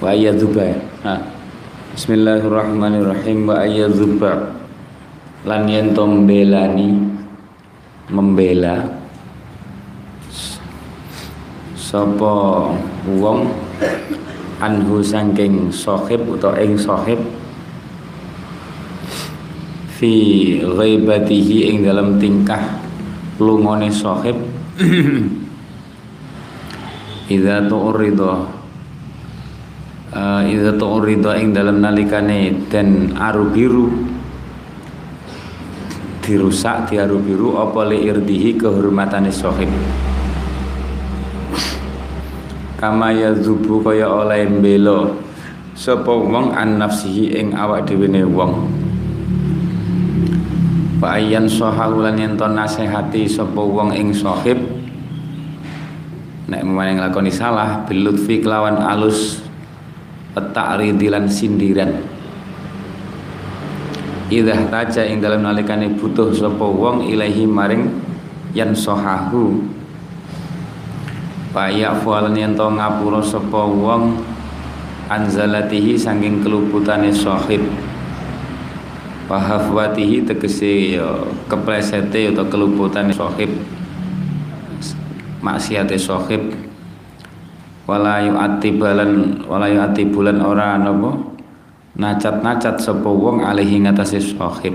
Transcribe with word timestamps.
Wa 0.04 0.12
ayyadzuba. 0.12 0.68
Nah. 1.00 1.16
Bismillahirrahmanirrahim 1.96 3.48
wa 3.48 3.64
ayyadzuba. 3.64 4.52
Lan 5.48 5.64
yen 5.64 5.96
to 5.96 6.04
mbelani 6.04 6.92
membela 8.12 8.84
sapa 11.72 12.68
wong 13.16 13.48
anhu 14.60 15.00
sangking 15.00 15.72
sohib 15.72 16.20
atau 16.36 16.52
ing 16.52 16.76
sohib 16.76 17.24
fi 19.88 20.12
ghaibatihi 20.60 21.72
ing 21.72 21.88
dalam 21.88 22.20
tingkah 22.20 22.76
lungone 23.40 23.88
sohib 23.88 24.36
idza 27.32 27.64
tu'rida 27.72 28.63
uh, 30.14 30.42
idza 30.46 30.78
tu'rida 30.78 31.36
ing 31.42 31.52
dalam 31.52 31.82
nalikane 31.82 32.70
dan 32.70 33.12
aru 33.18 33.50
biru 33.50 33.86
dirusak 36.24 36.88
diaru 36.88 37.20
biru 37.20 37.60
apa 37.60 37.84
li 37.90 38.08
irdihi 38.08 38.56
kehormatane 38.56 39.28
sohib 39.28 39.68
kama 42.80 43.12
yazubu 43.12 43.84
kaya 43.84 44.08
oleh 44.08 44.48
mbelo 44.48 45.20
sapa 45.74 46.08
wong 46.08 46.54
an 46.56 46.80
nafsihi 46.80 47.34
ing 47.34 47.52
awak 47.52 47.84
dhewe 47.84 48.06
ne 48.08 48.22
wong? 48.22 48.70
Wa 51.02 51.20
ayyan 51.20 51.50
sahahulan 51.50 52.16
yen 52.16 52.38
to 52.38 52.48
nasihati 52.48 53.28
sapa 53.28 53.60
wong 53.60 53.92
ing 53.92 54.14
sahib? 54.16 54.56
Nek 56.48 56.62
maning 56.64 57.02
lakoni 57.02 57.28
salah 57.28 57.84
bilutfi 57.84 58.40
kelawan 58.40 58.80
alus 58.80 59.43
ta'ridilan 60.40 61.30
sindiran. 61.30 62.02
Idah 64.32 64.66
taja 64.72 65.06
ing 65.06 65.22
dalam 65.22 65.46
nalikane 65.46 65.94
butuh 65.94 66.34
sapa 66.34 66.64
wong 66.64 67.06
ilahi 67.06 67.46
maring 67.46 67.92
yan 68.56 68.74
sohahu. 68.74 69.62
Payak 71.54 72.02
fualan 72.02 72.34
yang 72.34 72.58
to 72.58 72.66
ngapura 72.66 73.22
wong 73.54 74.34
anzalatihi 75.08 75.94
saking 76.00 76.40
keluputane 76.40 77.12
sahib 77.12 77.60
Pahafwatihi 79.24 80.28
tegese 80.28 81.00
ya 81.00 81.08
keplesete 81.48 82.28
atau 82.32 82.44
keluputane 82.44 83.12
sahib 83.12 83.48
maksiate 85.40 85.96
sahib 85.96 86.52
wala 87.84 88.24
yu'atibalan 88.24 89.44
wala 89.44 89.68
yu'atibulan 89.68 90.40
ora 90.40 90.80
napa 90.80 91.34
nacat-nacat 91.94 92.82
sapa 92.82 93.06
wong 93.06 93.46
alihi 93.46 93.86
ngatasé 93.86 94.18
sahib. 94.18 94.74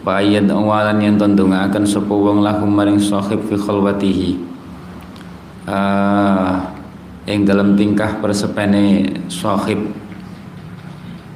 Payan 0.00 0.48
awalan 0.48 0.96
yang 1.00 1.16
tondonga 1.20 1.68
akan 1.68 1.84
wong 2.08 2.40
lahum 2.40 2.72
maring 2.72 3.00
sahib 3.00 3.44
fi 3.48 3.54
khalwatihi. 3.56 4.30
Uh, 5.68 6.56
dalam 7.28 7.76
tingkah 7.76 8.16
persepene 8.18 9.12
sahib. 9.28 9.92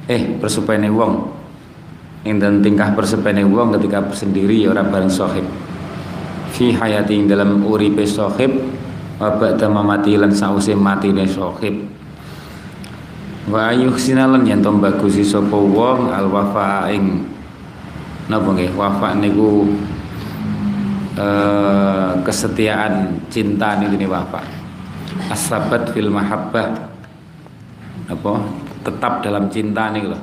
Eh 0.09 0.37
persepene 0.41 0.89
wong. 0.89 1.29
Yang 2.25 2.37
dalam 2.41 2.57
tingkah 2.65 2.89
persepene 2.97 3.45
wong 3.45 3.77
ketika 3.77 4.01
sendiri 4.17 4.65
ya 4.65 4.73
orang 4.73 4.89
bareng 4.89 5.13
sahib. 5.13 5.45
Fi 6.57 6.73
hayati 6.73 7.21
yang 7.21 7.29
dalam 7.29 7.61
uripe 7.61 8.01
sahib 8.05 8.49
wabak 9.19 9.59
mati 9.71 10.19
lan 10.19 10.31
sause 10.31 10.75
matine 10.75 11.23
sahib 11.27 11.87
wa 13.47 13.69
yuhsinalan 13.71 14.43
yang 14.43 14.59
tom 14.59 14.81
bagusi 14.81 15.21
sapa 15.21 15.53
wong 15.53 16.09
al 16.11 16.27
wafa 16.27 16.89
ing 16.91 17.23
napa 18.27 18.49
nggih 18.53 18.71
wafa 18.75 19.17
niku 19.17 19.69
Uh, 21.15 22.11
kesetiaan 22.27 23.07
cinta 23.31 23.79
ini 23.79 23.87
ini 23.87 24.03
bapak 24.03 24.43
asabat 25.31 25.95
fil 25.95 26.11
mahabbah. 26.11 26.75
Apa 28.11 28.33
tetap 28.83 29.23
dalam 29.23 29.47
cinta 29.47 29.95
nih 29.95 30.11
loh 30.11 30.19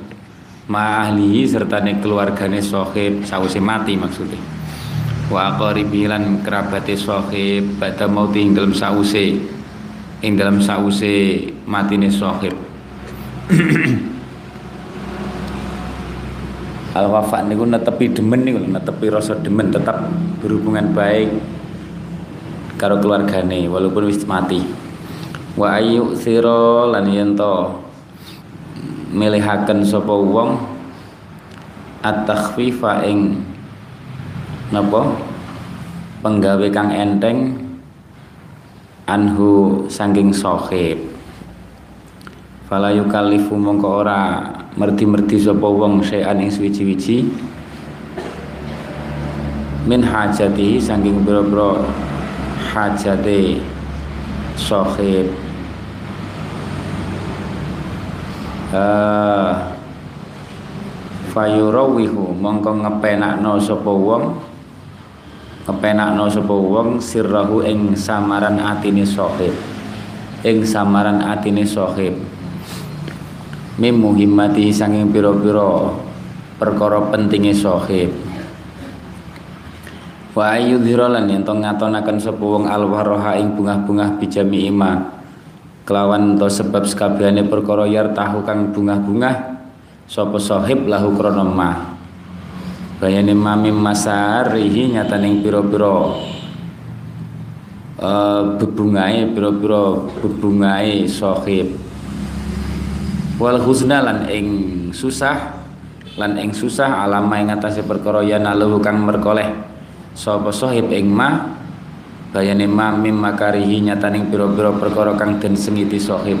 ma'ahlihi 0.71 1.43
serta 1.43 1.83
nih 1.83 1.99
keluargane 1.99 2.63
sohib 2.63 3.27
sausi 3.27 3.59
mati 3.59 3.99
maksudnya 3.99 4.39
wa 5.31 5.55
aqaribilan 5.55 6.43
kerabate 6.43 6.99
sohib 6.99 7.79
pada 7.79 8.07
mau 8.09 8.27
ing 8.33 8.51
dalam 8.51 8.75
sause 8.75 9.39
ing 10.23 10.33
dalam 10.39 10.59
sause 10.63 11.51
matine 11.67 12.11
sohib. 12.11 12.55
Al 16.93 17.09
wafa 17.09 17.41
niku 17.43 17.65
netepi 17.65 18.13
demen 18.13 18.45
niku 18.45 18.59
netepi 18.63 19.09
rasa 19.09 19.33
demen 19.39 19.73
tetap 19.73 19.97
berhubungan 20.39 20.93
baik 20.93 21.27
karo 22.77 22.99
keluargane 23.01 23.65
walaupun 23.67 24.07
wis 24.11 24.21
mati. 24.27 24.61
Wa 25.53 25.77
ayu 25.77 26.17
sira 26.17 26.89
lan 26.89 27.05
yen 27.09 27.37
milihaken 29.13 29.85
sapa 29.85 30.09
wong 30.09 30.57
at-takhfifa 32.01 33.05
ing 33.05 33.52
napa? 34.73 35.13
Penggawe 36.25 36.67
kang 36.73 36.89
enteng 36.89 37.63
anhu 39.03 39.83
saking 39.91 40.31
sahib 40.31 40.95
fala 42.71 42.95
yukallifu 42.95 43.59
mongko 43.59 44.01
ora 44.01 44.39
merti-merti 44.79 45.35
sapa 45.35 45.67
wong 45.67 45.99
sayan 45.99 46.39
ing 46.39 46.47
suwi-wiji 46.47 47.27
min 49.83 49.99
hajati 49.99 50.79
saking 50.79 51.27
boro-boro 51.27 51.83
hajate 52.71 53.59
sahib 54.55 55.27
uh, 58.71 59.67
fayurawihu 61.35 62.31
mongko 62.39 62.87
ngepenakno 62.87 63.59
sapa 63.59 63.91
wong 63.91 64.52
ngepenakno 65.63 66.27
sapa 66.27 66.51
wong 66.51 66.99
sirrahu 66.99 67.63
ing 67.63 67.95
samaran 67.95 68.59
atine 68.59 69.07
sahib. 69.07 69.55
Ing 70.43 70.67
samaran 70.67 71.23
atine 71.23 71.63
sahib. 71.63 72.19
Mim 73.79 73.95
muhimmati 73.95 74.69
sanging 74.69 75.09
pira-pira 75.09 75.95
perkara 76.59 76.99
pentinge 77.09 77.55
sahib. 77.55 78.11
Wa 80.33 80.57
ayyudhira 80.57 81.07
lan 81.13 81.29
yen 81.29 81.45
to 81.45 81.53
ngatonaken 81.53 82.17
sapa 82.19 82.43
wong 82.43 82.65
alwaroha 82.67 83.37
ing 83.37 83.53
bungah-bungah 83.53 84.17
bijami 84.17 84.67
ima 84.67 85.21
kelawan 85.85 86.39
to 86.39 86.47
sebab 86.47 86.87
sekabehane 86.89 87.45
perkara 87.45 87.85
yar 87.85 88.11
tahu 88.15 88.41
kang 88.41 88.71
bungah-bungah 88.73 89.59
sapa 90.09 90.41
sahib 90.41 90.89
lahu 90.89 91.13
krana 91.13 91.45
ma 91.45 91.92
bayane 93.03 93.35
mamim 93.35 93.83
masarihi 93.83 94.95
nyataning 94.95 95.43
pira-pira 95.43 96.15
uh, 97.99 98.55
bebungae 98.55 99.27
pira-pira 99.35 100.07
bebungae 100.23 101.03
sahib. 101.03 101.75
Wal 103.43 103.59
husna 103.59 103.99
lan 103.99 104.31
ing 104.31 104.47
susah 104.95 105.35
lan 106.15 106.39
ing 106.39 106.55
susah 106.55 107.03
alama 107.03 107.43
ing 107.43 107.51
atase 107.51 107.83
perkara 107.83 108.23
ya 108.23 108.39
nalu 108.39 108.79
kang 108.79 109.03
merkoleh. 109.03 109.51
Sapa 110.15 110.55
sahib 110.55 110.87
ing 110.95 111.11
ma 111.11 111.59
bayane 112.31 112.71
ma 112.71 112.95
mim 112.95 113.19
makarihi 113.19 113.83
nyataning 113.83 114.31
pira-pira 114.31 114.71
perkara 114.79 115.11
kang 115.19 115.43
den 115.43 115.59
sengiti 115.59 115.99
sahib. 115.99 116.39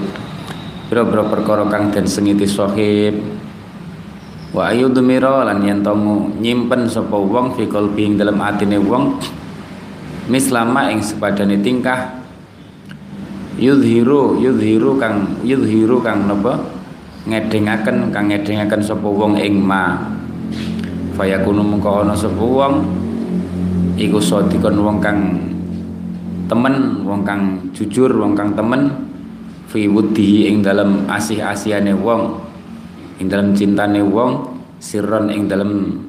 Pira-pira 0.87 1.27
perkara 1.27 1.67
kang 1.67 1.91
den 1.91 2.07
sengiti 2.07 2.47
sahib 2.47 3.42
wa 4.53 4.69
ayudmira 4.69 5.49
lan 5.49 5.65
yen 5.65 5.81
nyimpen 6.37 6.85
sapa 6.85 7.17
wong 7.17 7.57
fi 7.57 7.65
qalbi 7.65 8.05
ing 8.05 8.21
dalem 8.21 8.37
atine 8.37 8.77
wong 8.77 9.17
mislama 10.29 10.93
ing 10.93 11.03
sepadane 11.03 11.59
tingkah. 11.59 12.21
Yudhiru 13.53 14.41
yudhiru 14.41 14.97
kang 14.97 15.41
yudhiru 15.45 16.01
kang 16.01 16.25
napa? 16.25 16.57
Ngedengaken 17.29 18.11
kang 18.11 18.29
ngedengaken 18.29 18.81
sapa 18.81 19.05
wong 19.05 19.37
ing 19.37 19.61
ma. 19.61 20.09
Fayakunu 21.13 21.61
mengko 21.61 22.01
ana 22.01 22.17
sapa 22.17 22.41
wong 22.41 22.73
iku 23.97 24.17
sadikon 24.17 24.81
wong 24.81 24.97
kang 24.97 25.37
temen 26.49 27.05
wong 27.05 27.21
kang 27.21 27.61
jujur 27.71 28.09
wong 28.09 28.33
kang 28.33 28.57
temen 28.57 28.89
fi 29.69 29.85
wudhi 29.85 30.49
ing 30.49 30.65
dalam 30.65 31.05
asih-asihane 31.05 31.93
wong 31.93 32.41
ing 33.23 33.31
dalam 33.31 33.55
cintane 33.55 34.03
wong 34.03 34.51
sirron 34.83 35.31
ing 35.31 35.47
dalam 35.47 36.03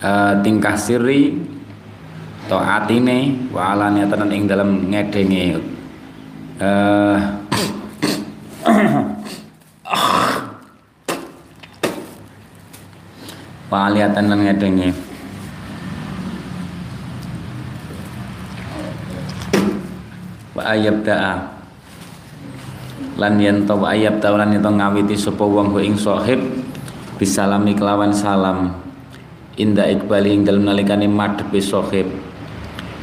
uh, 0.00 0.40
tingkah 0.40 0.72
siri 0.72 1.36
taatine 2.48 3.52
wa 3.52 3.76
alane 3.76 4.08
tenan 4.08 4.32
ing 4.32 4.48
dalam 4.48 4.88
ngedenge 4.88 5.60
uh, 6.64 7.16
Paliatan 13.72 14.28
lan 14.28 14.44
ngedenge. 14.44 14.92
Wa 20.52 20.76
ayab 20.76 21.00
da'a 21.08 21.61
lan 23.20 23.36
yen 23.36 23.68
to 23.68 23.76
ayab 23.84 24.24
ta 24.24 24.32
lan 24.32 24.56
yen 24.56 24.64
ngawiti 24.64 25.16
sapa 25.18 25.44
wong 25.44 25.76
ing 25.80 25.96
sahib 25.96 26.40
bisalami 27.20 27.76
kelawan 27.76 28.10
salam. 28.10 28.72
Inda 29.60 29.84
ikbali 29.84 30.32
ing 30.32 30.48
dalem 30.48 30.64
nalikane 30.64 31.04
madhepe 31.04 31.60
sahib. 31.60 32.08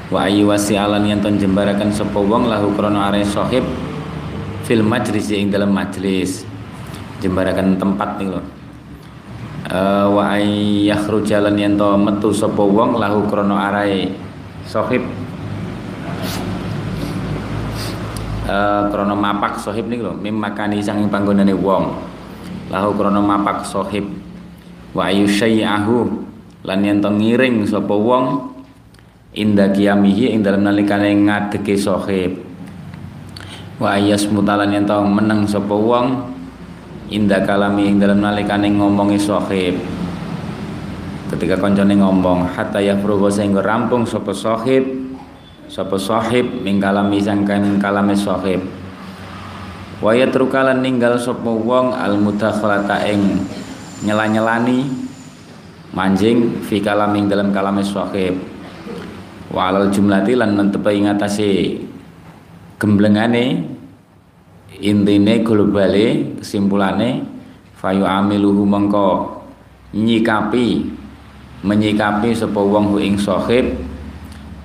Wa 0.10 0.26
ayu 0.26 0.50
wasi 0.50 0.74
alan 0.74 1.06
yen 1.06 1.22
to 1.22 1.30
jembaraken 1.30 1.94
sapa 1.94 2.18
wong 2.18 2.50
lahu 2.50 2.74
krana 2.74 3.14
are 3.14 3.22
sahib 3.22 3.62
fil 4.66 4.82
majlis 4.82 5.30
ing 5.30 5.54
dalam 5.54 5.70
majlis. 5.70 6.42
Jembaraken 7.22 7.78
tempat 7.78 8.18
nih 8.18 8.34
lho. 8.34 8.42
Uh, 9.70 10.10
wa 10.10 10.34
yakhruja 10.90 11.46
lan 11.46 11.54
yen 11.54 11.78
to 11.78 11.94
metu 12.02 12.34
sapa 12.34 12.66
wong 12.66 12.98
lahu 12.98 13.30
krana 13.30 13.70
arae 13.70 14.10
sahib 14.66 15.06
uh, 18.50 18.90
krana 18.90 19.14
mapak 19.14 19.62
sahib 19.62 19.86
niku 19.86 20.10
lho 20.10 20.14
mim 20.18 20.34
makani 20.34 20.82
sanging 20.82 21.08
panggonane 21.14 21.54
wong. 21.54 21.94
Lahu 22.74 22.98
krana 22.98 23.22
mapak 23.22 23.62
sahib 23.62 24.10
wa 24.98 25.06
ayusyai'ahu 25.06 25.98
lan 26.66 26.80
yen 26.82 27.00
ngiring 27.00 27.70
sapa 27.70 27.94
wong 27.94 28.58
inda 29.38 29.70
qiyamihi 29.70 30.34
ing 30.34 30.42
dalem 30.42 30.66
nalikane 30.66 31.14
ngadege 31.14 31.78
sahib 31.78 32.42
wa 33.80 33.96
ayas 33.96 34.26
mutalan 34.28 34.74
yen 34.74 34.86
meneng 34.90 35.46
sapa 35.46 35.72
wong 35.72 36.36
inda 37.10 37.42
kalami 37.48 37.88
ing 37.88 37.98
dalam 37.98 38.20
nalikane 38.22 38.70
ngomongi 38.76 39.18
sahib 39.18 39.80
ketika 41.32 41.56
koncone 41.62 41.96
ngomong 41.96 42.52
hatta 42.58 42.82
yafruga 42.82 43.32
sehingga 43.32 43.64
rampung 43.64 44.04
sapa 44.04 44.34
sahib 44.36 44.99
sapa 45.70 46.02
sahib 46.02 46.66
ming 46.66 46.82
kalami 46.82 47.22
sangkan 47.22 47.78
kalame 47.78 48.18
sahib 48.18 48.66
wa 50.02 50.12
yatrukalan 50.18 50.82
ninggal 50.82 51.14
sapa 51.22 51.46
wong 51.46 51.94
al 51.94 52.18
mudakhalata 52.18 53.06
ing 53.06 53.46
nyela-nyelani 54.02 54.90
manjing 55.94 56.58
fi 56.66 56.82
kalaming 56.82 57.30
dalam 57.30 57.54
kalame 57.54 57.86
sahib 57.86 58.42
wa 59.54 59.70
alal 59.70 59.94
jumlati 59.94 60.34
lan 60.34 60.58
mentepe 60.58 60.90
ing 60.90 61.06
atase 61.06 61.78
gemblengane 62.82 63.70
intine 64.82 65.46
globale 65.46 66.38
kesimpulane 66.42 67.22
fayu 67.78 68.10
amiluhu 68.10 68.66
mengko 68.66 69.38
nyikapi 69.94 70.98
menyikapi 71.62 72.34
sapa 72.34 72.58
wong 72.58 72.98
ing 72.98 73.22
sahib 73.22 73.89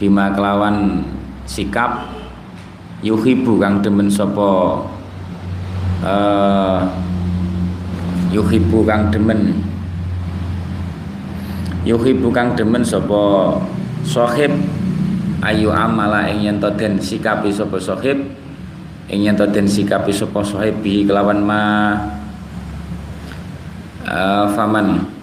bima 0.05 0.29
kelawan 0.37 1.01
sikap 1.49 2.13
yuhibu 3.01 3.57
kang 3.57 3.81
demen 3.81 4.13
sapa 4.13 4.85
uh, 6.05 6.85
yuhibu 8.29 8.85
kang 8.85 9.09
demen. 9.09 9.65
Yuhibu 11.89 12.29
kang 12.37 12.53
demen 12.53 12.85
sapa 12.85 13.57
sahib 14.05 14.53
ayu 15.41 15.73
amala 15.73 16.29
ing 16.29 16.53
yen 16.53 16.61
den 16.61 17.01
sikapi 17.01 17.49
sapa 17.49 17.81
sahib 17.81 18.29
ing 19.09 19.25
yen 19.25 19.37
den 19.41 19.65
sikapi 19.65 20.13
sapa 20.13 20.45
sahibi 20.45 21.09
kelawan 21.09 21.41
ma 21.41 21.61
uh, 24.05 24.53
faman 24.53 25.14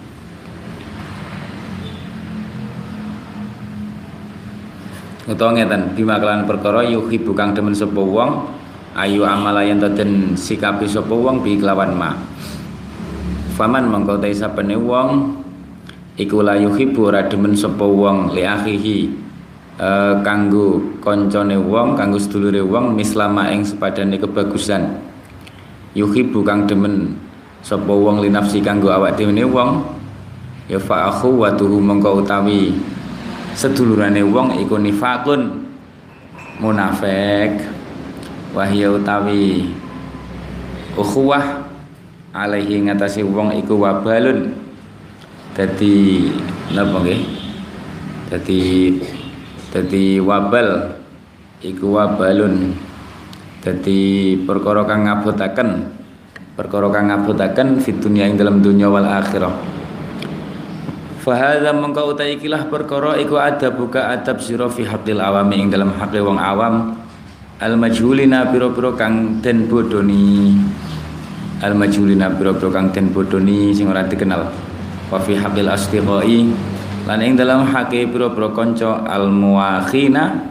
utawa 5.22 5.54
ngeten 5.54 5.94
bima 5.94 6.18
kelawan 6.18 6.42
perkara 6.50 6.82
yuhi 6.82 7.22
bukang 7.22 7.54
demen 7.54 7.70
sapa 7.70 8.02
wong 8.02 8.42
ayu 8.98 9.22
amala 9.22 9.62
yen 9.62 9.78
den 9.78 10.34
sikapi 10.34 10.90
sapa 10.90 11.14
wong 11.14 11.46
bi 11.46 11.56
kelawan 11.56 11.94
ma. 11.94 12.10
Faman 13.54 13.86
mongko 13.86 14.18
ta 14.18 14.26
sapene 14.34 14.74
wong 14.74 15.38
iku 16.18 16.42
la 16.42 16.58
yuhibbu 16.58 17.12
ora 17.12 17.22
demen 17.28 17.54
sapa 17.54 17.86
wong 17.86 18.34
li 18.34 18.42
akhihi 18.42 18.98
uh, 19.78 20.18
kanggo 20.26 20.98
koncone 20.98 21.54
wong 21.54 21.94
kanggo 21.94 22.18
sedulure 22.18 22.64
wong 22.64 22.98
mislama 22.98 23.52
ing 23.54 23.62
sepadane 23.62 24.18
kebagusan. 24.18 24.98
Yuhibbu 25.94 26.42
kang 26.42 26.66
demen 26.66 27.14
sapa 27.62 27.94
wong 27.94 28.18
linafsi 28.24 28.58
kanggo 28.58 28.90
awak 28.90 29.14
dhewe 29.14 29.44
wong 29.46 29.86
ya 30.66 30.80
fa 30.82 31.14
akhu 31.14 31.38
wa 31.38 31.52
tuhu 31.54 31.78
utawi 31.78 32.74
sedulurane 33.56 34.24
wong 34.24 34.60
iku 34.64 34.76
nifakun 34.80 35.66
munafik. 36.60 37.68
Wahya 38.52 38.92
utawi 38.92 39.72
ukhuwah 40.92 41.64
alaihi 42.36 42.84
ngatasi 42.84 43.24
wong 43.24 43.56
iku 43.64 43.80
wabalun. 43.80 44.52
Dadi 45.52 46.28
napa 46.72 47.00
nggih? 47.00 47.20
Dadi 48.28 48.60
dadi 49.72 50.04
wabal. 50.20 51.00
Iku 51.64 51.96
wabalun. 51.96 52.76
Dadi 53.64 54.34
perkara 54.44 54.84
kang 54.84 55.08
ngabotaken. 55.08 55.68
Perkara 56.52 56.92
kang 56.92 57.08
ngabotaken 57.08 57.80
fi 57.80 57.96
dunya 57.96 58.28
ing 58.28 58.36
dalam 58.36 58.60
dunya 58.60 58.84
wal 58.92 59.08
akhirah 59.08 59.71
Fahadha 61.22 61.70
mengkau 61.70 62.10
utai 62.10 62.34
ikilah 62.34 62.66
perkara 62.66 63.14
iku 63.14 63.38
ada 63.38 63.70
buka 63.70 64.10
adab 64.10 64.42
sira 64.42 64.66
fi 64.66 64.82
haqqil 64.82 65.22
awami 65.22 65.54
ing 65.62 65.70
dalam 65.70 65.94
haqqi 65.94 66.18
wong 66.18 66.34
awam. 66.34 66.98
Al 67.62 67.78
majhulina 67.78 68.50
pira-pira 68.50 68.90
kang 68.98 69.38
den 69.38 69.70
bodoni. 69.70 70.58
Al 71.62 71.78
majhulina 71.78 72.26
pira-pira 72.34 72.74
kang 72.74 72.90
den 72.90 73.14
bodoni 73.14 73.70
sing 73.70 73.86
ora 73.86 74.02
dikenal. 74.02 74.50
Wa 75.14 75.22
fi 75.22 75.38
haqqil 75.38 75.70
asdiqai. 75.70 76.50
Lan 77.06 77.18
ing 77.22 77.38
dalam 77.38 77.70
hake 77.70 78.10
pira-pira 78.10 78.50
kanca 78.50 79.06
al 79.06 79.30
muakhina 79.30 80.42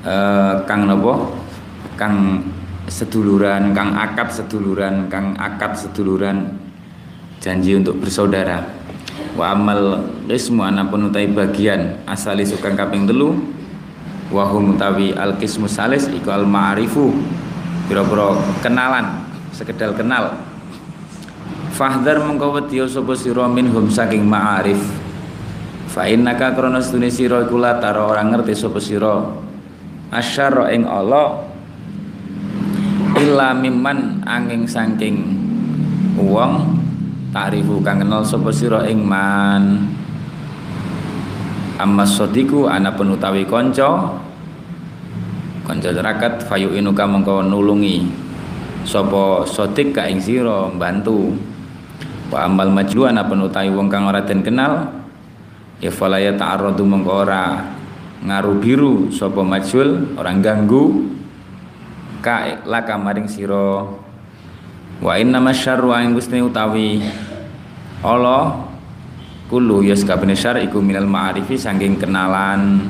uh, 0.00 0.64
kang 0.64 0.88
napa? 0.88 1.28
Kang 2.00 2.40
seduluran 2.88 3.76
kang 3.76 3.92
akad 3.92 4.32
seduluran 4.32 5.12
kang 5.12 5.36
akad 5.36 5.76
seduluran. 5.76 6.56
Janji 7.36 7.76
untuk 7.76 8.00
bersaudara 8.00 8.85
wa 9.36 9.52
amal 9.52 10.00
ismu 10.28 10.64
anapun 10.64 11.12
utai 11.12 11.28
bagian 11.28 12.00
asali 12.08 12.44
sukang 12.44 12.76
kaping 12.76 13.04
telu 13.04 13.36
wa 14.32 14.48
hum 14.50 14.74
utawi 14.74 15.14
al 15.14 15.38
kismu 15.38 15.70
salis 15.70 16.10
iku 16.10 16.34
al 16.34 16.48
ma'rifu 16.48 17.14
pira-pira 17.86 18.34
kenalan 18.60 19.26
sekedal 19.56 19.96
kenal. 19.96 20.36
Fahdar 21.72 22.24
mengko 22.24 22.56
wedya 22.56 22.84
sapa 22.88 23.16
sira 23.16 23.48
minhum 23.48 23.88
saking 23.88 24.24
ma'arif. 24.24 24.80
Fa 25.92 26.04
innaka 26.08 26.52
krana 26.52 26.80
stune 26.84 27.08
sira 27.08 27.44
iku 27.48 27.56
taro 27.80 28.12
orang 28.12 28.36
ngerti 28.36 28.52
sapa 28.52 28.80
sira. 28.80 29.24
Asyara 30.12 30.72
ing 30.72 30.84
Allah 30.84 31.44
illa 33.16 33.56
mimman 33.56 34.22
angin 34.28 34.68
saking 34.68 35.24
wong 36.20 36.75
ta'rifu 37.36 37.84
kang 37.84 38.00
kenal 38.00 38.24
sapa 38.24 38.48
sira 38.48 38.88
ing 38.88 39.04
man 39.04 39.92
amma 41.76 42.08
sadiku 42.08 42.64
ana 42.64 42.96
penutawi 42.96 43.44
kanca. 43.44 44.16
Kanca 45.68 45.92
rakat 45.92 46.48
fayu 46.48 46.72
inuka 46.72 47.04
mengko 47.04 47.44
nulungi 47.44 48.08
sapa 48.88 49.44
sodik 49.44 49.92
ka 49.92 50.08
ing 50.08 50.16
sira 50.16 50.72
bantu 50.72 51.36
wa 52.32 52.48
amal 52.48 52.72
majlu 52.72 53.04
ana 53.04 53.28
penutawi 53.28 53.68
wong 53.68 53.92
kang 53.92 54.08
ora 54.08 54.24
den 54.24 54.40
kenal. 54.40 54.88
Ya 55.76 55.92
fala 55.92 56.16
ya 56.16 56.32
ta'arradu 56.32 56.88
mengko 56.88 57.28
ora 57.28 57.68
ngaru 58.24 58.52
biru 58.64 58.94
sapa 59.12 59.44
majul 59.44 60.16
orang 60.16 60.40
ganggu 60.40 61.04
ka 62.24 62.64
laka 62.64 62.96
maring 62.96 63.28
sira 63.28 63.84
wa 65.00 65.12
inna 65.20 65.38
masyarru 65.42 65.92
ing 66.00 66.16
gusti 66.16 66.40
utawi 66.40 67.04
Allah 68.00 68.66
kullu 69.46 69.82
yaskabene 69.82 70.34
syar 70.34 70.58
iku 70.62 70.82
minal 70.82 71.06
ma'arifi 71.06 71.56
saking 71.56 71.98
kenalan. 71.98 72.86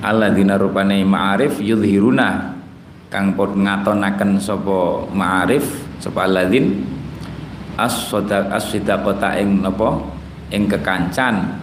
Alladzina 0.00 0.56
rupane 0.56 1.04
ma'arif 1.04 1.60
yudhiruna 1.60 2.56
kang 3.12 3.36
pod 3.36 3.52
ngatonaken 3.52 4.40
sapa 4.40 5.04
ma'arif 5.12 5.66
sapa 6.00 6.24
alladzin 6.24 6.80
as-sadaq 7.76 8.48
as-sidaqata 8.48 9.36
ing 9.36 9.60
napa? 9.60 10.00
Ing 10.50 10.66
kekancan. 10.66 11.62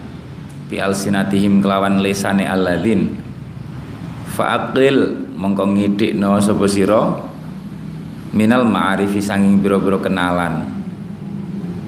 Bi 0.70 0.78
alsinatihim 0.78 1.58
kelawan 1.58 1.98
lesane 1.98 2.46
alladzin. 2.46 3.10
Fa'aqil 4.38 5.28
mongko 5.34 5.74
ngidikno 5.74 6.38
sapa 6.38 6.64
sira 6.70 7.27
minal 8.32 8.64
ma'arifi 8.64 9.20
sanging 9.20 9.60
biro-biro 9.62 10.00
kenalan. 10.00 10.66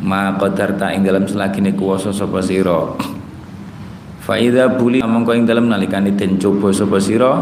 Ma 0.00 0.32
qadarta 0.40 0.96
ing 0.96 1.04
dalam 1.04 1.28
selagine 1.28 1.76
kuwasa 1.76 2.12
sapa 2.12 2.40
sira. 2.40 2.96
Fa 4.20 4.40
idza 4.40 4.68
buli 4.72 5.04
mongko 5.04 5.36
ing 5.36 5.44
dalam 5.44 5.68
nalikane 5.68 6.16
den 6.16 6.40
coba 6.40 6.72
sapa 6.72 6.96
sira 7.00 7.32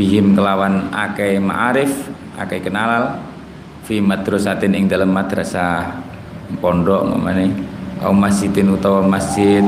bihim 0.00 0.32
kelawan 0.32 0.88
akeh 0.94 1.36
ma'arif 1.36 1.92
akeh 2.40 2.64
kenalal 2.64 3.20
fi 3.84 4.00
madrasatin 4.00 4.72
ing 4.72 4.88
dalam 4.88 5.12
madrasah 5.12 5.92
pondok 6.62 7.04
ngomane 7.10 7.52
au 8.00 8.16
masjidin 8.16 8.72
utawa 8.72 9.04
masjid 9.04 9.60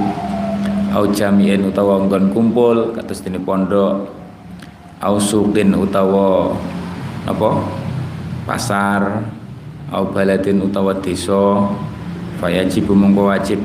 au 0.97 1.05
jami'in 1.11 1.69
utawa 1.69 2.01
nggon 2.07 2.33
kumpul 2.33 2.97
kados 2.97 3.21
dene 3.21 3.43
pondok 3.45 4.09
au 5.05 5.17
suqin 5.21 5.77
utawa 5.77 6.57
apa 7.29 7.82
pasar 8.45 9.23
au 9.93 10.09
baladin 10.11 10.63
utawa 10.63 10.97
desa 10.99 11.69
fayajib 12.43 12.91
mongko 12.91 13.33
wajib. 13.33 13.61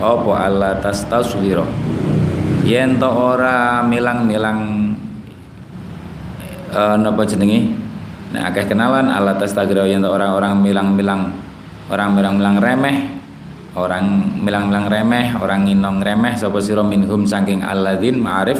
Apa 0.00 0.32
Allah 0.48 0.80
tastaswira 0.80 1.68
yen 2.64 2.96
to 2.96 3.10
ora 3.10 3.84
milang-milang 3.84 4.92
uh, 6.72 6.96
napa 6.96 7.22
jenenge? 7.28 7.76
Nek 8.30 8.54
akeh 8.54 8.70
kenalan 8.70 9.10
Allah 9.10 9.36
tastagira 9.36 9.84
yen 9.90 10.06
orang-orang 10.06 10.56
milang-milang 10.62 11.34
orang 11.90 12.14
milang-milang 12.14 12.56
remeh 12.62 13.20
orang 13.78 14.34
milang-milang 14.42 14.90
remeh, 14.90 15.38
orang 15.38 15.66
nginong 15.68 16.02
remeh 16.02 16.34
sapa 16.34 16.58
sira 16.58 16.82
minhum 16.82 17.22
saking 17.22 17.62
alladzin 17.62 18.18
ma'arif 18.18 18.58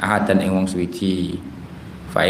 ahadan 0.00 0.42
ing 0.42 0.50
wong 0.50 0.66
suci. 0.66 1.38
Fa 2.10 2.26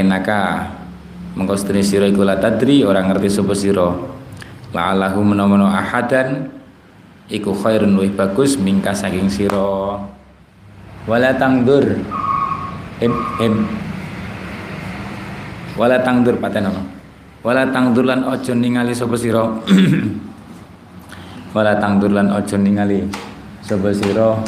mengko 1.34 1.54
sedene 1.58 1.82
sira 1.84 2.06
iku 2.06 2.26
la 2.26 2.38
tadri 2.38 2.82
ora 2.82 3.02
ngerti 3.04 3.28
sapa 3.30 3.54
sira. 3.54 3.90
La'allahu 4.70 5.20
menawa 5.26 5.82
ahadan 5.82 6.46
iku 7.26 7.50
khairun 7.54 7.98
luwih 7.98 8.14
bagus 8.14 8.58
mingka 8.58 8.94
saking 8.94 9.26
sira. 9.30 9.98
Wala 11.04 11.30
tangdur 11.36 12.00
im 13.02 13.12
im 13.42 13.54
wala 15.74 15.98
tangdur 16.02 16.38
paten 16.38 16.70
apa? 16.70 16.82
Wala 17.40 17.66
tangdur 17.72 18.04
lan 18.04 18.22
aja 18.26 18.52
ningali 18.52 18.94
sapa 18.94 19.16
sira. 19.16 19.42
wala 21.50 21.74
tangdur 21.82 22.14
lan 22.14 22.30
aja 22.30 22.54
ningali 22.54 23.10
sapa 23.58 23.90
sira 23.90 24.38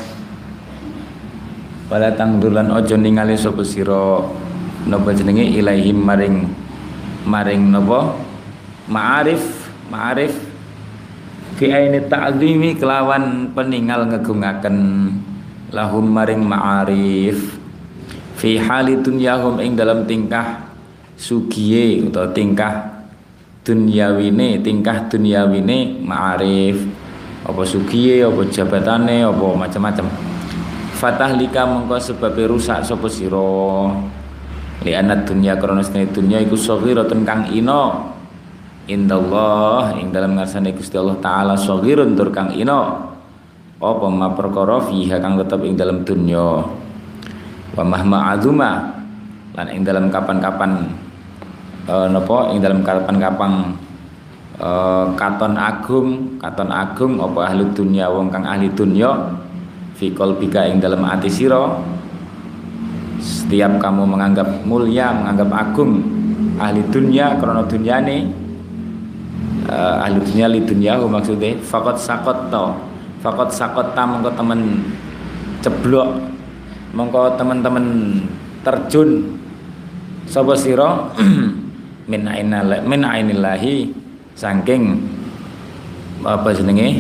wala 1.91 2.09
tangdur 2.15 2.55
lan 2.55 2.71
aja 2.71 2.95
ningali 2.95 3.35
sapa 3.35 3.67
sira 3.67 4.23
napa 4.87 5.11
jenenge 5.11 5.43
ilaihim 5.43 5.99
maring 5.99 6.47
maring 7.27 7.71
napa 7.71 8.19
ma'arif 8.89 9.71
ma'arif. 9.93 10.35
Fi 11.61 11.69
aini 11.69 12.09
ta'zimi 12.09 12.75
kelawan 12.81 13.53
peninggal 13.53 14.09
ngegungaken 14.09 14.77
lahum 15.71 16.07
maring 16.09 16.43
ma'arif. 16.43 17.61
Fi 18.41 18.59
hali 18.59 18.99
dunyahum 18.99 19.61
ing 19.63 19.79
dalam 19.79 20.09
tingkah 20.09 20.67
sugiye 21.15 22.03
atau 22.09 22.27
tingkah 22.35 23.07
dunyawine 23.63 24.59
tingkah 24.65 25.07
dunyawine 25.07 26.03
ma'arif. 26.03 26.83
Apa 27.47 27.63
sugiye 27.67 28.23
apa 28.27 28.43
jabatane 28.51 29.23
apa 29.23 29.47
macam-macam. 29.55 30.07
Fatah 30.99 31.35
lika 31.35 31.67
mengko 31.67 31.99
sebab 31.99 32.35
rusak 32.47 32.87
sapa 32.87 33.11
sira 33.11 33.91
li 34.83 34.93
anad 34.93 35.25
dunya 35.25 35.55
krana 35.59 35.83
sene 35.83 36.11
dunya 36.11 36.43
iku 36.43 36.59
saghiratun 36.59 37.23
kang 37.23 37.47
ina 37.55 38.13
indallah 38.91 39.95
ing 39.95 40.11
dalam 40.11 40.35
ngarsane 40.35 40.75
Gusti 40.75 40.99
Allah 40.99 41.19
taala 41.23 41.55
saghirun 41.55 42.19
tur 42.19 42.35
kang 42.35 42.51
ina 42.55 43.13
apa 43.83 44.07
ma 44.07 44.31
perkara 44.31 44.79
fiha 44.87 45.19
kang 45.19 45.35
tetep 45.35 45.59
ing 45.67 45.75
dalam 45.75 46.07
dunya? 46.07 46.63
Wa 47.75 47.83
mahma 47.83 48.31
azuma 48.31 48.95
lan 49.59 49.67
ing 49.75 49.83
dalam 49.83 50.07
kapan-kapan 50.07 50.87
uh, 51.91 52.07
napa? 52.07 52.55
Ing 52.55 52.63
dalam 52.63 52.87
kapan-kapan 52.87 53.75
uh, 54.63 55.11
katon 55.19 55.59
agung 55.59 56.39
katon 56.39 56.71
agung 56.71 57.19
apa 57.19 57.51
ahli 57.51 57.67
dunia 57.75 58.07
wong 58.07 58.31
kang 58.31 58.47
ahli 58.47 58.71
dunia 58.71 59.35
fi 59.99 60.15
qalbika 60.15 60.63
ing 60.71 60.79
dalam 60.79 61.03
ati 61.03 61.27
sira 61.27 61.83
setiap 63.23 63.79
kamu 63.79 64.03
menganggap 64.03 64.67
mulia 64.67 65.15
menganggap 65.15 65.49
agung 65.55 66.03
ahli 66.59 66.83
dunia 66.91 67.39
krana 67.39 67.63
dunyane 67.65 68.29
uh, 69.71 70.03
ahli 70.03 70.19
dunia 70.27 70.47
li 70.51 70.61
dunyahu 70.67 71.07
maksudnya 71.07 71.55
fakot 71.63 71.95
sakot 71.95 72.51
to 72.51 72.67
fakot 73.23 73.49
sakot 73.55 73.95
ta 73.95 74.03
mongko 74.03 74.35
temen 74.35 74.83
ceblok 75.63 76.11
mongko 76.93 77.39
temen-temen 77.39 77.87
terjun 78.67 79.39
sapa 80.29 80.55
sira? 80.55 81.13
Min 82.11 82.27
ainal 82.27 82.83
min 82.83 83.07
ainillahi 83.07 83.95
saking 84.35 84.99
apa 86.27 86.51
jenenge? 86.51 86.99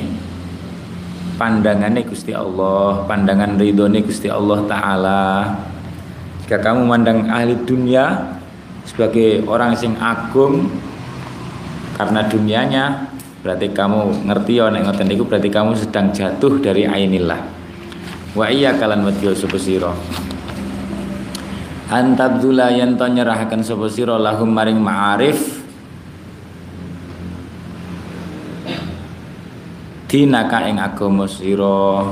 Pandangannya 1.34 2.06
Gusti 2.06 2.30
Allah 2.30 3.02
pandangan 3.10 3.58
ridhone 3.58 3.98
Gusti 4.06 4.30
Allah 4.30 4.62
taala 4.70 5.22
jika 6.42 6.58
kamu 6.58 6.84
mandang 6.84 7.30
ahli 7.30 7.54
dunia 7.62 8.38
sebagai 8.82 9.46
orang 9.46 9.78
sing 9.78 9.94
agung 10.02 10.68
karena 11.94 12.26
dunianya 12.26 12.84
berarti 13.42 13.70
kamu 13.74 14.26
ngerti 14.26 14.58
ya 14.58 14.70
nek 14.70 14.82
ngoten 14.86 15.06
niku 15.06 15.22
berarti 15.26 15.50
kamu 15.50 15.74
sedang 15.78 16.10
jatuh 16.14 16.62
dari 16.62 16.86
ainillah. 16.86 17.42
Wa 18.32 18.48
iya 18.48 18.74
kalan 18.78 19.04
wadya 19.04 19.36
sapa 19.36 19.58
sira? 19.60 19.92
Antabdula 21.92 22.72
yen 22.72 22.96
to 22.96 23.04
nyerahaken 23.04 23.60
sapa 23.60 23.86
sira 23.92 24.16
lahum 24.16 24.48
maring 24.48 24.80
ma'arif. 24.80 25.60
Dinaka 30.08 30.64
ing 30.68 30.80
agama 30.80 31.28
sira 31.28 32.08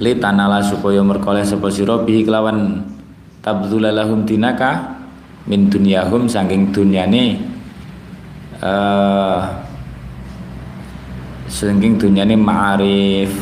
li 0.00 0.16
tanala 0.16 0.64
supaya 0.64 1.04
merkoleh 1.04 1.44
sapa 1.44 1.68
sira 1.68 2.00
bi 2.00 2.24
kelawan 2.24 2.80
tabdula 3.44 3.92
lahum 3.92 4.24
dinaka 4.24 4.96
min 5.44 5.68
dunyahum 5.68 6.24
saking 6.24 6.72
dunyane 6.72 7.36
eh 8.60 9.40
saking 11.50 11.98
dunyane 11.98 12.38
ma'arif. 12.38 13.32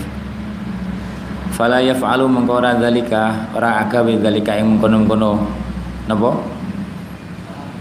Fala 1.53 1.83
yaf'alu 1.83 2.25
mengko 2.25 2.63
ora 2.63 2.79
zalika 2.79 3.53
ora 3.53 3.85
agawe 3.85 4.17
zalika 4.19 4.57
ing 4.57 4.79
mengkono-kono 4.79 5.45
napa? 6.09 6.31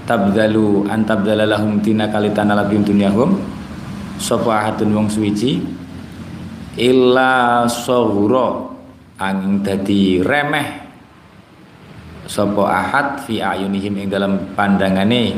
Tabdalu 0.03 0.83
antabdala 0.89 1.47
lahum 1.47 1.79
tina 1.79 2.11
kalitana 2.11 2.57
labim 2.57 2.83
dunyahum. 2.83 3.39
Sapa 4.19 4.65
ahadun 4.65 4.97
wong 4.97 5.07
suwiji? 5.07 5.61
Illa 6.75 7.63
sawra 7.69 8.66
angin 9.17 9.65
dadi 9.65 10.21
remeh. 10.21 10.85
Sapa 12.27 12.63
ahad 12.67 13.23
fi 13.25 13.41
ayunihim 13.41 14.05
ing 14.05 14.07
dalam 14.11 14.53
pandangane. 14.53 15.37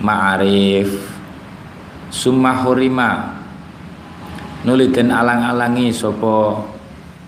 Ma'arif. 0.00 0.88
Summa 2.08 2.64
hurima. 2.64 3.36
Nuliten 4.64 5.12
alang-alangi 5.12 5.92
sapa 5.92 6.64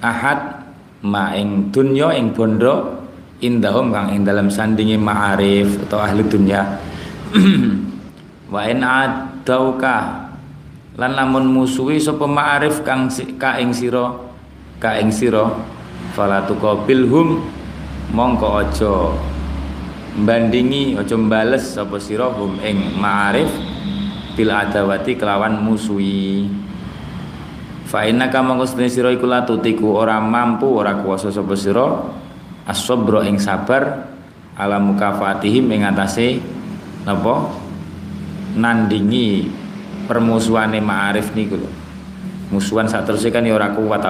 ahad. 0.01 0.65
Ma 1.03 1.35
ing 1.37 1.75
dunya 1.75 2.15
ing 2.17 2.33
bondo. 2.33 3.05
Indahum 3.43 3.91
kang 3.91 4.15
ing 4.15 4.23
dalam 4.23 4.47
sandingi 4.47 4.95
ma'arif 4.95 5.83
atau 5.89 5.99
ahli 5.99 6.23
dunya. 6.31 6.63
Wa 8.55 8.63
in 8.71 8.87
adauka. 8.87 10.31
Lan 10.95 11.19
lamun 11.19 11.51
musuhi 11.51 11.99
sapa 11.99 12.23
ma'arif 12.31 12.87
kang 12.87 13.11
ka 13.35 13.59
ing 13.59 13.75
sira 13.75 14.15
ka 14.79 14.95
ing 14.99 15.11
sira 15.11 15.47
fala 16.11 16.43
tuqabilhum 16.51 17.39
mongko 18.11 18.49
aja 18.59 18.95
bandingi 20.19 20.99
aja 20.99 21.15
mbales 21.15 21.79
sapa 21.79 22.03
sira 22.03 22.29
hum 22.35 22.59
ing 22.61 22.99
ma'arif 22.99 23.49
bil 24.35 24.51
adawati 24.51 25.15
kelawan 25.15 25.63
musuhi 25.63 26.51
fa 27.87 28.03
innaka 28.05 28.43
mongko 28.43 28.67
sedene 28.67 28.91
sira 28.91 29.09
iku 29.15 29.31
latutiku 29.31 29.95
ora 29.95 30.19
mampu 30.19 30.67
ora 30.67 30.99
kuwasa 30.99 31.31
sapa 31.31 31.55
sira 31.55 31.87
as-sabra 32.67 33.23
ing 33.25 33.39
sabar 33.39 34.11
ala 34.59 34.77
mukafatihim 34.83 35.71
ing 35.73 35.87
atase 35.87 36.43
napa 37.07 37.49
nandingi 38.53 39.49
permusuhane 40.07 40.83
ma'arif 40.83 41.33
niku 41.33 41.57
lho. 41.57 41.71
Musuhan 42.53 42.85
saterusé 42.85 43.33
kan 43.33 43.49
ya 43.49 43.57
ora 43.57 43.73
kuat. 43.73 44.05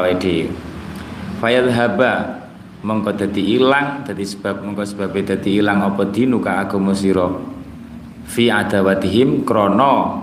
Fayadhaba 1.43 2.39
mongko 2.87 3.19
dadi 3.19 3.59
ilang, 3.59 4.07
dadi 4.07 4.23
sebab 4.23 4.63
mongko 4.63 4.87
sebab 4.87 5.11
dadi 5.11 5.59
ilang 5.59 5.83
apa 5.83 6.07
dinu 6.07 6.39
ka 6.39 6.63
agama 6.63 6.95
sira. 6.95 7.27
Fi 8.31 8.47
adawatihim 8.47 9.43
krana 9.43 10.23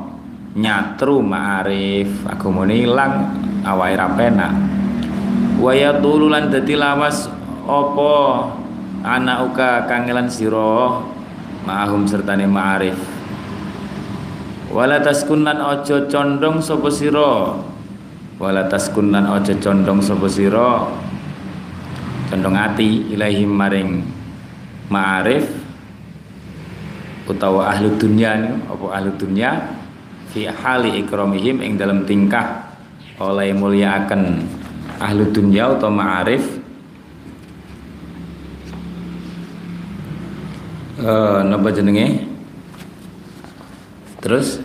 nyatru 0.56 1.20
ma'arif. 1.20 2.24
Agamane 2.24 2.88
ilang 2.88 3.36
awake 3.68 4.00
ra 4.00 4.08
penak. 4.16 4.54
Wa 5.60 5.76
yatululan 5.76 6.48
dadi 6.48 6.80
lawas 6.80 7.28
apa 7.68 8.12
anak 9.04 9.38
uka 9.52 9.92
kangelan 9.92 10.32
sira? 10.32 11.04
Ma'ahum 11.68 12.08
sertane 12.08 12.48
ma'arif. 12.48 12.96
Wala 14.72 15.04
taskun 15.04 15.44
lan 15.44 15.60
aja 15.60 16.08
condong 16.08 16.64
sapa 16.64 16.88
sira? 16.88 17.60
Wala 18.40 18.72
taskun 18.72 19.12
lan 19.12 19.28
aja 19.28 19.52
condong 19.60 20.00
sapa 20.00 20.32
sira 20.32 21.09
condong 22.30 22.56
ati 22.56 23.10
ilahi 23.12 23.44
maring 23.44 24.06
ma'arif 24.94 25.46
utawa 27.26 27.74
ahli 27.74 27.90
dunya 27.98 28.38
apa 28.70 28.86
ahli 28.90 29.10
dunya 29.18 29.52
fi 30.30 30.46
hali 30.46 31.02
ikramihim 31.02 31.62
ing 31.66 31.78
dalam 31.78 32.06
tingkah 32.06 32.70
oleh 33.20 33.52
mulia 33.52 34.06
akan 34.06 34.46
ahli 35.02 35.24
dunya 35.34 35.76
atau 35.76 35.92
ma'arif. 35.92 36.44
Uh, 41.00 41.40
napa 41.48 41.72
jenenge? 41.72 42.28
Terus? 44.20 44.60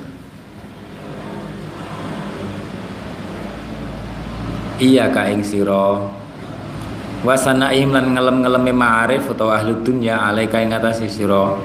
Iya 4.82 5.14
ka 5.14 5.30
ing 5.30 5.46
sira 7.24 7.32
wasanaim 7.32 7.88
lan 7.88 8.12
ngelem-ngeleme 8.12 8.72
ma'arif 8.76 9.32
utawa 9.32 9.56
ahli 9.56 9.72
dunya 9.80 10.20
alaika 10.20 10.60
ing 10.60 10.76
atase 10.76 11.08
sira 11.08 11.56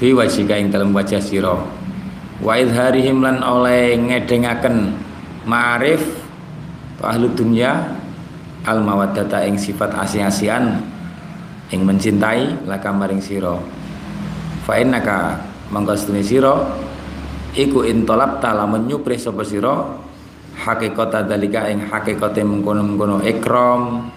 fi 0.00 0.08
wajhika 0.16 0.56
ing 0.56 0.72
dalem 0.72 0.96
wajah 0.96 1.20
sira. 1.20 1.52
Wa 2.40 2.56
idharihim 2.56 3.20
lan 3.20 3.44
oleh 3.44 3.92
ngedengaken 4.00 4.96
ma'arif 5.44 6.00
atau 6.96 7.12
ahli 7.12 7.28
dunya 7.36 7.92
al 8.64 8.80
mawaddata 8.80 9.44
ing 9.44 9.60
sifat 9.60 9.92
asih-asihan 10.00 10.80
ing 11.68 11.80
mencintai 11.84 12.64
laka 12.64 12.88
maring 12.88 13.20
sira. 13.20 13.60
Fa 14.64 14.80
innaka 14.80 15.36
mangka 15.68 15.92
sira 16.24 16.56
iku 17.52 17.84
intolap 17.84 18.40
tala 18.40 18.64
menyupri 18.64 19.20
sapa 19.20 19.44
sira 19.44 19.92
hakikat 20.56 21.28
dalika 21.28 21.68
ing 21.68 21.84
hakikate 21.84 22.40
mengkono-mengkono 22.40 23.20
ikram 23.28 24.08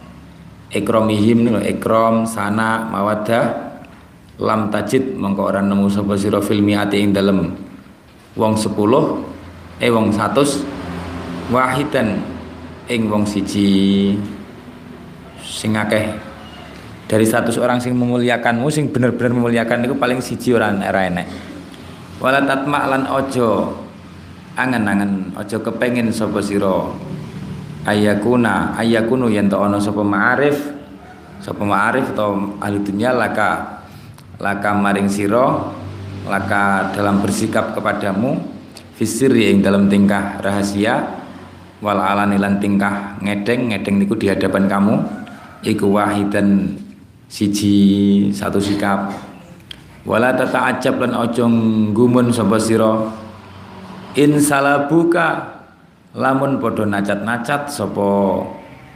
ikramihim 0.75 1.47
niku 1.47 1.59
ikram 1.63 2.27
sana 2.27 2.83
mawaddah 2.91 3.79
lam 4.43 4.67
tajid 4.67 5.15
mengko 5.15 5.47
ora 5.47 5.63
nemu 5.63 5.88
sapa 5.88 6.19
sira 6.19 6.43
fil 6.43 6.59
miati 6.59 6.99
ing 6.99 7.15
dalem. 7.15 7.55
Wong 8.35 8.59
10 8.59 8.75
eh 9.79 9.88
wong 9.88 10.11
100 10.11 11.55
wahidan 11.55 12.19
ing 12.91 13.07
wong 13.07 13.23
siji. 13.23 14.11
Sing 15.39 15.79
akeh 15.79 16.11
dari 17.05 17.25
100 17.25 17.53
orang 17.61 17.77
sing 17.77 17.93
memuliakanmu 17.93 18.67
sing 18.73 18.89
bener-bener 18.89 19.31
memuliakan 19.38 19.85
itu 19.85 19.95
paling 19.95 20.19
siji 20.19 20.57
ora 20.57 20.73
enek 20.73 21.27
wala 22.17 22.41
tatma 22.41 22.89
lan 22.89 23.03
ojo 23.05 23.75
angen-angen 24.57 25.35
ojo 25.38 25.57
kepengin 25.61 26.09
sapa 26.09 26.41
sira 26.41 26.89
ayakuna 27.86 28.74
ayakunu 28.76 29.30
yen 29.30 29.48
to 29.48 29.62
ana 29.62 29.78
sapa 29.78 30.02
ma'arif. 30.02 30.58
Sapa 31.39 31.62
ma'arif 31.62 32.17
atau 32.17 32.58
ahli 32.58 32.82
dunya 32.82 33.13
laka 33.13 33.82
laka 34.41 34.74
maring 34.74 35.06
sira 35.08 35.71
laka 36.26 36.89
dalam 36.91 37.21
bersikap 37.21 37.78
kepadamu 37.78 38.41
fisiri 38.98 39.54
yang 39.54 39.62
dalam 39.62 39.86
tingkah 39.86 40.41
rahasia 40.41 41.21
wal 41.86 42.02
alani 42.02 42.41
lan 42.41 42.58
tingkah 42.58 43.21
ngedeng 43.21 43.69
ngedeng 43.69 44.02
niku 44.02 44.17
di 44.17 44.34
hadapan 44.34 44.65
kamu 44.65 44.95
iku 45.62 45.93
wahidan 45.93 46.74
siji 47.30 48.30
satu 48.34 48.58
sikap. 48.58 49.13
Wala 50.06 50.38
tata'ajab 50.38 51.02
lan 51.02 51.13
aja 51.17 51.45
gumun 51.93 52.30
sapa 52.30 52.62
sira. 52.62 53.10
In 54.15 54.38
salabuka 54.38 55.54
lamun 56.15 56.63
padha 56.63 56.88
nacat-nacat 56.88 57.67
sapa 57.67 58.39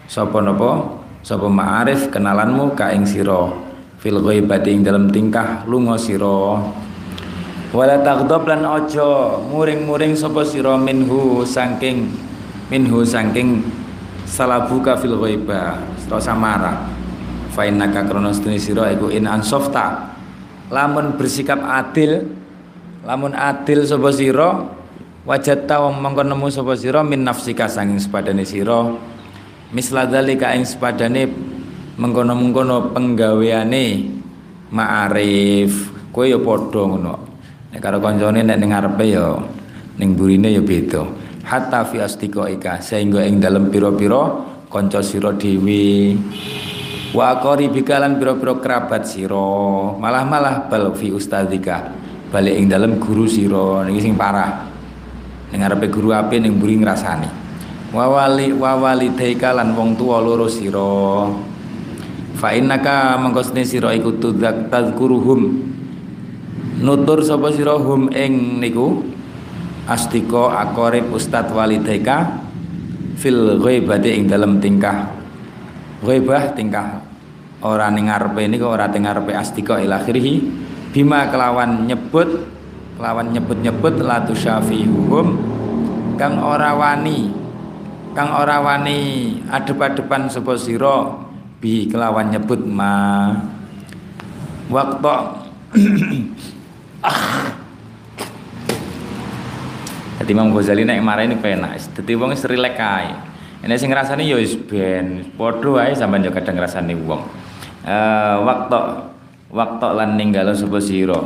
sapa 0.07 0.39
napa? 0.39 0.97
Sapa 1.19 1.51
ma'arif 1.51 2.07
kenalanmu 2.15 2.79
ka 2.79 2.95
ing 2.95 3.03
sira? 3.03 3.51
Fil 3.99 4.23
ghaibati 4.23 4.71
ing 4.71 4.87
dalam 4.87 5.11
tingkah 5.11 5.67
lunga 5.67 5.99
sira? 5.99 6.63
Wala 7.75 7.99
taghdab 7.99 8.47
lan 8.47 8.63
aja 8.63 9.35
muring-muring 9.51 10.15
sapa 10.15 10.47
sira 10.47 10.79
minhu 10.79 11.43
saking 11.43 12.07
minhu 12.71 13.03
saking 13.03 13.67
salabuka 14.23 14.95
fil 14.95 15.19
ghaiba 15.19 15.75
rasa 16.07 16.33
marah 16.33 16.87
fa 17.51 17.67
innaka 17.67 18.07
kronos 18.07 18.39
sira 18.39 18.95
iku 18.95 19.11
in 19.11 19.27
ansofta. 19.27 20.15
Lamun 20.71 21.19
bersikap 21.19 21.59
adil 21.59 22.31
lamun 23.03 23.35
adil 23.35 23.83
sapa 23.83 24.07
sira 24.15 24.78
wajatta 25.27 25.83
wong 25.83 25.99
mongko 25.99 26.23
nemu 26.23 26.47
sapa 26.47 26.75
sira 26.79 27.03
min 27.03 27.25
nafsika 27.25 27.67
sanging 27.67 27.99
sepadane 27.99 28.43
sira. 28.47 28.87
Misla 29.69 30.09
dzalika 30.09 30.55
ing 30.57 30.65
sepadane 30.65 31.29
mengkono-mengkono 31.99 32.95
penggaweane 32.95 33.85
ma'arif. 34.73 35.93
Kowe 36.09 36.25
ya 36.25 36.39
padha 36.41 36.81
ngono. 36.89 37.15
Nek 37.69 37.79
karo 37.83 38.01
kancane 38.01 38.41
nek 38.41 38.57
ning 38.57 38.73
ngarepe 38.73 39.05
ya 39.05 39.37
ning 40.01 40.17
burine 40.17 40.49
ya 40.49 40.61
beda. 40.63 41.05
Hatta 41.45 41.85
fi 41.85 42.01
astiqaika 42.01 42.81
sehingga 42.81 43.25
ing 43.25 43.37
dalem 43.37 43.69
pira-pira 43.69 44.41
kanca 44.73 45.05
sira 45.05 45.33
dhewe. 45.37 46.17
Wa 47.13 47.37
qaribikalan 47.41 48.17
pira-pira 48.17 48.57
kerabat 48.57 49.05
sira. 49.05 49.93
Malah-malah 50.01 50.65
bal 50.65 50.97
fi 50.97 51.13
ustadzika 51.13 51.93
balik 52.33 52.57
ing 52.57 52.65
dalem 52.73 52.97
guru 52.97 53.29
sira. 53.29 53.85
Niki 53.85 54.01
sing 54.09 54.17
parah 54.17 54.65
ning 55.49 55.61
arepe 55.65 55.89
guru 55.89 56.13
ape 56.13 56.37
ning 56.37 56.57
mburi 56.57 56.77
ngrasani. 56.77 57.29
Wa 57.89 58.05
wali 58.05 58.53
wa 58.53 58.77
walidaika 58.77 59.49
lan 59.57 59.73
wong 59.73 59.97
tuwa 59.97 60.21
loro 60.21 60.45
sira. 60.45 61.25
Fa 62.37 62.53
innaka 62.53 63.17
mengko 63.17 63.41
sira 63.65 63.91
iku 63.97 64.15
tudzak 64.21 64.69
tadzkuruhum 64.69 65.41
nutur 66.79 67.19
sapa 67.25 67.49
sira 67.51 67.75
hum 67.75 68.13
ing 68.13 68.61
niku? 68.61 69.03
Astika 69.89 70.53
akorib 70.61 71.09
ustad 71.09 71.49
walidaika 71.49 72.45
fil 73.17 73.57
ghaibati 73.57 74.21
ing 74.21 74.29
dalem 74.29 74.61
tingkah. 74.61 75.09
Ghaibah 76.05 76.53
tingkah. 76.53 77.01
Ora 77.65 77.89
ning 77.89 78.07
ngarepe 78.07 78.45
niku 78.45 78.69
ora 78.69 78.85
teng 78.87 79.09
ngarepe 79.09 79.33
astika 79.33 79.81
ila 79.81 79.97
akhirih. 79.97 80.45
Bima 80.93 81.25
kelawan 81.33 81.89
nyebut 81.89 82.58
kelawan 82.99 83.31
nyebut-nyebut 83.31 84.03
la 84.03 84.19
tusyafihum 84.27 85.39
kang 86.19 86.35
ora 86.35 86.75
wani 86.75 87.31
kang 88.11 88.27
ora 88.35 88.59
wani 88.59 89.39
adep-adepan 89.47 90.27
sapa 90.27 90.59
sira 90.59 91.15
bi 91.63 91.87
kelawan 91.87 92.27
nyebut 92.27 92.59
ma 92.67 93.31
waktu 94.67 95.15
Jadi 100.19 100.31
Imam 100.35 100.49
Ghazali 100.49 100.81
nek 100.81 100.99
marah 100.99 101.23
ini 101.23 101.37
penak. 101.37 101.77
Dadi 101.93 102.17
wong 102.17 102.33
wis 102.33 102.41
rilek. 102.43 102.81
Nek 103.61 103.77
sing 103.77 103.93
ngrasani 103.93 104.25
ya 104.25 104.35
wis 104.41 104.57
ben 104.57 105.29
padha 105.37 105.69
wae 105.69 105.93
sampean 105.93 106.25
yo 106.25 106.33
kadang 106.33 106.57
ngrasani 106.57 106.97
wong. 107.05 107.21
Eh 107.85 108.35
waktu 108.41 108.81
waktu 109.53 109.87
lan 109.93 110.17
ninggalo 110.17 110.57
sapa 110.57 110.81
sira. 110.81 111.21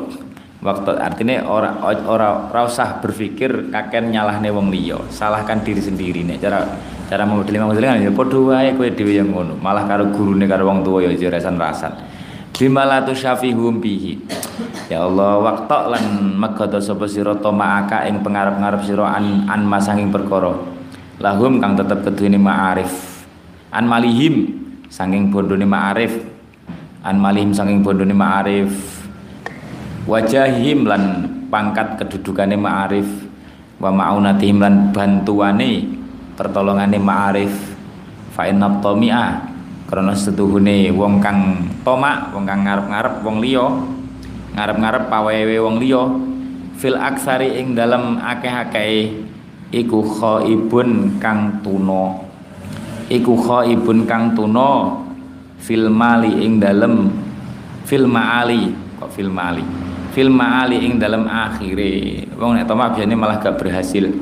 Waktu 0.63 0.95
artinya 0.95 1.43
ora 1.43 1.75
ora 1.83 2.47
ora 2.47 2.61
usah 2.63 3.03
berpikir 3.03 3.67
kaken 3.67 4.15
nyalahne 4.15 4.47
wong 4.47 4.71
liya, 4.71 4.95
salahkan 5.11 5.59
diri 5.59 5.83
sendiri 5.83 6.23
nek 6.23 6.39
cara 6.39 6.63
cara 7.11 7.27
model 7.27 7.51
Imam 7.51 7.75
Ghazali 7.75 7.87
kan 7.91 7.99
ya 7.99 8.11
padha 8.15 8.39
wae 8.39 8.71
kowe 8.71 8.87
dhewe 8.87 9.11
yang 9.11 9.35
ngono. 9.35 9.59
Malah 9.59 9.83
karo 9.83 10.07
gurune 10.15 10.47
karo 10.47 10.63
wong 10.63 10.87
tuwa 10.87 11.03
ya 11.03 11.11
rasan-rasan 11.27 12.13
bimala 12.63 13.03
tusyafihum 13.03 13.83
bihi. 13.83 14.23
Ya 14.87 15.03
Allah 15.03 15.41
waktu 15.41 15.79
lan 15.91 16.03
megodo 16.39 16.79
sapa 16.79 17.11
sira 17.11 17.35
ma'aka 17.35 18.07
ing 18.07 18.23
pengarep-ngarep 18.23 18.81
sira 18.87 19.19
an, 19.19 19.51
an 19.51 19.67
masanging 19.67 20.15
perkara. 20.15 20.55
Lahum 21.19 21.59
kang 21.59 21.75
tetep 21.75 22.07
keduweni 22.07 22.39
ma'arif. 22.39 22.87
An 23.73 23.83
malihim 23.83 24.63
sanging 24.87 25.27
bondone 25.27 25.67
ma'arif. 25.67 26.23
An 27.03 27.19
malihim 27.19 27.51
sanging 27.51 27.83
bondone 27.83 28.15
ma'arif 28.15 28.92
wajahim 30.03 30.87
lan 30.87 31.27
pangkat 31.47 31.99
kedudukane 32.01 32.57
ma'arif. 32.57 33.07
Wa 33.81 33.91
ma'unatihim 33.91 34.63
lan 34.63 34.75
bantuane 34.95 35.83
pertolongane 36.33 36.97
ma'arif. 36.97 37.53
Fa 38.33 38.49
inna 38.49 38.69
karena 39.83 40.13
setuhune 40.17 40.89
wong 40.89 41.21
kang 41.21 41.69
tomak 41.85 42.33
wong 42.33 42.49
kang 42.49 42.65
ngarep-ngarep 42.65 43.15
wong 43.21 43.37
liya. 43.43 43.67
Ngarep-ngarep 44.57 45.03
pawewe 45.11 45.55
wong 45.61 45.75
liya. 45.77 46.03
Fil 46.79 46.97
aksari 46.97 47.61
ing 47.61 47.77
dalam 47.77 48.17
akeh-akeh 48.17 49.13
iku 49.69 49.99
khaibun 50.01 51.21
kang 51.21 51.61
tuna. 51.61 52.23
Iku 53.11 53.37
khaibun 53.37 54.09
kang 54.09 54.33
tuna 54.33 55.03
fil 55.63 55.87
mali 55.87 56.43
ing 56.43 56.59
dalem 56.59 57.07
fil 57.87 58.03
maali 58.03 58.75
kok 58.99 59.15
fil 59.15 59.31
mali 59.31 59.82
fil 60.13 60.29
maali 60.29 60.85
ing 60.85 61.01
dalam 61.01 61.25
akhire. 61.25 62.29
Wong 62.37 62.53
nek 62.55 62.69
tomak 62.69 62.93
biasane 62.95 63.17
malah 63.17 63.41
gak 63.41 63.57
berhasil 63.57 64.13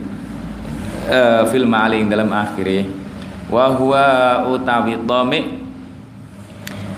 uh, 1.11 1.43
fil 1.51 1.67
maali 1.67 1.99
ing 1.99 2.07
dalam 2.07 2.31
akhire. 2.31 2.87
Wa 3.51 3.75
huwa 3.75 4.05
utawi 4.47 4.95
dhamik 5.03 5.45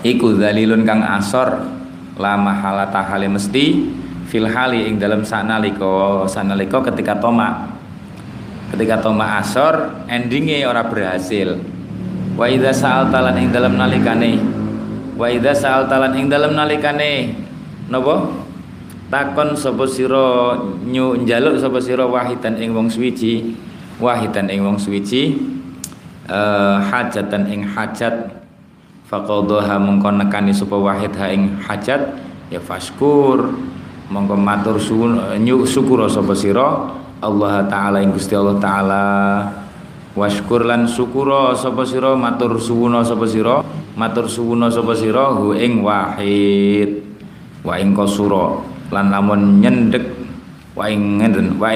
iku 0.06 0.38
dalilun 0.38 0.86
kang 0.86 1.02
asor 1.02 1.66
la 2.14 2.38
mahala 2.38 2.86
tahali 2.94 3.26
mesti 3.26 3.90
fil 4.30 4.46
hali 4.46 4.86
ing 4.86 5.02
dalam 5.02 5.26
sanalika 5.26 6.22
sanalika 6.30 6.78
ketika 6.94 7.18
toma 7.18 7.74
ketika 8.70 9.02
toma 9.02 9.42
asor 9.42 10.06
endingnya 10.06 10.70
ora 10.70 10.86
berhasil. 10.86 11.58
Wa 12.34 12.50
idza 12.50 12.74
sa'alta 12.74 13.22
lan 13.22 13.38
ing 13.38 13.50
dalam 13.54 13.78
nalikane 13.78 14.38
wa 15.14 15.30
idza 15.30 15.54
sa'alta 15.54 16.02
lan 16.02 16.18
ing 16.18 16.26
dalam 16.26 16.54
nalikane 16.54 17.30
napa 17.86 18.26
takon 19.12 19.56
sapa 19.56 19.84
sira 19.88 20.56
nyu 20.84 21.14
njaluk 21.24 21.60
sapa 21.60 21.78
sira 21.80 22.04
wahidan 22.08 22.56
ing 22.60 22.72
wong 22.72 22.88
suwiji. 22.88 23.56
Wahidan 24.02 24.50
ing 24.50 24.66
wong 24.66 24.74
suwiji 24.74 25.38
uh, 26.26 26.82
hajatan 26.82 27.46
ing 27.46 27.62
hajat. 27.62 28.42
Faqadhaha 29.04 29.76
mongko 29.78 30.10
nekani 30.16 30.50
sapa 30.50 30.74
wahid 30.80 31.14
ha 31.14 31.30
ing 31.30 31.60
hajat 31.62 32.18
ya 32.50 32.58
faskur. 32.58 33.54
Mongko 34.10 34.34
matur 34.36 34.76
suwun 34.80 35.20
syukur 35.68 36.04
sapa 36.10 36.34
sira. 36.34 36.90
Allah 37.24 37.64
taala 37.70 38.02
ing 38.02 38.12
Gusti 38.12 38.34
Allah 38.34 38.58
taala. 38.58 39.04
Waskur 40.14 40.62
lan 40.62 40.86
syukura 40.86 41.58
sapa 41.58 41.82
sira 41.82 42.14
matur 42.14 42.58
suwuna 42.58 43.02
sapa 43.06 43.26
sira. 43.26 43.62
Matur 43.94 44.26
suwuna 44.26 44.70
sapa 44.74 44.94
sira 44.94 45.30
hu 45.30 45.54
ing 45.54 45.86
wahid. 45.86 47.02
Wa 47.62 47.78
ing 47.78 47.94
kasura 47.94 48.73
lan 48.92 49.12
lamun 49.12 49.62
nyendek 49.62 50.04
wa 50.74 50.90
ing 50.90 51.22
ngenden 51.22 51.56
wa 51.56 51.70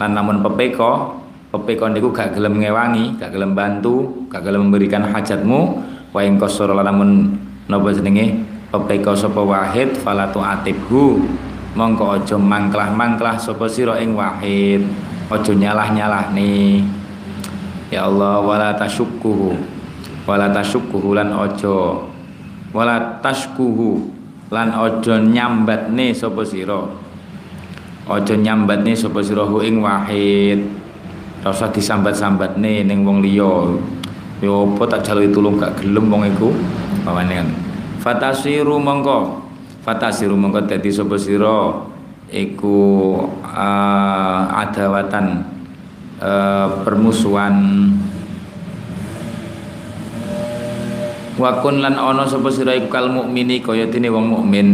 lan 0.00 0.10
lamun 0.16 0.40
pepeka 0.42 1.22
pepekon 1.52 1.92
niku 1.92 2.08
gak 2.10 2.32
gelem 2.32 2.56
ngewangi, 2.56 3.20
gak 3.20 3.36
gelem 3.36 3.52
bantu, 3.52 4.24
gak 4.32 4.40
gelem 4.40 4.72
memberikan 4.72 5.04
hajatmu, 5.04 5.60
wa 6.16 6.20
ing 6.24 6.40
qasara 6.40 6.72
lamun 6.80 7.36
napa 7.68 7.92
jenenge? 7.92 8.40
Pepeka 8.72 9.12
sapa 9.12 9.44
wahid 9.44 9.92
fala 10.00 10.32
tu'atibhu. 10.32 11.20
Mongko 11.76 12.16
aja 12.16 12.40
mangklah-mangklah 12.40 13.36
sapa 13.36 13.68
sira 13.68 14.00
ing 14.00 14.16
wahid. 14.16 14.88
Aja 15.28 15.52
nyalah-nyalahne. 15.52 16.80
Ya 17.92 18.08
Allah 18.08 18.40
wala 18.40 18.72
tasyukkuhu. 18.72 19.60
Wala 20.24 20.48
tasyukkuhu 20.56 21.12
lan 21.12 21.36
aja. 21.36 22.00
Wala 22.72 23.20
tashkuhu 23.20 24.08
lan 24.52 24.68
aja 24.68 25.16
nyambatne 25.16 26.12
sapa 26.12 26.44
sira 26.44 26.84
aja 28.04 28.34
nyambatne 28.36 28.92
sapa 28.92 29.24
sira 29.24 29.48
ing 29.64 29.80
wahid 29.80 30.82
Ora 31.42 31.50
usah 31.50 31.74
disambat-sambatne 31.74 32.86
ning 32.86 33.02
wong 33.02 33.18
liya. 33.18 33.66
Yo 34.38 34.62
apa 34.62 34.86
tak 34.86 35.10
jaluki 35.10 35.34
tulung 35.34 35.58
gak 35.58 35.74
gelem 35.82 36.06
wong 36.06 36.22
iku. 36.30 36.54
Pawane 37.02 37.34
kan. 37.34 37.48
Fatasiru 37.98 38.78
mongko. 38.78 39.42
Fatasiru 39.82 40.38
mongko 40.38 40.70
dadi 40.70 40.94
sapa 40.94 41.18
sira 41.18 41.82
iku 42.30 42.78
uh, 43.42 44.42
adawatan 44.54 45.42
uh, 46.22 46.86
permusuhan 46.86 47.54
Wakun 51.32 51.80
lan 51.80 51.96
ono 51.96 52.28
sapa 52.28 52.52
sira 52.52 52.76
iku 52.76 52.92
kal 52.92 53.08
mukmini 53.08 53.64
kaya 53.64 53.88
dene 53.88 54.12
wong 54.12 54.26
mukmin. 54.28 54.68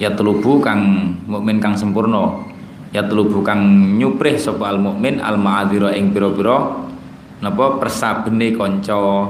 Ya 0.00 0.08
telubu 0.16 0.56
kang 0.64 1.12
mukmin 1.28 1.60
kang 1.60 1.76
sempurna. 1.76 2.48
Ya 2.92 3.04
telu 3.04 3.28
kang 3.40 3.96
nyuprih 4.00 4.36
sapa 4.36 4.72
al 4.72 4.80
mukmin 4.80 5.20
al 5.20 5.40
ma'adzira 5.40 5.96
ing 5.96 6.12
pira-pira 6.12 6.88
napa 7.44 7.76
persabene 7.76 8.56
kanca. 8.56 9.28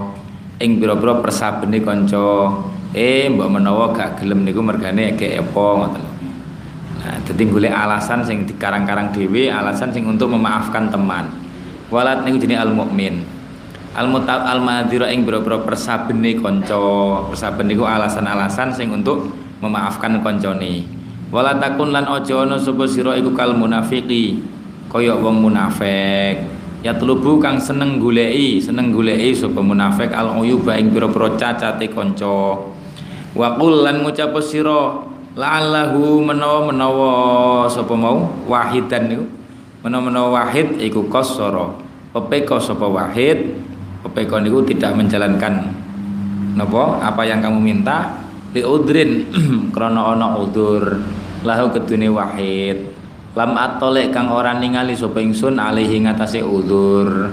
Ing 0.62 0.78
pira-pira 0.78 1.18
persabene 1.18 1.82
kanca. 1.82 2.58
Eh 2.94 3.26
mbok 3.26 3.48
menawa 3.58 3.90
gak 3.90 4.22
gelem 4.22 4.46
niku 4.46 4.60
mergane 4.60 5.16
kayak 5.16 5.48
apa 5.48 5.64
ngoten 5.80 6.04
Nah, 7.02 7.18
dadi 7.26 7.42
golek 7.50 7.74
alasan 7.74 8.22
sing 8.22 8.46
dikarang-karang 8.46 9.10
dhewe, 9.10 9.50
alasan 9.50 9.90
sing 9.90 10.06
untuk 10.06 10.30
memaafkan 10.30 10.86
teman. 10.86 11.34
Walat 11.90 12.22
niku 12.22 12.46
jenenge 12.46 12.62
al 12.62 12.70
mukmin. 12.70 13.26
Al 13.92 14.08
mutab 14.08 14.48
al 14.48 14.64
madhira 14.64 15.12
ing 15.12 15.28
pira-pira 15.28 15.60
persabene 15.60 16.40
kanca. 16.40 16.80
Persaben 17.28 17.68
niku 17.68 17.84
alasan-alasan 17.84 18.72
sing 18.72 18.88
untuk 18.88 19.28
memaafkan 19.60 20.16
kancane. 20.24 20.88
Wala 21.28 21.60
takun 21.60 21.92
lan 21.92 22.08
aja 22.08 22.44
ana 22.44 22.56
sapa 22.56 22.88
sira 22.88 23.16
iku 23.20 23.36
kal 23.36 23.52
munafiki 23.52 24.40
kaya 24.88 25.12
wong 25.16 25.44
munafik. 25.44 26.40
Ya 26.80 26.96
telubu 26.96 27.36
kang 27.36 27.60
seneng 27.60 28.00
goleki 28.00 28.64
seneng 28.64 28.96
goleki 28.96 29.36
sapa 29.36 29.60
munafik 29.60 30.08
al 30.12 30.40
uyuba 30.40 30.72
ing 30.80 30.88
pira-pira 30.88 31.36
cacate 31.36 31.92
kanca. 31.92 32.64
Wa 33.36 33.60
lan 33.60 34.08
ngucap 34.08 34.32
sira 34.40 35.04
la'allahu 35.36 36.20
menawa-menawa 36.24 37.12
sapa 37.68 37.92
mau? 37.92 38.24
Wahidan 38.48 39.04
niku. 39.12 39.24
Menawa-menawa 39.84 40.48
wahid 40.48 40.80
iku 40.80 41.12
qasara. 41.12 41.76
Pepeko 42.12 42.60
sapa 42.60 42.84
wahid 42.88 43.61
pepeko 44.02 44.42
niku 44.42 44.66
tidak 44.66 44.98
menjalankan 44.98 45.70
napa 46.58 47.00
apa 47.00 47.22
yang 47.24 47.40
kamu 47.40 47.58
minta 47.62 48.18
li 48.52 48.60
udrin 48.60 49.30
krana 49.74 50.12
ana 50.12 50.36
udur 50.36 51.00
lahu 51.42 51.66
kedune 51.74 52.10
wahid. 52.12 52.92
Lam 53.32 53.56
atolek 53.56 54.12
kang 54.12 54.28
ora 54.28 54.52
ningali 54.52 54.92
sapa 54.92 55.16
ingsun 55.16 55.56
alihi 55.56 56.04
ngatasé 56.04 56.44
udzur 56.44 57.32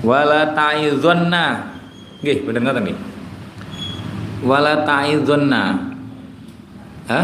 wala 0.00 0.56
ta'idzunna 0.56 1.76
nggih 2.24 2.48
bener 2.48 2.60
ngoten 2.64 2.82
nggih? 2.88 2.98
Wala 4.48 4.80
ta'idzunna 4.88 5.64
ha 7.12 7.20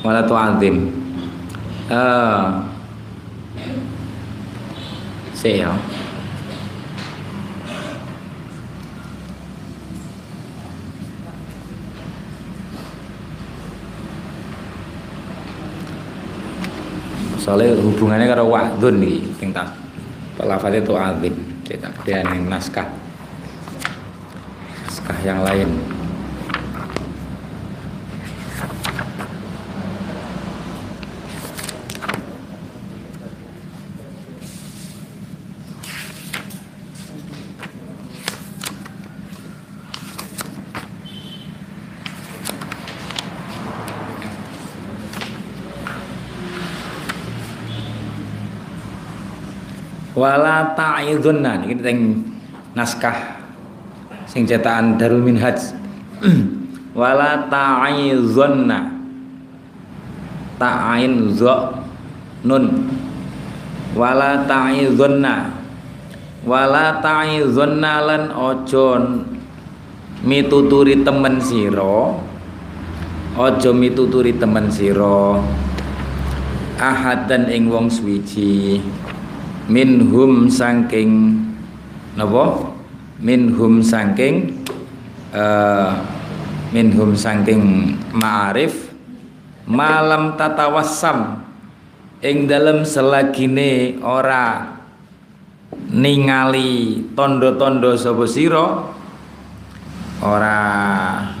wala 0.00 0.20
tu'adzim. 0.24 0.76
Eh. 1.92 1.92
Uh, 1.92 2.64
soalnya 17.42 17.74
hubungannya 17.74 18.30
karo 18.30 18.46
wahdun 18.46 19.02
nih 19.02 19.18
ping 19.42 19.50
lafaz 20.38 20.74
itu 20.78 20.94
azim 20.94 21.34
cetak 21.66 21.94
dia 22.06 22.22
yang 22.22 22.46
naskah. 22.46 22.86
Naskah 24.86 25.18
yang 25.26 25.40
lain 25.42 25.68
wala 50.22 50.70
ta'idunna 50.78 51.66
niki 51.66 51.82
teng 51.82 52.22
naskah 52.78 53.42
sing 54.30 54.46
cetakan 54.46 54.94
Darul 54.94 55.26
Minhaj. 55.26 55.58
Wala 56.92 57.48
ta'idunna 57.48 58.78
ta'ain 60.60 61.32
zo 61.34 61.82
nun. 62.46 62.64
Wala 63.96 64.44
ta'idunna 64.46 65.62
wala 66.42 66.98
ta'idunna 66.98 67.92
lan 68.02 68.22
ojo 68.34 68.98
mituturi 70.26 71.06
temen 71.06 71.38
siro 71.38 72.18
ojo 73.38 73.70
mituturi 73.70 74.34
temen 74.34 74.66
siro 74.66 75.38
ahad 76.82 77.30
dan 77.30 77.46
ing 77.46 77.70
wong 77.70 77.86
suwiji 77.86 78.82
minhum 79.70 80.50
saking 80.50 81.42
napa? 82.14 82.74
Minhum 83.22 83.78
saking 83.86 84.66
uh, 85.30 86.02
minhum 86.74 87.14
saking 87.14 87.94
ma'arif 88.10 88.90
malam 89.68 90.34
tatawassam 90.34 91.46
ing 92.18 92.50
dalem 92.50 92.82
selagine 92.82 94.02
ora 94.02 94.74
ningali 95.92 97.02
tondo-tondo 97.14 97.94
sapa 97.94 98.26
ora 100.22 100.58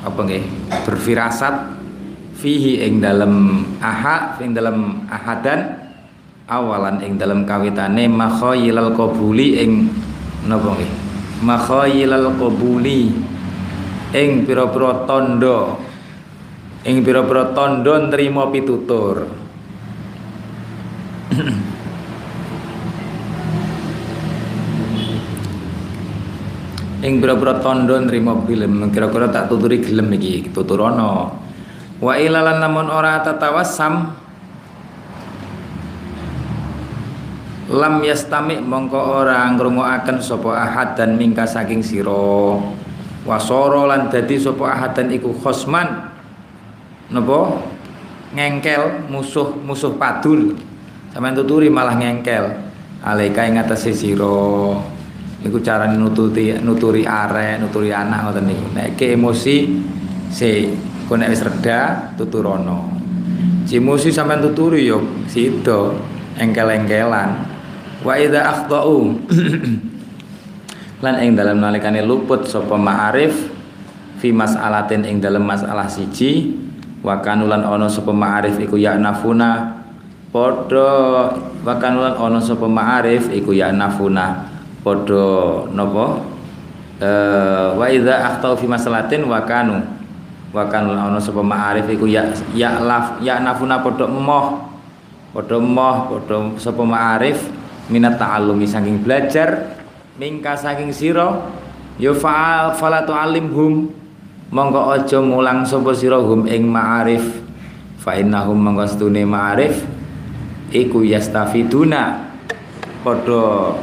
apa 0.02 0.20
nggih 0.22 0.44
berfirasat 0.86 1.54
fihi 2.38 2.82
ing 2.86 2.98
dalem 2.98 3.66
ahad 3.78 4.42
ing 4.42 4.52
dalem 4.54 5.06
ahadan 5.06 5.81
awalan 6.58 7.00
ing 7.00 7.16
dalam 7.16 7.48
kawitane 7.48 8.04
makhayilal 8.10 8.92
qabuli 8.92 9.56
ing 9.64 9.88
napa 10.44 10.76
nggih? 10.76 10.92
Makhayilal 11.40 12.28
qabuli 12.36 13.08
ing 14.12 14.44
pira-pira 14.44 15.08
tondo 15.08 15.80
ing 16.84 17.00
pira-pira 17.00 17.56
tondo 17.56 17.92
nrimo 18.12 18.52
pitutur. 18.52 19.16
Ing 27.02 27.18
pira-pira 27.18 27.58
tondo 27.58 27.98
nrimo 27.98 28.46
film 28.46 28.86
kira-kira 28.94 29.26
tak 29.26 29.50
tuturi 29.50 29.82
gelem 29.82 30.06
iki 30.14 30.54
tuturono 30.54 31.34
wa 31.98 32.14
ilalan 32.14 32.62
namun 32.62 32.86
ora 32.90 33.18
tatawassam 33.26 34.21
lam 37.72 38.04
yastami 38.04 38.60
mongko 38.60 39.24
ora 39.24 39.48
ngrungokaken 39.56 40.20
sapa 40.20 40.52
ahad 40.52 40.94
dan 40.94 41.16
mingka 41.16 41.48
saking 41.48 41.80
sira. 41.80 42.60
Wasara 43.24 43.88
lan 43.88 44.12
dadi 44.12 44.36
sapa 44.36 44.68
ahad 44.68 44.92
dan 44.92 45.08
iku 45.08 45.32
khosman. 45.40 46.12
Napa? 47.08 47.40
Ngengkel 48.36 49.08
musuh 49.08 49.56
musuh 49.64 49.96
padul. 49.96 50.52
Sampean 51.16 51.32
tuturi 51.32 51.72
malah 51.72 51.96
ngengkel. 51.96 52.52
Alaika 53.00 53.48
ing 53.48 53.56
atase 53.56 53.96
sira. 53.96 54.76
Iku 55.42 55.58
carane 55.58 55.98
nututi 55.98 56.54
nuturi 56.60 57.02
arek 57.02 57.58
nuturi 57.58 57.90
anak 57.90 58.30
ngoten 58.30 58.44
niku. 58.46 58.66
Nek 58.76 58.88
ke 58.94 59.16
emosi 59.16 59.56
se 60.30 60.70
kok 61.08 61.18
nek 61.18 61.28
wis 61.28 61.44
reda 61.44 62.08
tuturono 62.16 62.88
si 63.68 63.76
emosi 63.76 64.08
sampean 64.08 64.40
tuturi 64.40 64.88
yo 64.88 65.04
sida 65.28 65.92
engkel-engkelan 66.40 67.51
wa 68.02 68.14
idza 68.18 68.40
akhtau 68.42 69.14
lan 71.02 71.14
ing 71.18 71.34
dalam 71.34 71.58
nalikane 71.58 72.02
luput 72.02 72.46
sapa 72.46 72.78
ma'arif 72.78 73.50
fi 74.22 74.30
mas'alatin 74.30 75.02
ing 75.02 75.18
dalam 75.18 75.42
masalah 75.42 75.90
siji 75.90 76.54
wa 77.02 77.18
kanulan 77.18 77.66
ana 77.66 77.90
sapa 77.90 78.14
ma'arif 78.14 78.58
iku 78.62 78.78
ya 78.78 78.94
nafuna 78.94 79.82
padha 80.30 80.90
wa 81.62 81.74
kanulan 81.82 82.14
ana 82.14 82.38
sapa 82.38 82.70
ma'arif 82.70 83.34
iku 83.34 83.50
ya 83.50 83.74
nafuna 83.74 84.46
padha 84.86 85.66
napa? 85.74 86.06
Eh 87.02 87.68
wa 87.74 87.86
idza 87.90 88.14
akhtau 88.22 88.54
fi 88.54 88.70
masalatin 88.70 89.26
wa 89.26 89.42
kanu 89.42 89.82
wa 90.54 90.62
kanulan 90.70 91.10
ana 91.10 91.18
sapa 91.18 91.42
ma'arif 91.42 91.90
iku 91.90 92.06
ya 92.06 92.30
ya 92.54 92.78
laf 92.78 93.18
ya 93.18 93.42
nafuna 93.42 93.82
padha 93.82 94.06
emoh 94.06 94.70
padha 95.34 95.58
emoh 95.58 95.96
padha 96.14 96.38
sapa 96.62 96.82
ma'arif 96.86 97.61
minat 97.90 98.20
ta'allumi 98.20 98.68
saking 98.68 99.02
belajar 99.02 99.78
mingka 100.20 100.54
saking 100.54 100.92
sira 100.92 101.50
ya 101.96 102.12
fa'al 102.12 102.76
fala 102.76 103.02
tu'allimhum 103.02 103.90
mongko 104.52 104.80
aja 104.92 105.18
mulang 105.24 105.64
sapa 105.64 105.96
sira 105.96 106.20
hum 106.20 106.44
ing 106.44 106.68
ma'arif. 106.68 107.40
Fa 107.98 108.18
innahum 108.18 108.60
mongko 108.60 108.84
stune 108.86 109.24
ma'arif 109.24 109.82
iku 110.70 111.00
yastafiduna. 111.02 112.30
Padha 113.02 113.74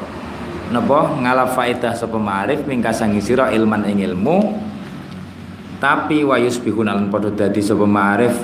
napa? 0.69 0.99
Ngalap 1.19 1.57
faedah 1.57 1.97
sapa 1.97 2.15
ma'arif 2.15 2.63
mingka 2.69 2.93
saking 2.93 3.19
sira 3.19 3.49
ilman 3.51 3.89
ing 3.89 4.05
ilmu. 4.05 4.37
Tapi 5.79 6.27
wayus 6.27 6.59
bihunalan 6.61 7.09
padha 7.09 7.33
dadi 7.33 7.63
sapa 7.63 7.87
ma'arif 7.87 8.35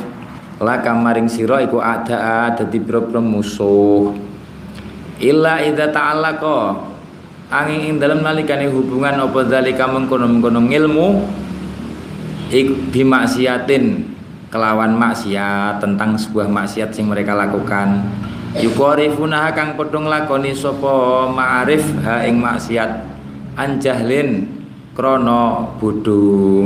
laka 0.56 0.96
maring 0.96 1.28
sira 1.28 1.60
iku 1.60 1.84
ada 1.84 2.56
dadi 2.56 2.80
pira-pira 2.80 3.20
musuh 3.20 4.16
illa 5.20 5.62
idza 5.64 5.92
ta'allaqa. 5.92 6.94
Angin 7.46 7.94
ing 7.94 7.96
dalam 8.02 8.26
nalikane 8.26 8.66
hubungan 8.74 9.22
apa 9.22 9.46
zalika 9.46 9.86
mengkono-mengkono 9.86 10.66
ilmu 10.66 11.08
ik 12.50 12.90
bimaksiatin 12.90 14.02
kelawan 14.50 14.98
maksiat 14.98 15.78
tentang 15.78 16.18
sebuah 16.18 16.50
maksiat 16.50 16.90
yang 16.98 17.14
mereka 17.14 17.38
lakukan. 17.38 18.02
Yukorifuna 18.56 19.54
kang 19.54 19.78
padha 19.78 20.00
nglakoni 20.00 20.58
sapa 20.58 21.28
ma'arif 21.30 21.86
ha 22.02 22.26
ing 22.26 22.42
maksiat 22.42 23.04
anjahlin 23.60 24.50
krono 24.98 25.76
bodho. 25.78 26.66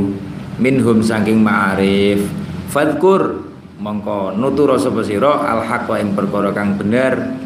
Minhum 0.63 1.03
saking 1.03 1.43
ma'arif. 1.43 2.23
Fadkur 2.71 3.51
mongko 3.83 4.35
nutura 4.35 4.79
sapa 4.79 5.03
sira 5.03 5.43
al 5.43 5.63
haqqa 5.67 5.99
ing 5.99 6.15
perkara 6.15 6.55
kang 6.55 6.75
bener 6.75 7.38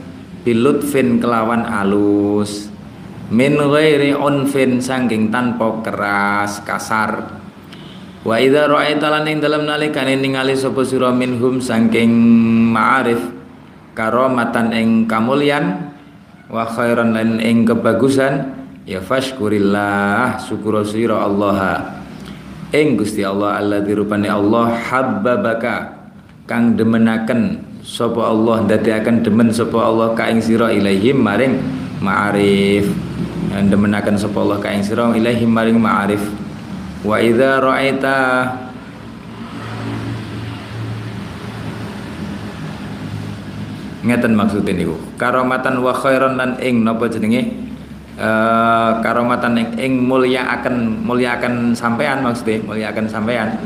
bilutfin 0.44 1.18
kelawan 1.24 1.64
alus. 1.64 2.70
Min 3.34 3.58
ghairi 3.58 4.14
unfin 4.14 4.78
sangking 4.84 5.34
tanpa 5.34 5.82
keras 5.82 6.62
kasar. 6.62 7.42
Wa 8.24 8.40
idza 8.40 8.72
ra'aita 8.72 9.12
lan 9.12 9.28
ing 9.28 9.44
dalem 9.44 9.68
nalikane 9.68 10.16
ningali 10.16 10.56
sapa 10.56 10.84
sira 10.88 11.12
minhum 11.12 11.60
sangking 11.60 12.12
ma'arif 12.72 13.20
karomatan 13.98 14.72
ing 14.72 14.90
kamulyan 15.12 15.92
wa 16.48 16.64
khairan 16.64 17.12
lan 17.12 17.44
ing 17.44 17.68
kebagusan 17.68 18.64
ya 18.88 19.00
fashkurillah 19.00 20.40
syukur 20.40 20.84
sira 20.88 21.24
Allah 21.24 21.84
ing 22.74 22.96
Gusti 23.00 23.24
Allah 23.24 23.60
Allah 23.62 23.80
dirupane 23.86 24.28
Allah 24.28 24.72
habbabaka 24.72 25.76
kang 26.50 26.76
demenaken 26.76 27.63
sapa 27.84 28.32
Allah 28.32 28.64
akan 28.64 29.16
demen 29.22 29.52
sapa 29.52 29.76
Allah 29.76 30.16
ka 30.16 30.32
ing 30.32 30.40
sira 30.40 30.72
ilaihim 30.72 31.20
maring 31.20 31.60
ma'arif. 32.00 32.88
Demenaken 33.54 34.16
sapa 34.18 34.40
Allah 34.40 34.58
ka 34.64 34.72
ing 34.72 34.82
sira 34.82 35.12
ilaihim 35.12 35.52
maring 35.52 35.78
ma'arif. 35.78 36.24
Wa 37.04 37.20
idza 37.20 37.60
ra'aita 37.60 38.18
ngeten 44.04 44.36
maksudnya 44.36 44.76
niku 44.76 45.00
karomatan 45.16 45.80
wa 45.80 45.96
khairan 45.96 46.40
lan 46.40 46.60
ing 46.64 46.88
napa 46.88 47.12
jenenge? 47.12 47.62
Uh, 48.14 49.02
karomatan 49.02 49.58
ing, 49.58 49.70
ing 49.82 49.94
mulia 50.06 50.46
akan 50.46 51.02
mulia 51.02 51.34
akan 51.34 51.74
sampean 51.74 52.24
maksudnya 52.24 52.64
mulia 52.64 52.88
akan 52.96 53.06
sampean. 53.12 53.60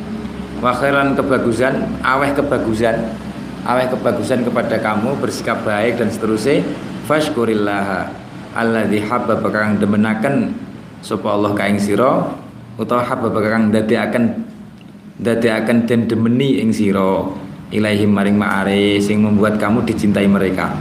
Wa 0.58 0.74
khairan 0.74 1.14
kebagusan 1.14 2.02
aweh 2.02 2.34
kebagusan 2.34 3.27
aweh 3.68 3.92
kebagusan 3.92 4.48
kepada 4.48 4.80
kamu 4.80 5.20
bersikap 5.20 5.68
baik 5.68 6.00
dan 6.00 6.08
seterusnya. 6.08 6.64
Fashkurillah 7.04 8.08
alladzi 8.56 9.04
habba 9.04 9.36
kang 9.44 9.80
demenaken 9.80 10.56
sapa 11.04 11.28
Allah 11.36 11.52
ka 11.52 11.68
ing 11.68 11.80
sira 11.80 12.32
utawa 12.80 13.04
habba 13.04 13.28
kang 13.44 13.70
dadekaken 13.72 14.48
dadekaken 15.20 15.84
den 15.84 16.08
demeni 16.08 16.64
ing 16.64 16.72
sira 16.72 17.28
ilaihim 17.72 18.16
maring 18.16 18.40
ma'ari 18.40 19.04
sing 19.04 19.20
membuat 19.20 19.60
kamu 19.60 19.84
dicintai 19.84 20.28
mereka. 20.28 20.72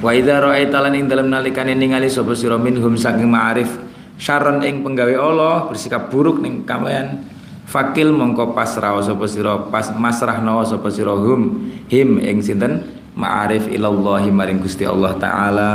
Wa 0.00 0.16
idza 0.16 0.40
ra'aita 0.42 0.82
lan 0.82 0.96
ing 0.96 1.06
dalem 1.06 1.28
nalikane 1.28 1.76
ningali 1.76 2.08
sapa 2.08 2.32
sira 2.32 2.56
minhum 2.56 2.96
saking 2.96 3.28
ma'arif 3.28 3.68
syaron 4.16 4.64
ing 4.64 4.80
penggawe 4.80 5.14
Allah 5.20 5.68
bersikap 5.68 6.08
buruk 6.08 6.40
ning 6.40 6.64
kamean 6.64 7.31
fakil 7.72 8.12
mongko 8.12 8.52
pasrah 8.52 9.00
sapa 9.00 9.24
sira 9.24 9.56
pas 9.72 9.88
masrahna 9.96 10.60
sapa 10.68 10.92
sira 10.92 11.16
hum 11.16 11.72
him 11.88 12.20
ing 12.20 12.44
sinten? 12.44 13.00
Ma'arif 13.12 13.68
ilallahi 13.68 14.32
maring 14.32 14.60
Gusti 14.60 14.88
Allah 14.88 15.12
taala. 15.20 15.72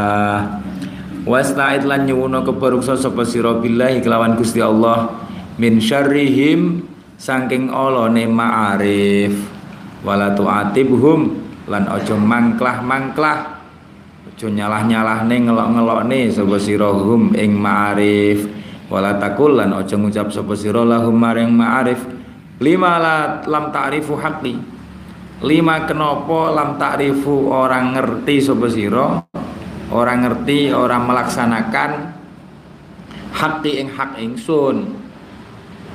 Wasta'id 1.25 1.85
lan 1.85 2.09
nyuwuna 2.09 2.41
kebaruksa 2.41 2.97
sapa 2.97 3.25
sira 3.25 3.57
billahi 3.57 4.01
kelawan 4.01 4.37
Gusti 4.37 4.57
Allah. 4.61 5.25
Min 5.61 5.77
syarrihim 5.77 6.85
saking 7.17 7.69
olone 7.69 8.25
ma'arif. 8.25 9.37
Wala 10.01 10.33
tu'atibhum 10.33 11.33
lan 11.69 11.85
aja 11.85 12.17
mangklah-mangklah. 12.17 13.37
Aja 14.33 14.47
nyalah-nyalahne 14.49 15.37
ngelok-ngelokne 15.49 16.33
sapa 16.33 16.57
sira 16.57 16.89
hum 16.89 17.37
ing 17.37 17.53
ma'arif 17.53 18.56
wala 18.87 19.19
takul 19.19 19.59
lan 19.59 19.75
aja 19.75 19.95
ngucap 19.99 20.31
sapa 20.31 20.55
sira 20.55 20.83
lahum 20.83 21.15
maring 21.15 21.51
ma'arif 21.51 22.01
lima 22.63 22.97
la 22.97 23.15
lam 23.45 23.69
ta'rifu 23.71 24.15
haqqi. 24.15 24.55
Lima 25.45 25.85
kenapa 25.85 26.55
lam 26.55 26.81
ta'rifu 26.81 27.53
orang 27.53 27.93
ngerti 27.93 28.35
sapa 28.41 28.67
sira? 28.71 29.21
Orang 29.87 30.27
ngerti 30.27 30.73
orang 30.73 31.07
melaksanakan 31.07 31.91
haqqi 33.31 33.71
ing 33.79 33.87
hak 33.93 34.17
ingsun. 34.17 34.97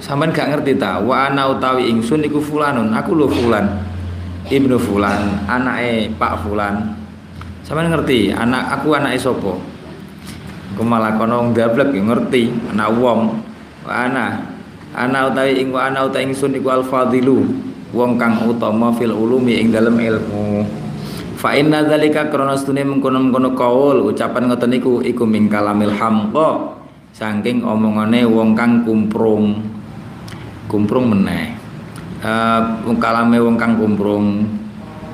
Sampean 0.02 0.34
gak 0.34 0.50
ngerti 0.50 0.78
ta? 0.78 0.98
Wa 0.98 1.30
ana 1.30 1.50
utawi 1.50 1.90
ingsun 1.90 2.26
iku 2.26 2.42
fulanun. 2.42 2.90
Aku 2.94 3.14
lho 3.14 3.30
fulan. 3.30 3.92
Ibnu 4.42 4.74
Fulan, 4.74 5.46
anake 5.46 6.10
Pak 6.18 6.42
Fulan. 6.42 6.98
Sampeyan 7.62 7.94
ngerti, 7.94 8.34
anak 8.34 8.74
aku 8.74 8.90
anake 8.98 9.14
sapa? 9.22 9.54
Aku 10.72 10.82
malah 10.88 11.20
kono 11.20 11.52
ya 11.52 11.68
ngerti, 11.68 12.48
anak 12.72 12.90
wong. 12.96 13.44
Ana 13.84 14.40
ana 14.96 15.28
utawi 15.28 15.60
ing 15.60 15.68
ana 15.76 16.08
utawi 16.08 16.32
ingsun 16.32 16.56
iku 16.56 16.72
al-fadilu, 16.72 17.44
wong 17.92 18.16
kang 18.16 18.40
utama 18.48 18.88
fil 18.96 19.12
ulumi 19.12 19.60
ing 19.60 19.68
dalem 19.68 20.00
ilmu. 20.00 20.64
Fa 21.36 21.52
inna 21.58 21.84
dzalika 21.84 22.30
krana 22.30 22.54
stune 22.54 22.86
mengkono-mengkono 22.86 23.52
kaul 23.58 24.06
ucapan 24.08 24.48
ngoten 24.48 24.70
niku 24.78 25.02
iku 25.02 25.26
min 25.26 25.50
kalamil 25.50 25.90
hamqa 25.90 26.78
saking 27.12 27.66
omongane 27.66 28.24
wong 28.24 28.54
kang 28.54 28.86
kumprung. 28.86 29.60
Kumprung 30.70 31.12
meneh 31.12 31.52
uh, 32.22 32.94
kalame 32.96 33.36
wong 33.42 33.58
kang 33.58 33.76
kumprung 33.76 34.46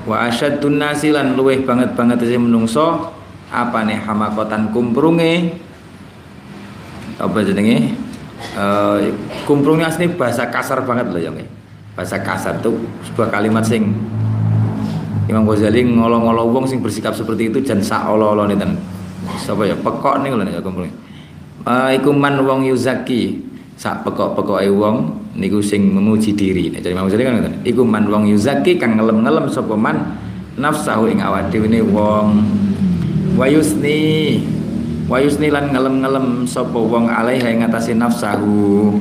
wa 0.05 0.29
asyadun 0.29 0.81
nasi 0.81 1.13
lan 1.13 1.35
luweh 1.35 1.65
banget 1.65 1.93
banget 1.97 2.25
sing 2.25 2.47
menungso 2.47 3.13
nih 3.53 3.99
hamakotan 4.05 4.71
kumprunge? 4.73 5.57
Apa 7.19 7.43
jenenge? 7.43 7.97
Uh, 8.55 9.11
kumprungnya 9.43 9.91
asli 9.91 10.07
bahasa 10.07 10.47
kasar 10.47 10.85
banget 10.87 11.11
loh 11.11 11.21
ya. 11.21 11.33
Bahasa 11.99 12.23
kasar 12.23 12.63
tuh 12.63 12.79
sebuah 13.11 13.35
kalimat 13.35 13.67
sing 13.67 13.91
Imam 15.27 15.45
Ghazali 15.45 15.83
ngolong-ngolong 15.85 16.55
wong 16.55 16.65
sing 16.71 16.79
bersikap 16.79 17.13
seperti 17.13 17.51
itu 17.51 17.59
jan 17.61 17.83
sak 17.83 18.07
olo-olo 18.07 18.47
dan 18.55 18.79
sapa 19.43 19.67
ya? 19.67 19.75
Pekok 19.75 20.23
nih 20.23 20.31
lho 20.31 20.45
nek 20.47 20.63
kumprung 20.63 20.89
uh, 21.67 21.91
iku 21.93 22.11
man 22.15 22.39
wong 22.45 22.69
yuzaki. 22.69 23.49
Sak 23.79 24.03
pekok-pekoke 24.03 24.67
wong 24.75 24.97
niku 25.39 25.63
sing 25.63 25.87
memuji 25.87 26.35
diri. 26.35 26.67
Nek 26.67 26.83
jadi 26.83 26.99
Ghazali 26.99 27.23
kan 27.23 27.33
ngoten. 27.39 27.55
Iku 27.63 27.83
man 27.87 28.11
wong 28.11 28.27
yuzaki 28.27 28.75
kang 28.75 28.99
ngelem-ngelem 28.99 29.47
sapa 29.51 29.75
man 29.79 30.19
nafsahu 30.59 31.07
ing 31.07 31.23
awak 31.23 31.51
dhewe 31.55 31.71
wong 31.87 32.43
wayusni. 33.39 34.43
Wayusni 35.09 35.49
lan 35.49 35.73
ngelem-ngelem 35.73 36.45
sapa 36.45 36.77
wong 36.77 37.09
alaiha 37.09 37.49
ing 37.49 37.65
atase 37.65 37.97
nafsahu. 37.97 39.01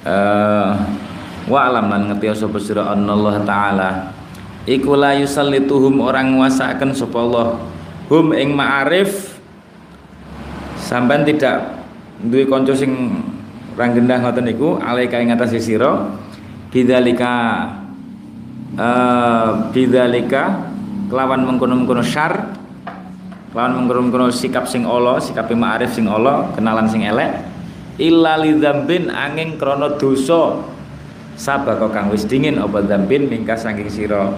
Uh, 0.00 0.72
wa 1.52 1.58
alam 1.68 1.92
lan 1.92 2.02
ngerti 2.08 2.32
sapa 2.32 2.56
sira 2.56 2.88
Allah 2.88 3.36
taala. 3.44 3.90
Iku 4.64 4.96
la 4.96 5.12
yusallituhum 5.18 6.00
orang 6.00 6.40
nguasaken 6.40 6.96
sapa 6.96 7.20
Allah. 7.20 7.48
Hum 8.08 8.32
ing 8.32 8.56
ma'arif 8.56 9.36
sampean 10.80 11.22
tidak 11.28 11.84
duwe 12.24 12.48
kanca 12.48 12.72
sing 12.72 13.20
ranggendah 13.76 14.24
ngoten 14.24 14.48
niku 14.48 14.80
alaika 14.80 15.20
ing 15.20 15.30
atase 15.30 15.60
sira 15.60 16.16
bidzalika 16.70 17.34
uh, 18.78 19.70
bidzalika 19.74 20.70
kelawan 21.10 21.42
mengkono-mengkono 21.42 22.02
syar 22.06 22.54
kelawan 23.50 23.82
mengkono-mengkono 23.82 24.30
sikap 24.30 24.70
sing 24.70 24.86
Allah 24.86 25.18
sikap 25.18 25.50
ma'arif 25.50 25.90
sing 25.90 26.06
Allah 26.06 26.54
kenalan 26.54 26.86
sing 26.86 27.02
elek 27.02 27.42
illa 27.98 28.38
lidzambin 28.38 29.10
angin 29.10 29.58
krana 29.58 29.98
dosa 29.98 30.62
sabako 31.34 31.90
kang 31.90 32.08
wis 32.14 32.24
dingin 32.24 32.62
apa 32.62 32.84
dzambin 32.84 33.28
mingka 33.28 33.56
saking 33.56 33.88
sira. 33.88 34.28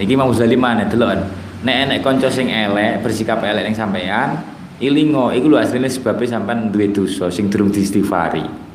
Niki 0.00 0.16
mau 0.16 0.32
zalimane 0.32 0.88
delok 0.88 1.20
nek 1.60 1.76
enek 1.76 1.98
kanca 2.00 2.32
sing 2.32 2.48
elek 2.48 3.04
bersikap 3.04 3.44
elek 3.44 3.68
ning 3.68 3.76
sampean 3.76 4.40
ilingo 4.80 5.28
iku 5.28 5.52
lho 5.52 5.60
asline 5.60 5.92
sebabnya 5.92 6.40
sampean 6.40 6.72
duwe 6.72 6.88
dosa 6.88 7.28
sing 7.28 7.52
durung 7.52 7.68
diistighfari 7.68 8.69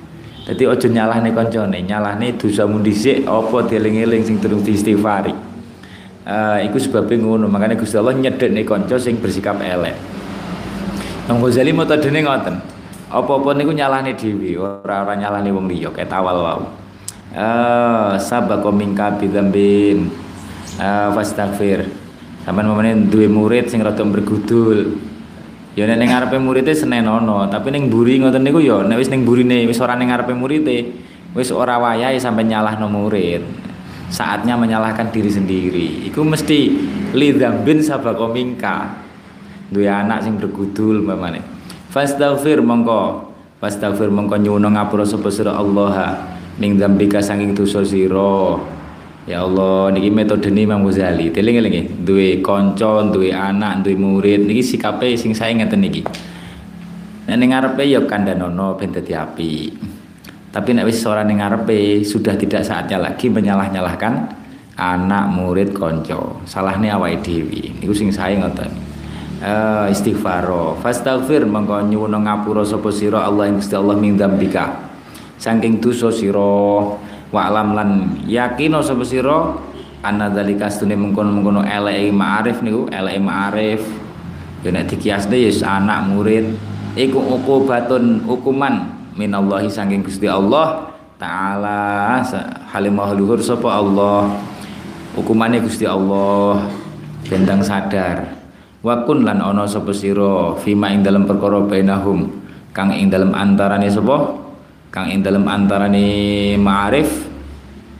dadi 0.45 0.63
aja 0.69 0.87
nyalahne 0.87 1.29
kancane 1.33 1.81
nyalahne 1.81 2.37
dosamu 2.37 2.79
dhisik 2.85 3.25
apa 3.25 3.57
dieling-eling 3.65 4.21
sing 4.21 4.37
durung 4.37 4.61
diistighfari 4.61 5.33
uh, 6.29 6.57
iku 6.61 6.77
sebabnya 6.77 7.25
ngono 7.25 7.49
makanya 7.49 7.75
Gusti 7.75 7.97
Allah 7.97 8.13
nyedekne 8.13 8.61
kanca 8.61 9.01
sing 9.01 9.17
bersikap 9.17 9.57
elek 9.59 9.97
Imam 11.25 11.41
Ghazali 11.41 11.73
metodene 11.73 12.21
ngoten 12.21 12.75
apa-apa 13.15 13.53
niku 13.53 13.71
nyalahne 13.71 14.17
dhewe, 14.17 14.57
ora 14.57 15.05
ora 15.05 15.13
nyalahne 15.13 15.49
wong 15.53 15.69
liya 15.69 15.93
kayak 15.93 16.09
tawal 16.09 16.37
wau. 16.41 16.61
Eh 17.31 18.13
sabaqo 18.17 18.73
minka 18.73 19.13
bidzambin. 19.15 20.09
Eh 20.81 21.09
fastaghfir. 21.13 21.85
Sampeyan 22.43 22.67
mamane 22.69 22.91
duwe 23.07 23.29
murid 23.29 23.69
sing 23.69 23.79
rada 23.79 24.01
bergudul. 24.01 24.99
Ya 25.75 25.83
nek 25.83 25.99
ning 25.99 26.07
ngarepe 26.07 26.39
muridé 26.39 26.71
senenono, 26.71 27.51
tapi 27.51 27.67
ning 27.67 27.91
mburi 27.91 28.23
ngoten 28.23 28.47
niku 28.47 28.63
ya 28.63 28.79
nek 28.87 28.95
wis 28.95 29.11
ning 29.11 29.27
burine 29.27 29.67
wis 29.67 29.83
ora 29.83 29.99
ning 29.99 30.07
ngarepe 30.07 30.31
muridé, 30.31 30.87
wis 31.35 31.51
ora 31.51 31.75
wayahe 31.75 32.15
sampe 32.15 32.47
nyalahno 32.47 32.87
murid. 32.87 33.43
Saatnya 34.07 34.55
menyalahkan 34.55 35.11
diri 35.11 35.27
sendiri. 35.27 35.87
Iku 36.07 36.23
mesti 36.23 36.71
lidzambin 37.11 37.83
sabaqo 37.83 38.31
minka. 38.31 39.03
Duwe 39.67 39.91
anak 39.91 40.23
sing 40.23 40.39
bergudul 40.39 41.03
mamane. 41.03 41.41
Fastaghfir 41.91 42.63
mongko 42.63 43.33
Fastaghfir 43.55 44.11
mongko 44.11 44.35
nyuwun 44.35 44.67
ngapura 44.67 45.07
sapa 45.07 45.31
sira 45.31 45.55
Allah 45.55 46.21
ning 46.59 46.75
dzambika 46.75 47.23
saking 47.23 47.55
dosa 47.55 47.81
sira. 47.87 48.59
Ya 49.25 49.41
Allah 49.41 49.89
niki 49.89 50.13
metode 50.13 50.53
ini 50.53 50.69
Imam 50.69 50.85
Ghazali. 50.85 51.33
Teling-elingi, 51.33 52.05
duwe 52.05 52.45
kanca, 52.45 53.01
duwe 53.09 53.33
anak, 53.33 53.81
duwe 53.81 53.97
murid 53.97 54.45
niki 54.45 54.61
sikape 54.61 55.17
sing 55.17 55.33
saya 55.33 55.53
ngeten 55.57 55.81
niki. 55.81 56.05
Nek 57.25 57.35
ning 57.41 57.49
ngarepe 57.49 57.83
ya 57.89 58.05
kandhanono 58.05 58.77
ben 58.77 58.93
dadi 58.93 59.17
api. 59.17 59.53
Tapi 60.53 60.69
nek 60.77 60.85
wis 60.85 61.01
ora 61.09 61.25
ning 61.25 61.41
ngarepe 61.41 62.05
sudah 62.05 62.37
tidak 62.37 62.61
saatnya 62.61 63.01
lagi 63.01 63.33
menyalah-nyalahkan 63.33 64.13
anak, 64.77 65.25
murid, 65.33 65.73
kanca. 65.73 66.21
Salahne 66.45 66.93
awake 66.93 67.25
dhewe. 67.25 67.73
Niku 67.81 67.97
sing 67.97 68.13
saya 68.13 68.37
ngoten 68.37 68.95
uh, 69.41 69.87
istighfar 69.91 70.47
fastaghfir 70.79 71.43
mongko 71.45 71.85
nyuwun 71.89 72.15
ngapura 72.23 72.63
sapa 72.63 72.89
sira 72.93 73.25
Allah 73.25 73.49
ing 73.51 73.59
Gusti 73.59 73.75
Allah 73.75 73.95
min 73.97 74.15
dzambika 74.15 74.93
saking 75.35 75.83
dosa 75.83 76.13
sira 76.13 76.95
wa 77.33 77.49
alam 77.49 77.73
lan 77.73 77.89
yakin 78.25 78.77
sapa 78.81 79.01
sira 79.05 79.55
anna 80.05 80.29
dzalika 80.29 80.69
stune 80.69 80.93
mengkono-mengkono 80.93 81.65
eleke 81.65 82.13
ma'arif 82.13 82.61
niku 82.61 82.85
eleke 82.93 83.21
ma'arif. 83.21 83.81
Ya 84.61 84.69
nek 84.73 84.89
dikiasne 84.89 85.37
ya 85.37 85.51
anak 85.77 86.09
murid. 86.09 86.57
Iku 86.95 87.19
uqubatun 87.19 88.23
hukuman 88.23 88.87
minallahi 89.17 89.67
saking 89.67 90.01
Gusti 90.05 90.29
Allah 90.29 90.89
taala 91.19 92.21
halimah 92.69 93.13
luhur 93.17 93.41
sapa 93.41 93.81
Allah. 93.81 94.29
Hukumane 95.15 95.63
Gusti 95.63 95.87
Allah 95.87 96.67
bendang 97.25 97.63
sadar. 97.63 98.35
Wakun 98.85 99.25
lan 99.25 99.41
ono 99.41 99.65
sapa 99.65 99.89
sira 99.89 100.53
fima 100.61 100.93
ing 100.93 101.01
dalam 101.01 101.25
perkara 101.25 101.57
bainahum 101.65 102.29
kang 102.69 102.93
ing 102.93 103.09
dalam 103.09 103.33
antarane 103.33 103.89
sapa 103.89 104.44
kang 104.95 105.11
ing 105.11 105.19
dalam 105.19 105.43
antarane 105.43 106.55
ma'arif 106.55 107.27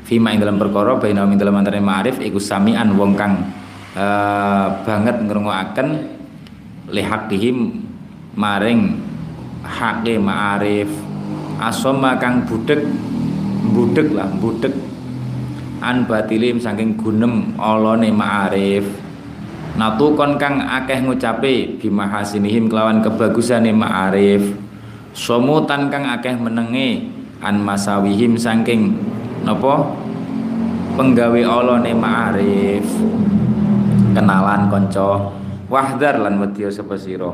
fima 0.07 0.31
ing 0.31 0.39
dalam 0.39 0.55
perkara 0.55 0.95
baina 0.95 1.27
ing 1.27 1.35
dalam 1.35 1.59
antarané 1.59 1.83
ma'arif 1.83 2.23
iku 2.23 2.39
samian 2.39 2.95
wong 2.95 3.19
kang 3.19 3.51
uh, 3.99 4.79
banget 4.87 5.19
ngrungokaken 5.27 6.07
lihaqihim 6.87 7.83
maring 8.39 8.95
hake 9.67 10.15
ma'arif. 10.15 10.87
Asoma 11.59 12.15
kang 12.15 12.47
budek 12.47 12.79
budek 13.75 14.15
lah 14.15 14.31
budek 14.39 14.71
an 15.83 16.07
batilim 16.07 16.63
saking 16.63 16.95
gunem 16.95 17.59
olone 17.59 18.07
ma'arif. 18.07 18.87
Natukon 19.75 20.39
kang 20.39 20.63
akeh 20.63 21.03
ngucape 21.03 21.75
bimahasinihim 21.83 22.71
kelawan 22.71 23.03
kebagusane 23.03 23.75
ma'arif 23.75 24.64
somutan 25.15 25.87
kang 25.87 26.03
akeh 26.11 26.35
menenge 26.35 27.07
an 27.39 27.63
masawihim 27.63 28.35
saking 28.35 28.99
napa? 29.47 29.95
Penggawe 30.95 31.41
olone 31.43 31.91
ma'arif. 31.91 32.87
Kenalan 34.15 34.71
konco 34.71 35.35
wahdar 35.67 36.23
lan 36.23 36.39
wedya 36.39 36.71
sapa 36.71 36.95
sira. 36.95 37.31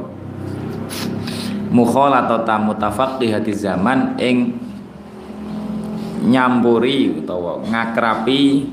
Mukhalatata 1.69 2.57
mutafaqqihati 2.57 3.53
zaman 3.53 4.17
ing 4.17 4.57
nyampuri 6.25 7.21
utawa 7.21 7.61
ngakrapi 7.65 8.65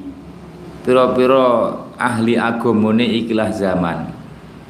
pira-pira 0.88 1.76
ahli 2.00 2.40
agamane 2.40 3.04
ikilah 3.24 3.52
zaman. 3.52 4.08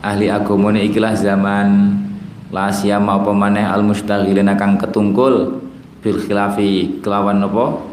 Ahli 0.03 0.27
agamane 0.31 0.83
ikilah 0.83 1.15
zaman 1.15 1.69
la 2.49 2.73
siyama 2.73 3.21
apa 3.21 3.31
maneh 3.37 3.65
al 3.65 3.85
mustaghilina 3.85 4.57
kang 4.57 4.81
ketungkul 4.81 5.61
bil 6.01 6.19
khilafi 6.25 7.01
kelawan 7.05 7.45
apa? 7.45 7.85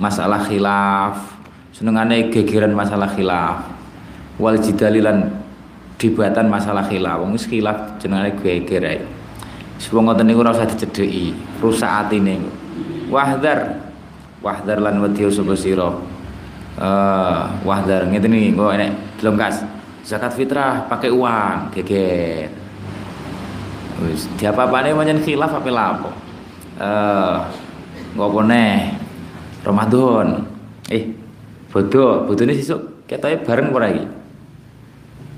Masalah 0.00 0.44
khilaf. 0.44 1.40
Senengane 1.72 2.28
gegeran 2.28 2.76
masalah 2.76 3.08
khilaf. 3.12 3.64
Wal 4.36 4.60
jidalilan 4.60 5.32
dibatan 5.96 6.48
masalah 6.52 6.84
khilaf. 6.84 7.24
Wong 7.24 7.36
khilaf 7.36 8.00
jenenge 8.00 8.36
geger 8.40 8.84
ae. 8.84 9.00
Wong 9.92 10.12
ngoten 10.12 10.28
niku 10.28 10.44
ora 10.44 10.52
usah 10.52 10.68
dicedheki 10.68 11.32
rusak 11.64 11.88
atine. 11.88 12.36
Wahdar 13.08 13.80
wahdar 14.44 14.76
lan 14.80 15.00
wedi 15.00 15.24
sapa 15.32 15.56
sira? 15.56 15.88
Uh, 16.80 17.44
wahdar 17.66 18.08
ngeten 18.08 18.32
iki 18.32 18.56
kok 18.56 18.72
enek 18.72 18.90
delongkas 19.20 19.66
zakat 20.06 20.32
fitrah 20.32 20.88
pakai 20.88 21.12
uang 21.12 21.74
geger 21.76 22.59
wis. 24.04 24.26
Diapa-apane 24.40 24.96
pancen 24.96 25.20
khilaf 25.20 25.52
apa 25.52 25.70
lapo? 25.70 26.10
Eh 26.80 27.36
ngopo 28.16 28.40
neh 28.42 28.94
Ramadan 29.62 30.46
eh 30.88 31.04
bodoh. 31.70 32.26
Bodone 32.26 32.52
sesuk 32.56 33.06
ketoke 33.06 33.44
bareng 33.44 33.68
ora 33.70 33.88
iki? 33.92 34.04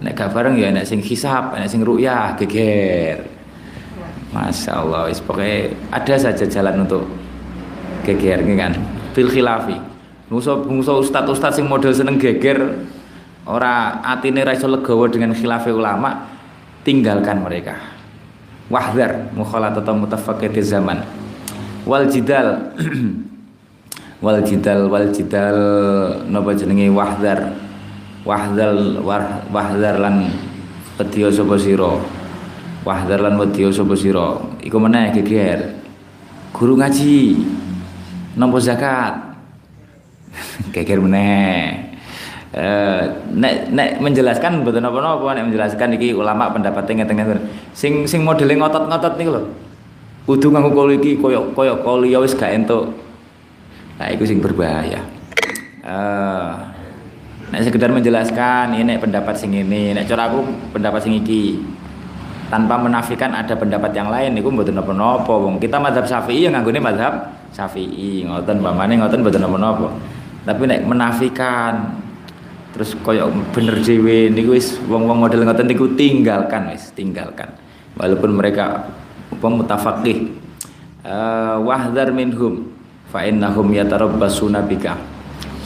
Nek 0.02 0.12
gak 0.18 0.34
bareng 0.34 0.58
ya 0.58 0.74
nek 0.74 0.86
sing 0.86 0.98
hisab 0.98 1.54
nek 1.54 1.70
sing 1.70 1.82
ru'yah 1.82 2.34
geger. 2.38 3.22
Masya 4.32 4.72
Allah 4.80 5.12
pokoknya 5.12 5.76
ada 5.92 6.14
saja 6.16 6.48
jalan 6.48 6.88
untuk 6.88 7.04
geger 8.02 8.40
kan? 8.56 8.72
Fil 9.12 9.28
khilafi. 9.28 9.76
Musuh 10.32 10.64
musuh 10.64 11.04
ustad 11.04 11.28
ustad 11.28 11.52
sing 11.52 11.68
model 11.68 11.92
seneng 11.92 12.16
geger 12.16 12.88
ora 13.44 14.00
atine 14.06 14.46
ra 14.46 14.54
iso 14.54 14.70
dengan 15.10 15.34
khilafi 15.34 15.70
ulama 15.74 16.30
tinggalkan 16.86 17.42
mereka 17.42 17.74
wahdar 18.72 19.28
mukhalatata 19.36 19.92
mutafaqqiti 19.92 20.64
zaman. 20.64 21.04
Wal 21.84 22.08
jidal 22.08 22.72
wal 24.24 24.40
jidal 24.40 24.88
wal 24.88 25.12
jidal 25.12 25.58
napa 26.32 26.56
jenenge 26.56 26.88
wahdar 26.88 27.52
wahdal 28.24 29.04
wahdar 29.52 30.00
lan 30.00 30.32
pedya 30.96 31.28
sapa 31.28 31.60
sira? 31.60 32.00
Wahdar 32.82 33.20
lan 33.20 33.36
wedya 33.36 33.68
sapa 33.68 33.92
sira? 33.92 34.40
Iku 34.64 34.80
meneh 34.80 35.12
geger 35.20 35.76
guru 36.56 36.80
ngaji 36.80 37.44
nampa 38.40 38.56
zakat. 38.56 39.14
Geger 40.72 40.96
meneh 40.96 41.91
Uh, 42.52 43.08
nek 43.32 43.72
nek 43.72 43.96
menjelaskan 43.96 44.60
mboten 44.60 44.84
napa-napa 44.84 45.24
nek 45.32 45.48
menjelaskan 45.48 45.96
iki 45.96 46.12
ulama 46.12 46.52
pendapatnya 46.52 47.00
ngeten-ngeten 47.00 47.48
sing 47.72 48.04
sing 48.04 48.20
modele 48.20 48.52
ngotot-ngotot 48.60 49.16
niku 49.16 49.30
lho 49.32 49.42
kudu 50.28 50.52
nganggo 50.52 50.76
kol 50.76 50.92
iki 50.92 51.16
koyo 51.16 51.48
koyo 51.56 51.80
kol 51.80 52.04
ya 52.04 52.20
wis 52.20 52.36
gak 52.36 52.52
entuk 52.52 52.92
Nah, 54.02 54.10
itu 54.10 54.26
sing 54.26 54.42
berbahaya. 54.42 54.98
Uh, 55.86 56.58
nek 57.54 57.62
sekedar 57.62 57.94
menjelaskan 57.94 58.74
ini 58.74 58.98
pendapat 58.98 59.38
sing 59.38 59.54
ini, 59.54 59.94
nek 59.94 60.10
cara 60.10 60.26
aku 60.26 60.42
pendapat 60.74 61.06
sing 61.06 61.14
iki. 61.22 61.62
Tanpa 62.50 62.82
menafikan 62.82 63.30
ada 63.30 63.54
pendapat 63.54 63.94
yang 63.94 64.10
lain 64.10 64.34
niku 64.34 64.50
mboten 64.50 64.74
napa-napa. 64.74 65.30
Wong 65.30 65.62
kita 65.62 65.78
mazhab 65.78 66.02
Syafi'i 66.02 66.50
yang 66.50 66.58
nganggone 66.58 66.82
mazhab 66.82 67.30
Syafi'i, 67.54 68.26
ngoten 68.26 68.58
pamane 68.58 68.98
ngoten 68.98 69.22
mboten 69.22 69.40
napa-napa. 69.46 69.88
Tapi 70.42 70.62
nek 70.66 70.82
menafikan 70.82 72.01
terus 72.72 72.96
koyok 73.00 73.52
bener 73.52 73.76
dhewe 73.84 74.32
niku 74.32 74.56
wis 74.56 74.80
wong-wong 74.88 75.22
model 75.22 75.44
ngoten 75.44 75.68
niku 75.68 75.92
tinggalkan 75.92 76.72
wis, 76.72 76.92
tinggalkan. 76.96 77.52
Walaupun 77.96 78.32
mereka 78.32 78.88
apa 79.32 79.46
mutafaqih. 79.48 80.40
Uh, 81.02 81.58
wahdar 81.66 82.14
minhum 82.14 82.70
fa 83.10 83.26
innahum 83.26 83.74
yatarabbasuna 83.74 84.62
bika 84.62 84.94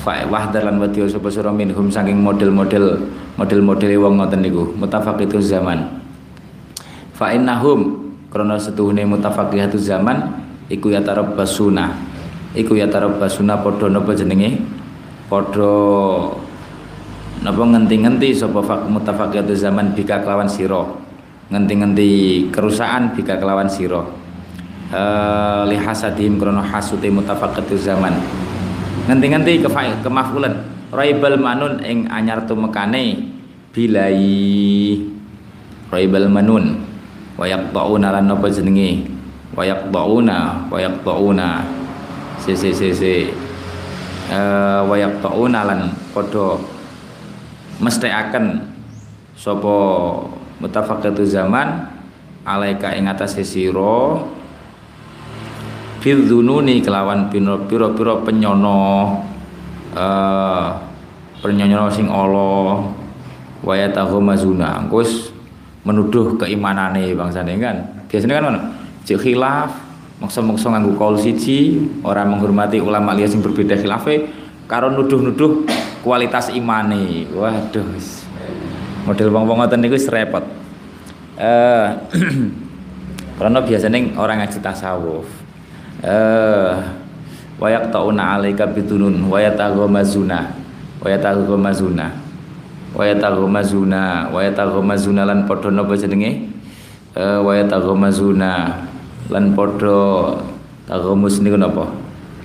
fa 0.01 0.25
wahdar 0.25 0.65
lan 0.65 0.81
wadya 0.81 1.11
sapa 1.13 1.29
sira 1.29 1.53
minhum 1.53 1.93
saking 1.93 2.23
model-model 2.23 3.05
model-model 3.37 3.91
wong 4.01 4.23
ngoten 4.23 4.41
niku 4.41 4.73
mutafaqitu 4.79 5.43
zaman 5.45 6.01
fa 7.13 7.37
innahum 7.37 8.07
krana 8.31 8.55
setuhune 8.57 9.03
mutafaqihatu 9.03 9.77
zaman 9.77 10.47
iku 10.71 10.95
yatarabbasuna 10.95 11.91
iku 12.55 12.79
yatarabbasuna 12.79 13.61
padha 13.61 13.87
napa 13.91 14.15
jenenge 14.15 14.63
padha 15.27 15.75
napa 17.43 17.63
ngenti-ngenti 17.65 18.33
sapa 18.33 18.63
mutafaqihatu 18.87 19.53
zaman 19.53 19.93
bika 19.93 20.23
kelawan 20.25 20.49
sira? 20.49 20.85
Ngenti-ngenti 21.53 22.09
kerusakan 22.53 23.17
bika 23.17 23.37
kelawan 23.37 23.69
sira. 23.69 24.05
Uh, 24.87 25.67
lihasadim 25.67 26.39
krono 26.39 26.63
hasute 26.63 27.11
mutafaqatu 27.11 27.75
zaman. 27.75 28.15
Nganti-nganti 29.11 29.63
ke 29.63 29.69
kemafulan 30.03 30.63
raibal 30.95 31.39
manun 31.39 31.83
ing 31.83 32.07
anyar 32.11 32.47
tumekane 32.47 33.35
bilai. 33.75 34.99
Raibal 35.91 36.31
manun. 36.31 36.83
Wayak 37.37 37.75
tauna 37.75 38.15
lan 38.15 38.31
napa 38.31 38.47
jenenge? 38.49 39.07
Wayak 39.55 39.91
tauna 39.95 40.67
wayak 40.69 41.01
tauna 41.07 41.65
si 42.43 42.53
si 42.53 42.71
si 42.71 42.93
si 42.93 43.15
uh, 44.31 44.85
wayak 44.87 45.19
tauna 45.25 45.65
lan 45.65 45.81
padha 46.13 46.76
mesti 47.77 48.09
akan 48.09 48.65
sapa 49.37 49.77
mutafaqatu 50.63 51.23
zaman 51.29 51.93
alaika 52.47 52.97
ing 52.97 53.11
atase 53.11 53.45
sira 53.45 54.23
dununi 56.07 56.79
kelawan 56.87 57.27
piro-piro 57.33 58.23
penyono 58.23 58.79
uh, 59.91 60.71
penyono 61.43 61.91
sing 61.91 62.07
Allah 62.07 62.87
waya 63.67 63.91
tahu 63.91 64.23
mazuna. 64.23 64.87
Ngkus 64.87 65.35
menuduh 65.83 66.39
keimanane 66.39 67.11
bangsane 67.19 67.59
kan? 67.59 68.07
Biasanya 68.07 68.39
kan 68.39 68.45
mana 68.47 68.61
cek 69.03 69.19
khilaf 69.19 69.71
maksa-maksa 70.23 70.71
nganggo 70.73 70.95
kaul 70.95 71.19
siji 71.19 71.83
orang 72.07 72.39
menghormati 72.39 72.79
ulama 72.79 73.13
liya 73.13 73.27
sing 73.27 73.43
berbeda 73.43 73.75
khilafe 73.75 74.31
karo 74.71 74.95
nuduh-nuduh 74.95 75.67
kualitas 76.07 76.55
imane. 76.55 77.27
Waduh 77.35 77.83
model 79.07 79.31
wong-wong 79.31 79.59
ngoten 79.63 79.83
niku 79.83 79.99
repot. 80.07 80.47
Eh 81.39 81.87
karena 83.37 83.61
biasanya 83.61 84.17
orang 84.17 84.41
ngaji 84.41 84.59
tasawuf 84.65 85.29
eh 86.01 86.73
wayak 87.61 87.93
tauna 87.93 88.41
alaika 88.41 88.65
bitunun 88.65 89.29
wayataghamazuna 89.29 90.57
wayataghamazuna 91.05 92.07
wayataghamazuna 92.97 94.33
wayataghamazuna 94.33 95.23
lan 95.29 95.45
padha 95.45 95.69
napa 95.69 95.93
jenenge? 96.01 96.49
Eh 97.13 97.39
wayataghamazuna 97.45 98.51
lan 99.29 99.45
padha 99.53 99.99
taghamus 100.89 101.45
niku 101.45 101.61
napa? 101.61 101.93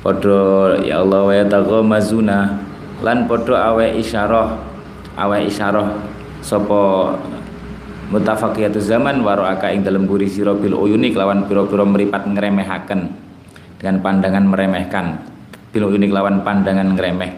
Padha 0.03 0.75
ya 0.83 0.99
Allah 0.99 1.23
wayataghamazuna 1.23 2.70
lan 3.01 3.25
padha 3.25 3.73
awe 3.73 3.85
isyarah 3.97 4.57
awe 5.17 5.37
isyarah 5.45 5.87
sapa 6.41 7.13
mutafaqiyatu 8.11 8.77
zaman 8.77 9.23
waraka 9.23 9.71
ing 9.71 9.81
dalem 9.87 10.05
guri 10.05 10.27
sira 10.27 10.51
bil 10.51 10.75
uyuni 10.75 11.15
kelawan 11.15 11.47
pira-pira 11.47 11.87
mripat 11.87 12.27
ngremehaken 12.27 13.01
dengan 13.81 13.97
pandangan 14.03 14.45
meremehkan. 14.45 15.05
Bil 15.71 15.87
unik 15.87 16.11
lawan 16.11 16.43
pandangan 16.43 16.93
ngremeh. 16.93 17.31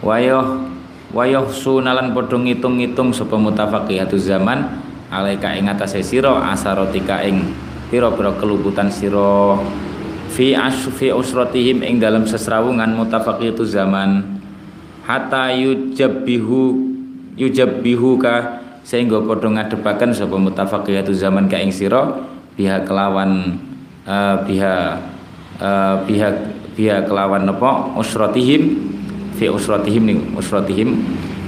Wayoh 0.00 0.62
wayoh 1.10 1.50
sunalan 1.50 2.14
padha 2.14 2.38
ngitung-ngitung 2.38 3.10
sapa 3.10 3.34
mutafaqihatu 3.34 4.14
zaman 4.16 4.80
alaika 5.10 5.52
ing 5.58 5.68
atase 5.68 6.00
sira 6.00 6.54
asarotika 6.54 7.20
ing 7.26 7.52
pira-pira 7.90 8.32
keluputan 8.38 8.88
sira. 8.88 9.58
Fi 10.30 10.54
asfi 10.54 11.10
usratihim 11.10 11.82
ing 11.82 11.98
dalam 11.98 12.24
sesrawungan 12.24 12.94
mutafaqihatu 12.94 13.66
zaman 13.66 14.40
hatta 15.04 15.52
yujabbihu 15.52 16.60
yujabbihu 17.36 18.16
ka 18.16 18.64
sehingga 18.84 19.20
padha 19.24 19.48
ngadepaken 19.48 20.16
sapa 20.16 20.36
mutafaqihatu 20.36 21.12
zaman 21.12 21.48
ka 21.48 21.60
ing 21.60 21.72
sira 21.72 22.24
pihak 22.56 22.88
kelawan 22.88 23.60
uh, 24.08 24.40
pihak 24.44 25.00
uh, 25.60 26.04
pihak 26.74 27.06
kelawan 27.06 27.46
napa? 27.46 27.94
Usratihim 27.94 28.92
fi 29.34 29.50
usratihim 29.50 30.02
ning 30.08 30.18
usratihim 30.34 31.02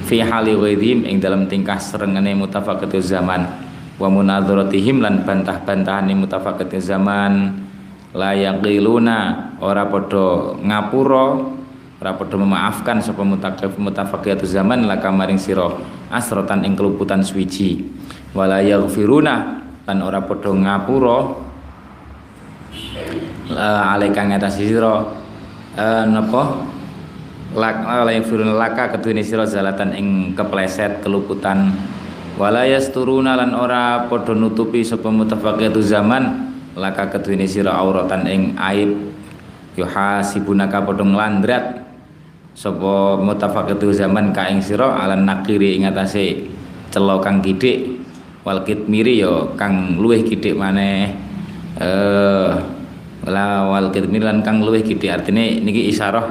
fi 0.07 0.23
hali 0.23 0.55
ghairihim 0.55 1.07
ing 1.07 1.19
dalam 1.19 1.51
tingkah 1.51 1.79
serengane 1.81 2.35
mutafaqatu 2.37 3.01
zaman. 3.03 3.65
Wa 3.97 4.13
munadharatihim 4.13 5.01
lan 5.01 5.25
bantah-bantahane 5.25 6.13
mutafaqatu 6.13 6.77
zaman. 6.79 7.65
La 8.17 8.33
yaqiluna 8.33 9.53
ora 9.61 9.89
padha 9.89 10.57
ngapura 10.61 11.56
ora 11.97 12.13
padha 12.13 12.37
memaafkan 12.37 13.01
sapa 13.01 13.25
mutaqaf 13.25 13.73
mutafaqatu 13.81 14.45
zaman 14.45 14.85
la 14.85 15.01
kamaring 15.01 15.41
sira 15.41 15.73
asrotan 16.13 16.61
ing 16.69 16.77
keluputan 16.77 17.25
suwiji. 17.25 17.89
Wala 18.37 18.61
yaghfiruna 18.61 19.65
lan 19.89 19.99
ora 20.05 20.21
padha 20.21 20.53
ngapura 20.53 21.19
uh, 23.49 23.93
alaika 23.97 24.29
ngatasi 24.29 24.69
sira 24.69 25.09
uh, 25.73 26.05
napa? 26.05 26.69
Lak 27.57 28.05
la 28.05 28.13
yafirun 28.13 28.53
laka 28.61 28.93
kedune 28.93 29.25
sira 29.25 29.49
zalatan 29.49 29.97
ing 29.97 30.37
kepleset 30.37 31.01
keluputan. 31.01 31.73
Wala 32.37 32.69
yasturuna 32.69 33.33
lan 33.41 33.57
ora 33.57 34.05
padha 34.13 34.37
nutupi 34.37 34.85
sapa 34.85 35.09
mutafaqatu 35.09 35.81
zaman 35.81 36.53
laka 36.77 37.09
kedune 37.09 37.49
sira 37.49 37.73
auratan 37.73 38.29
ing 38.29 38.43
aib. 38.61 38.93
Yuhasibunaka 39.81 40.85
padha 40.85 41.05
nglandrat 41.05 41.86
sapa 42.57 43.21
mutafaqatu 43.21 43.93
zaman 43.93 44.33
ka 44.33 44.49
ing 44.49 44.65
sira 44.65 44.97
nakiri 45.21 45.77
ing 45.77 45.85
atase 45.85 46.49
celo 46.89 47.21
kang 47.21 47.45
kidik 47.45 48.01
wal 48.49 48.65
kitmiri 48.65 49.21
ya 49.21 49.53
kang 49.61 50.01
luweh 50.01 50.25
kidik 50.25 50.57
maneh. 50.57 51.13
Eh 51.77 52.51
wala 53.29 53.69
wal 53.69 53.93
kitmilan 53.93 54.41
kang 54.41 54.65
luwih 54.65 54.81
gede 54.81 55.13
artinya 55.13 55.43
niki 55.43 55.93
isyarah 55.93 56.25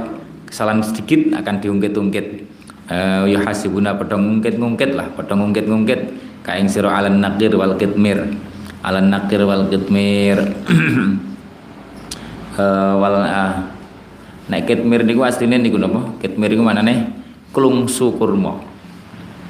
kesalahan 0.50 0.82
sedikit 0.82 1.38
akan 1.38 1.62
diungkit-ungkit. 1.62 2.58
Uh, 2.86 3.26
ya 3.26 3.42
hasibuna 3.42 3.98
padha 3.98 4.14
ngungkit-ngungkit 4.14 4.94
lah 4.98 5.06
padha 5.14 5.38
ngungkit-ngungkit. 5.38 6.02
Kaing 6.42 6.66
sira 6.66 6.90
alan 6.98 7.22
nakir 7.22 7.54
wal 7.54 7.78
kitmir. 7.78 8.26
Alan 8.82 9.14
nakir 9.14 9.46
wal 9.46 9.70
kitmir. 9.70 10.42
Uh, 12.58 12.98
wal 13.02 13.18
uh, 13.22 13.75
nek 14.46 14.70
kitmir 14.70 15.02
niku 15.02 15.26
asline 15.26 15.58
niku 15.58 15.82
napa 15.82 16.22
kitmir 16.22 16.54
niku 16.54 16.64
manane 16.66 17.10
klungsu 17.56 18.14
kurma. 18.20 18.60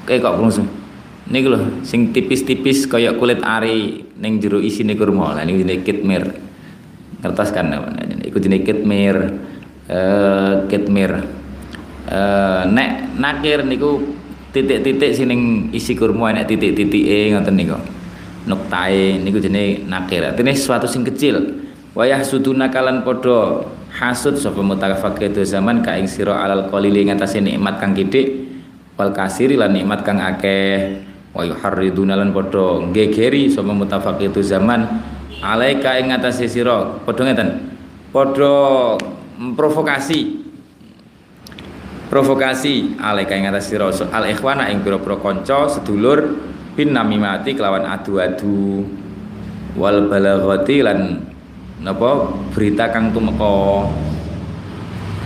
Kayak 0.06 0.30
kok 0.30 0.36
klungsu? 0.38 0.62
Niku 1.26 1.50
lho 1.50 1.82
sing 1.82 2.14
tipis-tipis 2.14 2.86
kaya 2.86 3.18
kulit 3.18 3.42
ari 3.42 4.06
ning 4.22 4.38
jero 4.38 4.62
isine 4.62 4.94
kurma. 4.94 5.34
Lah 5.34 5.42
niku 5.42 5.66
jenenge 5.66 5.82
kitmir 5.82 6.22
kertas 7.18 7.50
kan? 7.50 7.74
Ikut 8.22 8.40
jenis 8.40 8.62
kitmir 8.62 9.16
uh, 9.90 10.70
kitmir 10.70 11.10
uh, 12.06 12.62
nek 12.70 13.18
nakir 13.18 13.66
niku 13.66 14.16
titik-titik 14.54 15.12
sining 15.12 15.74
isi 15.74 15.98
kurma 15.98 16.30
nek 16.30 16.46
titik-titik 16.46 17.04
e 17.04 17.34
ngoten 17.34 17.56
niku. 17.58 17.76
Nuktae 18.46 19.18
niku 19.18 19.42
jenis 19.42 19.82
nakir. 19.90 20.22
Artinya 20.30 20.54
sesuatu 20.54 20.86
sing 20.86 21.02
kecil. 21.02 21.66
Wayah 21.98 22.22
suduna 22.22 22.70
kalan 22.70 23.02
podo 23.02 23.66
hasud 23.96 24.36
sapa 24.36 24.60
mutafaqih 24.60 25.32
zaman 25.48 25.80
ka 25.80 25.96
ing 25.96 26.04
sira 26.04 26.44
alal 26.44 26.68
qalili 26.68 27.08
ngatasé 27.08 27.40
nikmat 27.40 27.80
kang 27.80 27.96
gedhe 27.96 28.44
wal 29.00 29.12
kasiri 29.16 29.56
lan 29.56 29.72
nikmat 29.72 30.04
kang 30.04 30.20
akeh. 30.20 31.00
Wa 31.36 31.44
yuharriduna 31.44 32.16
lan 32.16 32.32
padha 32.32 32.80
gegeri 32.96 33.52
sapa 33.52 33.68
mutafaqih 33.68 34.32
zaman 34.40 34.88
alaika 35.44 36.00
ing 36.00 36.12
atase 36.12 36.48
sira 36.48 36.96
padha 37.04 37.28
ngeten? 37.28 37.76
Padha 38.08 38.96
provokasi 39.52 40.40
provokasi 42.08 42.96
alaika 42.96 43.36
ing 43.36 43.52
atase 43.52 43.76
sira 43.76 43.92
al 43.92 44.24
ikhwana 44.32 44.72
ing 44.72 44.80
pira-pira 44.80 45.20
kanca 45.20 45.68
sedulur 45.68 46.40
bin 46.72 46.96
namimati 46.96 47.52
kelawan 47.52 47.84
adu-adu. 47.84 48.88
Wal 49.76 50.08
balaghati 50.08 50.80
lan 50.80 51.20
napa? 51.80 52.32
Berita 52.54 52.88
kang 52.88 53.12
tumeka 53.12 53.54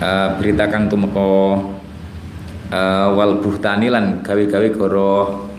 uh, 0.01 0.29
berita 0.41 0.67
kang 0.67 0.89
tumeka 0.89 1.29
uh, 2.73 3.09
wal 3.15 3.39
buhtani 3.39 3.93
lan 3.93 4.25
gawe-gawe 4.25 4.69
goroh 4.75 5.51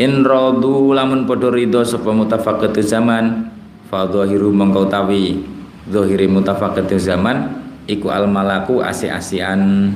in 0.00 0.24
radu 0.24 0.96
lamun 0.96 1.28
padha 1.28 1.52
ridho 1.52 1.84
sapa 1.84 2.10
mutafaqatu 2.10 2.80
zaman 2.80 3.52
fa 3.92 4.08
mengkau 4.08 4.88
tawi 4.88 5.44
dhahiri 5.84 6.30
mutafaqatu 6.32 6.96
zaman 6.96 7.60
iku 7.84 8.08
al 8.08 8.24
malaku 8.24 8.80
asi-asian 8.80 9.92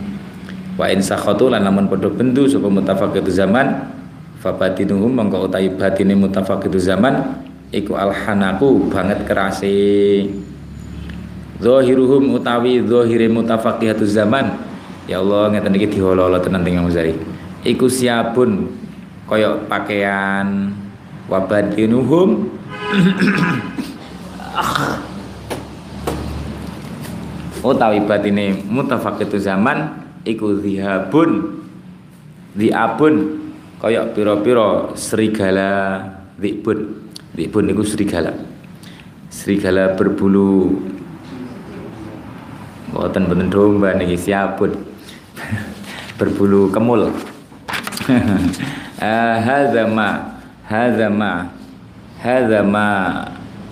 wa 0.77 0.85
in 0.93 1.01
sakhatu 1.01 1.49
lan 1.49 1.65
lamun 1.65 1.89
padha 1.89 2.13
bendu 2.13 2.45
sapa 2.45 2.69
mutafaqatu 2.69 3.33
zaman 3.33 3.89
fa 4.37 4.53
batinuhum 4.53 5.17
mengkau 5.17 5.49
utawi 5.49 5.73
batine 5.73 6.13
mutafaqatu 6.13 6.77
zaman 6.77 7.46
iku 7.75 7.99
al 7.99 8.15
hanaku 8.15 8.87
banget 8.91 9.27
kerase 9.27 9.75
zahiruhum 11.59 12.35
utawi 12.37 12.85
zahire 12.85 13.29
mutafaqihatu 13.31 14.07
zaman. 14.07 14.51
Ya 15.07 15.23
Allah 15.23 15.55
ngeten 15.55 15.79
iki 15.79 15.87
dihololo 15.99 16.39
tenan 16.43 16.67
teng 16.67 16.83
Muzari 16.83 17.15
iku 17.63 17.87
siapun 17.87 18.75
koyok 19.31 19.71
pakaian 19.71 20.75
wabadinuhum. 21.31 22.47
Utawi 27.67 27.99
batine 28.07 28.63
mutafaqitu 28.71 29.43
zaman 29.43 29.91
iku 30.23 30.55
zihabun. 30.63 31.63
Diabun 32.57 33.15
koyok 33.83 34.15
piro-piro 34.15 34.95
serigala 34.97 36.01
dibun 36.41 36.96
dibun 37.37 37.69
iku 37.69 37.85
serigala. 37.85 38.33
Serigala 39.29 39.93
berbulu. 39.93 40.81
Boten 42.91 43.29
boten 43.29 43.53
domba 43.53 43.93
niki 43.93 44.17
siapun. 44.17 44.73
Berbulu 46.19 46.73
kemul. 46.73 47.13
Hadza 49.47 49.85
ma 49.85 50.41
hadza 50.65 51.13
ma 51.13 51.45
hadza 52.17 52.65
ma 52.65 52.87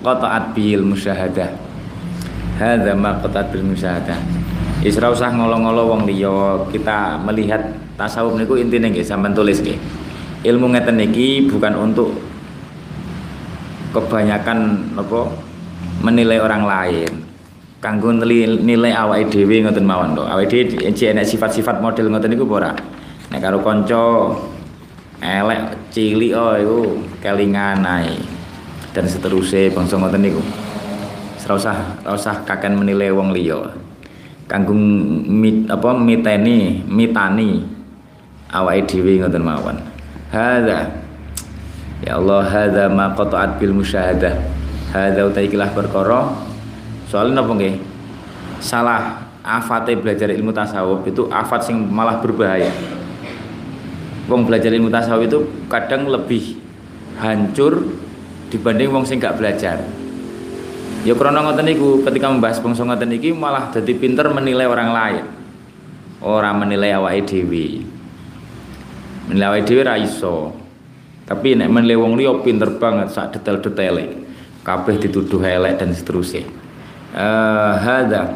qata'at 0.04 0.52
bil 0.52 0.84
musyahadah. 0.84 1.48
Hadza 2.60 2.92
ma 2.92 3.16
qata'at 3.24 3.48
bil 3.48 3.64
musyahadah. 3.64 4.20
Isra 4.84 5.08
usah 5.08 5.32
ngolo-ngolo 5.32 5.88
wong 5.88 6.02
liya 6.04 6.68
kita 6.68 7.16
melihat 7.24 7.64
tasawuf 7.96 8.36
niku 8.36 8.60
intine 8.60 8.92
nggih 8.92 9.00
sampean 9.00 9.32
tulis 9.32 9.64
nggih. 9.64 9.80
Ilmu 10.44 10.76
ngeten 10.76 11.00
niki 11.00 11.48
bukan 11.48 11.72
untuk 11.80 12.12
kebanyakan 13.95 14.90
apa 14.99 15.20
menilai 16.03 16.42
orang 16.42 16.66
lain. 16.66 17.12
Kanggo 17.78 18.16
nilai 18.16 18.97
awake 18.97 19.28
dhewe 19.28 19.61
ngoten 19.61 19.84
mawon 19.84 20.16
to 20.16 20.24
awake 20.24 20.49
dhewe 20.49 21.20
sifat-sifat 21.22 21.78
model 21.84 22.09
ngoten 22.11 22.32
niku 22.32 22.49
ora? 22.49 22.72
Nek 23.28 23.40
karo 23.45 23.61
kanca 23.61 24.32
elek 25.20 25.92
cilik 25.92 26.32
oh 26.32 26.57
iku 26.57 26.78
kelingan 27.20 27.84
ae 27.84 28.16
dan 28.97 29.05
seterusnya 29.05 29.68
bangsa 29.70 30.01
ngoten 30.01 30.20
niku. 30.24 30.40
Ora 31.45 31.55
usah 31.61 31.76
ora 32.09 32.16
usah 32.16 32.40
kaken 32.49 32.80
menilai 32.80 33.12
wong 33.12 33.36
liya. 33.36 33.61
Kanggo 34.49 34.72
mit 35.28 35.68
apa 35.68 35.92
miteni 35.92 36.80
mitani 36.88 37.68
awake 38.49 38.88
dhewe 38.88 39.20
ngoten 39.20 39.45
mawon. 39.45 39.76
Hadza 40.32 41.03
ya 42.05 42.20
Allah 42.20 42.44
hadza 42.44 42.84
ma 42.92 43.16
qata'at 43.16 43.57
bil 43.57 43.72
musyahadah 43.72 44.36
hadza 44.92 45.24
utaikilah 45.24 45.72
perkara 45.72 46.36
soalnya 47.09 47.40
napa 47.40 47.57
nggih 47.57 47.80
salah 48.61 49.24
afate 49.40 49.96
belajar 49.96 50.28
ilmu 50.28 50.52
tasawuf 50.52 51.00
itu 51.09 51.24
afat 51.32 51.64
sing 51.64 51.80
malah 51.80 52.20
berbahaya 52.20 52.68
wong 54.28 54.44
belajar 54.44 54.68
ilmu 54.68 54.92
tasawuf 54.92 55.24
itu 55.24 55.38
kadang 55.72 56.05
lebih 56.05 56.61
hancur 57.16 57.88
dibanding 58.52 58.92
wong 58.92 59.09
sing 59.09 59.16
gak 59.16 59.40
belajar 59.40 59.80
Ya 61.05 61.12
krana 61.12 61.44
ngoten 61.44 61.68
niku 61.68 62.00
ketika 62.00 62.32
membahas 62.32 62.64
bangsa 62.64 62.80
ngoten 62.80 63.12
iki 63.12 63.28
malah 63.36 63.68
jadi 63.68 63.92
pinter 63.92 64.24
menilai 64.32 64.64
orang 64.64 64.88
lain. 64.88 65.24
Orang 66.24 66.64
menilai 66.64 66.96
awake 66.96 67.28
dhewe. 67.28 67.84
Menilai 69.28 69.52
awake 69.52 69.68
dhewe 69.68 69.84
ra 69.84 70.00
iso. 70.00 70.63
Tapi 71.25 71.57
nek 71.57 71.72
menilai 71.72 71.97
wong 71.97 72.20
liya 72.20 72.33
pinter 72.45 72.68
banget 72.77 73.12
sak 73.12 73.37
detail-detaile. 73.37 74.25
Kabeh 74.64 74.97
dituduh 75.01 75.41
elek 75.41 75.81
dan 75.81 75.93
seterusnya. 75.93 76.45
Eh 77.12 77.20
uh, 77.20 77.75
hadza. 77.81 78.29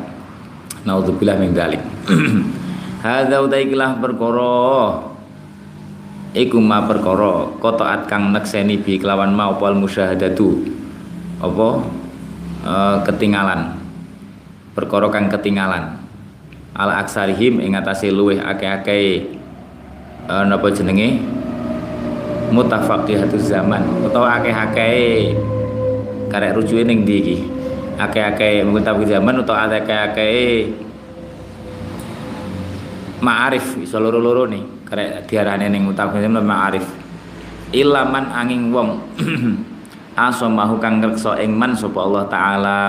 Naudzubillah 0.89 1.37
min 1.37 1.53
hadza 3.05 3.37
utaikilah 3.45 4.01
perkara. 4.01 4.57
Iku 6.33 6.61
ma 6.61 6.85
perkara. 6.89 7.53
Kotaat 7.61 8.09
kang 8.09 8.33
nekseni 8.33 8.81
bi 8.81 8.97
kelawan 8.97 9.37
ma 9.37 9.53
opal 9.53 9.77
musyahadatu 9.77 10.65
apa? 11.45 11.69
Uh, 12.59 12.99
ketinggalan 13.07 13.79
perkara 14.79 15.11
kang 15.11 15.27
ketinggalan 15.27 15.99
ala 16.79 17.03
aksarihim 17.03 17.59
ing 17.59 17.75
atase 17.75 18.15
luweh 18.15 18.39
akeh-akeh 18.39 19.27
uh, 20.31 20.47
napa 20.47 20.71
jenenge 20.71 21.19
mutafaqihatuz 22.53 23.49
zaman. 23.49 23.83
Utawa 24.05 24.41
akeh-akeh 24.41 25.35
karek 26.29 26.55
rujuke 26.57 26.85
ning 26.85 27.05
ndi 27.05 27.17
iki? 27.21 27.37
Akeh-akeh 27.99 28.63
mutafaqih 28.63 29.11
zaman 29.11 29.43
utawa 29.43 29.67
akeh-akeh 29.67 30.71
ma'arif 33.25 33.83
iso 33.83 33.99
loro-loro 33.99 34.47
nih. 34.47 34.63
Karek 34.87 35.29
diarani 35.29 35.69
ning 35.69 35.85
mutafaqih 35.89 36.25
zaman 36.25 36.45
ma'arif. 36.45 36.87
Ilaman 37.75 38.33
angin 38.33 38.73
wong 38.73 39.03
asamahu 40.17 40.81
kang 40.81 41.05
ngreksa 41.05 41.37
ing 41.43 41.53
man 41.53 41.77
sapa 41.77 41.99
Allah 42.01 42.25
taala. 42.31 42.81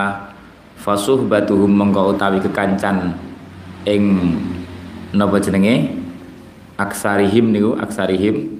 Fasuhbatuhum 0.80 1.76
mengko 1.76 2.16
utawi 2.16 2.39
kekancan 2.39 3.12
ing 3.84 4.03
napa 5.12 5.36
jenenge? 5.43 5.91
Aksarihim 6.80 7.51
niku 7.51 7.76
aksarihim 7.76 8.59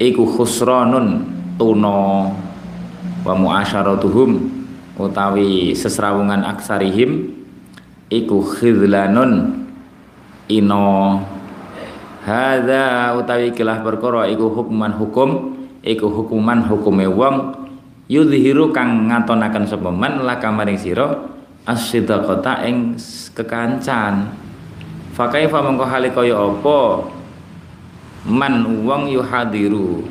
iku 0.00 0.24
khusranun 0.24 1.28
tuna 1.60 2.32
wa 3.20 3.34
muasyaratuhum 3.36 4.48
utawi 4.96 5.76
sesrawungan 5.76 6.40
aksarihim 6.40 7.36
iku 8.08 8.40
khidlanun 8.40 9.60
ino. 10.48 11.20
Hadza 12.20 13.16
utawi 13.16 13.52
kilah 13.52 13.80
perkara 13.84 14.28
iku 14.28 14.48
hukman 14.52 14.92
hukum 14.96 15.56
iku 15.80 16.08
hukuman 16.08 16.64
hukume 16.68 17.08
wong 17.08 17.56
yudhiru 18.12 18.72
kang 18.76 19.08
ngatonaken 19.08 19.64
sapa 19.64 19.88
man 19.88 20.24
laka 20.28 20.52
maring 20.52 20.76
sira 20.76 21.16
as-sidaqata 21.64 22.64
ing 22.68 22.96
kekancan. 23.36 24.32
Fa 25.16 25.32
kaifa 25.32 25.60
mengko 25.64 25.84
hale 25.88 26.12
kaya 26.12 26.36
apa 26.36 27.08
man 28.26 28.84
wong 28.84 29.08
yuhadiru. 29.12 30.04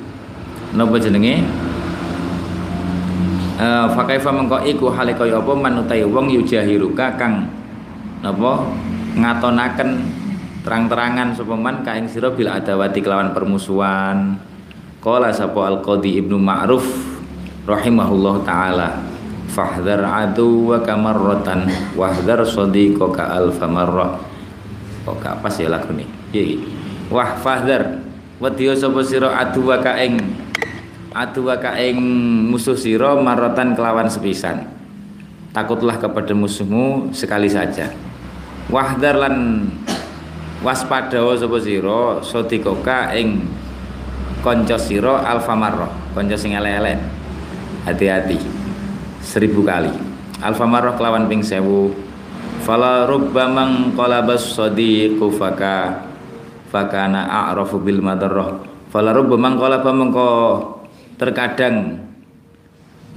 Napa 0.74 0.96
jenenge? 1.02 1.42
Uh, 3.60 3.92
fa 3.92 4.08
kaifa 4.08 4.32
mengko 4.32 4.64
iku 4.64 4.88
hale 4.94 5.12
kaya 5.18 5.42
apa? 5.42 5.52
Man 5.52 5.84
utahe 5.84 6.06
wong 6.08 6.32
yujahiruka 6.32 7.20
kang 7.20 7.50
napa? 8.24 8.70
Ngatonaken 9.20 9.90
terang-terangan 10.64 11.34
sapa 11.34 11.56
man 11.58 11.82
ka 11.82 11.98
ing 11.98 12.06
sira 12.06 12.30
bil 12.32 12.48
adawati 12.48 13.02
kelawan 13.02 13.34
permusuhan. 13.34 14.38
Qala 15.00 15.32
sapa 15.32 15.72
Al-Qadi 15.72 16.20
Ibnu 16.20 16.36
Ma'ruf 16.36 16.84
rahimahullah 17.70 18.36
taala 18.44 18.90
fahdhar 19.50 20.02
aduwaka 20.06 20.94
marratan 20.94 21.66
wahdhar 21.98 22.46
sadiqaka 22.46 23.34
alfa 23.34 23.66
marrah 23.66 24.18
kok 25.04 25.18
gak 25.22 25.42
pas 25.42 25.54
ya 25.58 25.70
lagu 25.74 25.90
nih 25.94 26.06
iki 26.30 26.62
wah 27.10 27.36
fahdhar 27.42 28.02
wedya 28.40 28.78
sapa 28.78 29.02
sira? 29.04 29.36
Aduwaka 29.36 29.98
ing 30.00 30.22
aduwaka 31.12 31.76
ing 31.82 32.00
musuh 32.50 32.78
sira 32.78 33.18
marratan 33.20 33.76
kelawan 33.76 34.08
sepisan. 34.08 34.66
Takutlah 35.50 35.98
kepada 35.98 36.32
musuhmu 36.38 37.12
sekali 37.12 37.50
saja. 37.50 37.90
Wahdhar 38.70 39.18
lan 39.18 39.66
waspada 40.62 41.20
sapa 41.36 41.58
sira? 41.60 42.22
Sadiqaka 42.22 43.18
ing 43.18 43.50
konco 44.40 44.78
siro 44.80 45.20
alfa 45.20 45.58
marroh 45.58 45.92
konco 46.14 46.38
sing 46.38 46.56
elek-elek. 46.56 46.98
Hati-hati. 47.90 48.38
Seribu 49.20 49.66
kali. 49.66 49.92
Alfa 50.40 50.64
marroh 50.64 50.96
kelawan 50.96 51.28
ping 51.28 51.44
sewu. 51.44 51.92
Fala 52.64 53.08
rubba 53.08 53.50
mang 53.50 53.96
qalabas 53.98 54.54
sadiqu 54.54 55.32
faka 55.34 56.09
fakana 56.70 57.26
a'rafu 57.28 57.82
bil 57.82 58.00
madarrah. 58.00 58.62
Fala 58.94 59.14
rubba 59.14 59.36
mang 59.38 59.58
qalaba 59.58 59.92
mengko 59.94 60.30
terkadang 61.18 61.98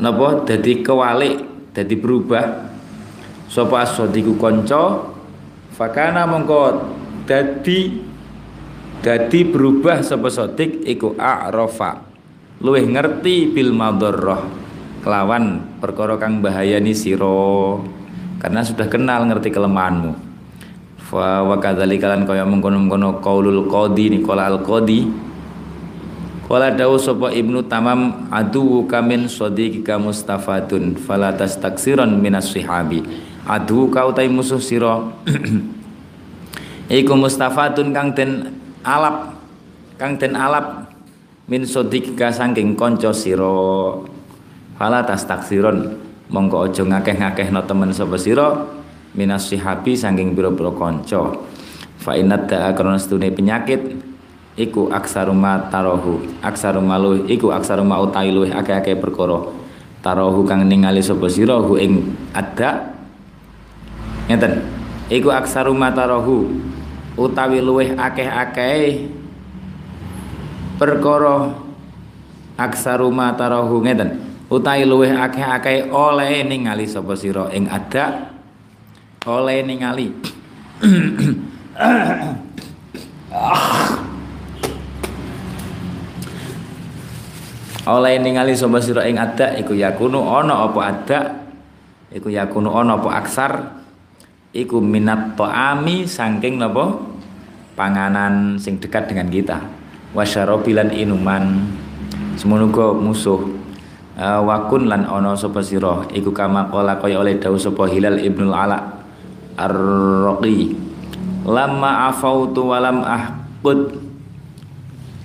napa 0.00 0.44
dadi 0.48 0.80
kewalik 0.80 1.36
dadi 1.76 1.94
berubah. 1.96 2.72
Sapa 3.52 3.84
as-sadiqu 3.84 4.40
konco 4.40 5.12
fakana 5.76 6.24
mengko 6.24 6.88
dadi 7.28 8.00
dadi 9.04 9.40
berubah 9.44 10.00
sapa 10.00 10.32
sodik 10.32 10.88
iku 10.88 11.12
a'rafa. 11.20 12.08
Luwih 12.64 12.88
ngerti 12.88 13.52
bil 13.52 13.76
madharrah 13.76 14.40
kelawan 15.04 15.60
perkara 15.82 16.16
kang 16.16 16.40
bahayani 16.40 16.96
sira. 16.96 17.76
Karena 18.40 18.64
sudah 18.66 18.90
kenal 18.90 19.28
ngerti 19.28 19.54
kelemahanmu 19.54 20.31
fa 21.12 21.44
wa 21.44 21.60
kadzalika 21.60 22.08
lan 22.08 22.24
kaya 22.24 22.48
mengkono-mengkono 22.48 23.20
qaulul 23.20 23.68
qadi 23.68 24.16
Nikola 24.16 24.48
al 24.48 24.64
qadi 24.64 25.28
Kala 26.52 26.68
dawu 26.68 27.00
sapa 27.00 27.32
Ibnu 27.32 27.64
Tamam 27.64 28.28
adu 28.28 28.84
kamin 28.84 29.24
sadiqika 29.24 29.96
mustafadun 29.96 31.00
fala 31.00 31.32
tastaksiran 31.32 32.12
minas 32.12 32.52
sihabi. 32.52 33.00
Adu 33.48 33.88
kau 33.88 34.12
utai 34.12 34.28
musuh 34.28 34.60
sira. 34.60 35.00
Iku 36.92 37.16
mustafadun 37.16 37.96
kang 37.96 38.12
den 38.12 38.52
alap 38.84 39.32
kang 39.96 40.20
den 40.20 40.36
alap 40.36 40.92
min 41.48 41.64
sodika 41.64 42.28
saking 42.28 42.76
konco 42.76 43.16
siro 43.16 44.04
fala 44.76 45.00
tas 45.08 45.24
taksiron 45.24 45.94
mongko 46.28 46.68
ojo 46.68 46.84
ngakeh 46.84 47.48
no 47.48 47.64
temen 47.64 47.96
sapa 47.96 48.20
siro 48.20 48.81
minas 49.12 49.48
sihabi 49.48 49.96
saking 49.96 50.32
biro-biro 50.32 50.72
konco 50.76 51.48
fa 52.00 52.16
inat 52.16 52.48
da 52.48 52.72
krana 52.72 52.98
stune 52.98 53.28
penyakit 53.30 54.00
iku 54.56 54.92
aksaruma 54.92 55.72
tarohu 55.72 56.20
aksaruma 56.44 57.00
luh 57.00 57.24
iku 57.28 57.52
aksaruma 57.52 57.96
utai 58.00 58.32
luh 58.32 58.48
akeh-akeh 58.48 58.96
perkara. 59.00 59.62
Tarohu 60.02 60.42
kang 60.42 60.66
ningali 60.66 60.98
sapa 60.98 61.30
sira 61.30 61.62
hu 61.62 61.78
ing 61.78 62.02
ada 62.34 62.90
ngeten. 64.26 64.66
Iku 65.06 65.30
aksaruma 65.30 65.94
tarohu 65.94 66.58
utawi 67.14 67.62
luweh 67.62 67.94
akeh-akeh 67.94 69.06
perkara 70.74 71.54
aksaruma 72.58 73.30
tarahu. 73.38 73.78
Ngeten. 73.86 74.18
Utawi 74.50 74.82
luweh 74.84 75.14
akeh-akeh 75.14 75.94
oleh 75.94 76.42
ningali 76.50 76.90
sapa 76.90 77.14
sira 77.14 77.46
ing 77.54 77.70
ada 77.70 78.31
oleh 79.26 79.62
ningali. 79.62 80.10
Oleh 87.82 88.14
ningali 88.22 88.54
sapa 88.54 88.78
sira 88.78 89.06
ing 89.10 89.18
ada 89.18 89.58
iku 89.58 89.74
yakunu 89.74 90.22
ana 90.22 90.70
apa 90.70 90.80
ada 90.86 91.20
iku 92.14 92.30
yakunu 92.30 92.70
ana 92.74 92.98
apa 92.98 93.08
aksar? 93.22 93.52
Iku 94.52 94.84
minat 94.84 95.32
to'ami 95.32 96.04
saking 96.04 96.60
napa? 96.60 97.00
Panganan 97.72 98.60
sing 98.60 98.76
dekat 98.76 99.08
dengan 99.08 99.32
kita. 99.32 99.64
Wasyarobilan 100.12 100.92
inuman. 100.92 101.72
Semono 102.36 102.68
musuh 103.00 103.40
uh, 104.20 104.40
wakun 104.44 104.92
lan 104.92 105.08
ono 105.08 105.32
sapa 105.40 105.64
sira. 105.64 106.04
Iku 106.12 106.36
kama 106.36 106.68
kaya 106.68 107.16
oleh 107.16 107.40
dawuh 107.40 107.56
sapa 107.56 107.88
Hilal 107.88 108.20
Ibnul 108.20 108.52
Ala 108.52 109.01
Ar-Raqi. 109.56 110.74
Lamma 111.42 112.12
afautu 112.12 112.70
walam 112.70 113.02
ahqud 113.02 113.98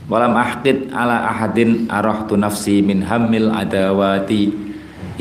walam 0.08 0.34
ahqid 0.34 0.90
ala 0.90 1.30
ahadin 1.30 1.86
arahtu 1.92 2.34
nafsi 2.40 2.82
min 2.82 3.06
hamil 3.06 3.54
adawati. 3.54 4.50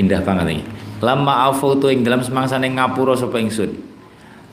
Indah 0.00 0.24
banget 0.24 0.46
ini. 0.52 0.64
Lama 1.04 1.52
afautu 1.52 1.92
ing 1.92 2.00
dalam 2.00 2.24
semangsane 2.24 2.72
ngapura 2.72 3.12
sapa 3.16 3.36
ingsun. 3.36 3.76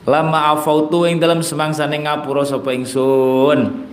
Lama 0.04 0.52
afautu 0.52 1.08
ing 1.08 1.16
dalam 1.16 1.40
semangsane 1.40 2.04
ngapura 2.04 2.44
sapa 2.44 2.76
ingsun. 2.76 3.88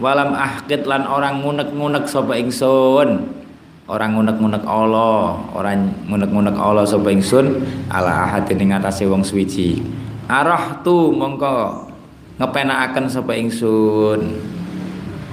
Walam 0.00 0.32
ahqit 0.32 0.88
lan 0.88 1.04
orang 1.04 1.44
ngunek-ngunek 1.44 2.08
sapa 2.08 2.40
ingsun 2.40 3.41
orang 3.90 4.14
ngunek-ngunek 4.14 4.62
Allah 4.62 5.42
orang 5.58 5.90
ngunek-ngunek 6.06 6.54
Allah 6.54 6.86
sapa 6.86 7.10
ingsun 7.10 7.66
ala 7.90 8.30
ahadin 8.30 8.62
ing 8.62 8.70
atase 8.70 9.08
wong 9.10 9.26
suwiji. 9.26 9.82
Arah 10.30 10.80
tu 10.86 11.10
mongko 11.10 11.90
ngepenakaken 12.38 13.06
sapa 13.10 13.34
ingsun. 13.34 14.20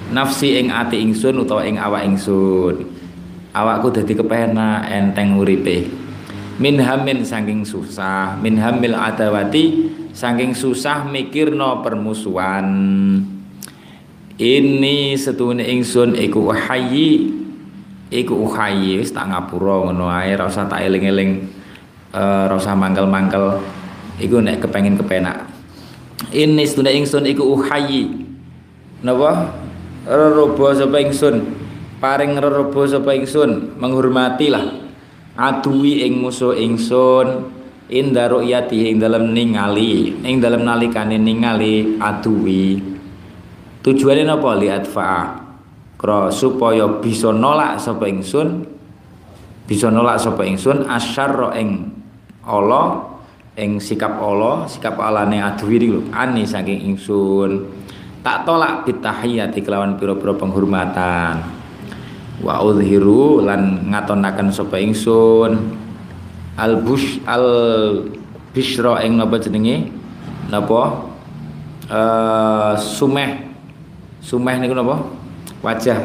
Nafsi 0.10 0.58
ing 0.58 0.74
ati 0.74 0.97
ingsun 1.06 1.45
utawa 1.45 1.62
ing 1.62 1.78
awak 1.78 2.02
ingsun. 2.10 2.82
Awakku 3.54 3.93
dadi 3.93 4.18
kepenak 4.18 4.89
enteng 4.89 5.38
uripe. 5.38 5.86
Min 6.58 6.82
hamin 6.82 7.24
saking 7.24 7.64
susah 7.64 8.36
min 8.41 8.58
hamil 8.58 8.97
adawati 8.97 9.93
saking 10.12 10.58
susah 10.58 11.06
mikirno 11.06 11.86
permusuhan. 11.86 12.68
Ini 14.39 15.20
setune 15.20 15.68
ingsun 15.68 16.16
iku 16.16 16.50
hayyi 16.50 17.39
iku 18.10 18.34
uhayi 18.49 19.01
tak 19.05 19.30
ngapura 19.30 19.89
ngono 19.89 20.10
ae 20.10 20.34
ora 20.34 20.49
usah 20.49 20.66
tak 20.66 20.82
eling-eling 20.86 21.45
ora 22.14 22.53
usah 22.53 22.74
mangkel-mangkel. 22.74 23.62
Iku 24.20 24.43
nek 24.43 24.60
kepengin 24.60 24.99
kepenak. 24.99 25.47
Ini 26.36 26.68
sedune 26.68 26.91
ingsun 26.91 27.24
iku 27.24 27.55
uhayi 27.55 28.28
napa? 28.99 29.55
Rerobo 30.03 30.68
sapa 30.76 30.99
ingsun? 30.99 31.55
Paring 32.03 32.36
rerobo 32.36 32.84
sapa 32.84 33.16
ingsun? 33.16 33.80
Menghormatilah. 33.80 34.91
Aduwi 35.39 36.03
ing 36.03 36.20
musuh 36.20 36.51
ingsun. 36.51 37.55
Inda 37.88 38.28
ru'yati 38.28 38.91
ing 38.91 38.99
dalem 38.99 39.32
ningali. 39.32 40.20
Ing 40.20 40.43
dalem 40.43 40.68
nalikane 40.68 41.16
ningali 41.16 41.95
aduwi 41.95 42.84
tujuane 43.80 44.28
napa? 44.28 44.60
Li 44.60 44.68
adfa'a 44.68 45.39
kro 46.00 46.32
supaya 46.32 46.88
bisa 47.04 47.36
nolak 47.36 47.76
sapa 47.76 48.08
ingsun 48.08 48.64
bisa 49.68 49.91
nolak 49.91 50.16
sapa 50.16 50.47
ingsun 50.47 50.88
asyarra 50.88 51.60
ing 51.60 51.91
Allah 52.47 53.20
ing 53.60 53.84
sikap 53.84 54.16
Allah 54.18 54.64
sikap 54.66 54.95
alane 54.95 55.43
adwi 55.43 55.78
lho 55.78 56.02
ani 56.16 56.47
saking 56.47 56.95
ingsun. 56.95 57.68
Tak 58.20 58.43
tolak 58.43 58.84
bitahiyati 58.84 59.64
kelawan 59.64 59.95
pira-pira 59.95 60.36
penghormatan. 60.36 61.39
Wa 62.43 62.64
udhiru 62.64 63.43
lan 63.43 63.91
ngatonaken 63.91 64.50
sapa 64.50 64.80
ingsun. 64.80 65.78
Al 66.60 66.84
bush 66.84 67.22
al 67.28 67.45
bishra 68.52 69.06
ing 69.06 69.20
napa 69.20 69.39
jenenge? 69.39 69.91
Napa? 70.52 71.06
Uh, 71.88 72.74
sumeh. 72.76 73.54
Sumeh 74.20 74.56
niku 74.60 74.76
napa 74.76 75.18
wajah 75.62 75.99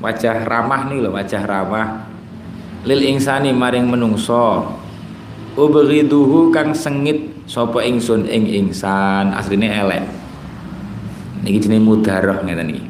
wajah 0.00 0.44
ramah 0.44 0.88
nih 0.88 0.98
loh 1.04 1.12
wajah 1.16 1.42
ramah. 1.44 2.08
Lil 2.86 3.02
insani 3.02 3.50
maring 3.50 3.90
menungso. 3.90 4.76
Ubghiduhu 5.56 6.52
kang 6.52 6.76
sengit 6.76 7.32
sapa 7.48 7.82
ingsun? 7.82 8.28
Ing 8.28 8.46
insan. 8.46 9.32
Asline 9.34 9.66
elek. 9.66 10.04
Niki 11.42 11.66
jenenge 11.66 11.82
mudarah 11.82 12.44
ngeten 12.44 12.70
iki. 12.70 12.82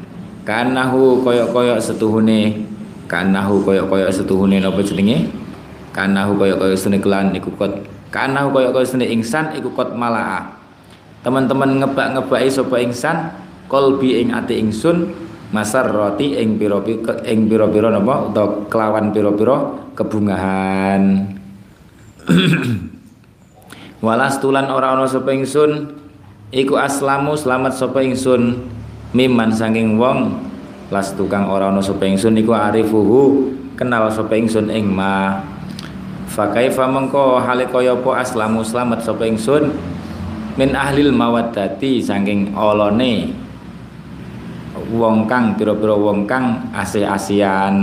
Kanahu 0.47 1.25
koyok-koyok 1.25 1.79
setuhune 1.83 2.63
kanahu 3.07 3.63
koyok-koyok 3.63 4.11
setuhune 4.11 4.59
napa 4.61 4.79
jenenge? 4.85 5.31
Kanahu 5.95 6.37
koyok-koyok 6.37 6.77
setuhune 6.77 6.99
kelan 7.01 7.27
iku 7.33 7.49
kot. 7.57 7.73
Kanahu 8.13 8.53
koyok-koyok 8.53 8.85
setuhune 8.85 9.07
insan 9.09 9.55
iku 9.57 9.73
kot 9.73 9.97
malaa 9.97 10.57
teman-teman 11.27 11.83
ngebak-ngebaki 11.83 12.47
sapa 12.47 12.79
insan 12.79 13.17
kolbi 13.67 14.23
ing 14.23 14.31
ati 14.31 14.63
ingsun 14.63 15.11
masar 15.51 15.87
roti 15.87 16.35
ing 16.35 16.59
piro 16.59 16.83
ing 17.23 17.47
piro 17.47 17.71
piro 17.71 17.87
napa? 17.87 18.27
Utawa 18.31 18.67
kelawan 18.67 19.15
piro 19.15 19.31
piro 19.35 19.57
kebungahan. 19.95 21.33
Walas 24.05 24.37
tulan 24.43 24.69
ora 24.69 24.93
ana 24.93 25.07
sapa 25.09 25.33
ingsun 25.33 25.89
iku 26.53 26.77
aslamu 26.77 27.33
selamat 27.33 27.73
sapa 27.73 28.03
ingsun 28.03 28.67
miman 29.15 29.49
saking 29.55 29.95
wong. 29.95 30.45
Las 30.91 31.15
tukang 31.15 31.47
ora 31.47 31.71
ana 31.71 31.79
sapa 31.79 32.05
ingsun 32.05 32.35
iku 32.37 32.53
arifuhu 32.53 33.51
kenal 33.79 34.11
sapa 34.11 34.35
ingsun 34.35 34.67
ing 34.69 34.91
ma. 34.91 35.41
Fakaifa 36.27 36.85
mengko 36.85 37.39
hale 37.39 37.65
aslamu 38.19 38.61
selamat 38.61 38.99
sapa 39.01 39.23
ingsun? 39.25 39.71
Min 40.59 40.73
ahlil 40.75 41.13
mawaddati 41.13 42.03
saking 42.03 42.53
olone 42.53 43.46
wong 44.91 45.27
kang 45.27 45.59
pira-pira 45.59 45.95
wong 45.95 46.23
kang 46.23 46.71
asih-asian 46.71 47.75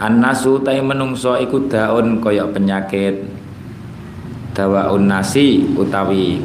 Anasu 0.00 0.64
tai 0.64 0.80
menungso 0.80 1.36
iku 1.36 1.68
daun 1.68 2.24
koyok 2.24 2.56
penyakit. 2.56 3.20
Dawaun 4.56 5.12
nasi 5.12 5.60
utawi 5.76 6.40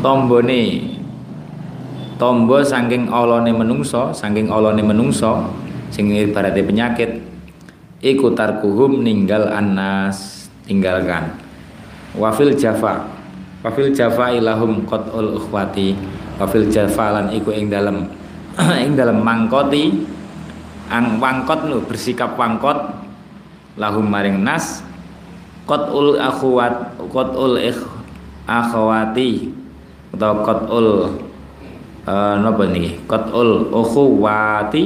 tombone. 0.00 0.88
Tombo 2.16 2.64
saking 2.64 3.12
olone 3.12 3.52
menungso 3.52 4.12
saking 4.16 4.48
olone 4.48 4.80
menungso 4.80 5.52
sing 5.88 6.12
ibarate 6.12 6.60
penyakit 6.60 7.20
iku 8.04 8.32
tarkuhum 8.36 9.00
ninggal 9.00 9.48
anas 9.48 10.48
tinggalkan 10.68 11.32
wafil 12.12 12.52
jafa 12.52 13.08
wafil 13.64 13.88
jafa 13.88 14.36
ilahum 14.36 14.84
qat'ul 14.84 15.40
ukhwati 15.40 15.96
wafil 16.40 16.72
jafalan 16.72 17.28
iku 17.36 17.52
ing 17.52 17.68
dalam 17.68 18.08
ing 18.84 18.96
dalam 18.96 19.20
mangkoti 19.20 20.08
ang 20.90 21.22
wangkot 21.22 21.70
lu 21.70 21.86
bersikap 21.86 22.34
wangkot. 22.34 22.98
Lahum 23.78 24.10
maring 24.10 24.42
nas. 24.42 24.82
Ul 25.70 26.18
akhwat 26.18 26.98
ul 27.38 27.54
ikh 27.62 27.78
akhwati. 28.50 29.54
Atau 30.10 30.66
ul 30.66 30.88
uh, 32.10 32.34
napa 32.42 32.66
niki? 32.66 32.98
Ul 33.30 33.70
ukhuwati. 33.70 34.82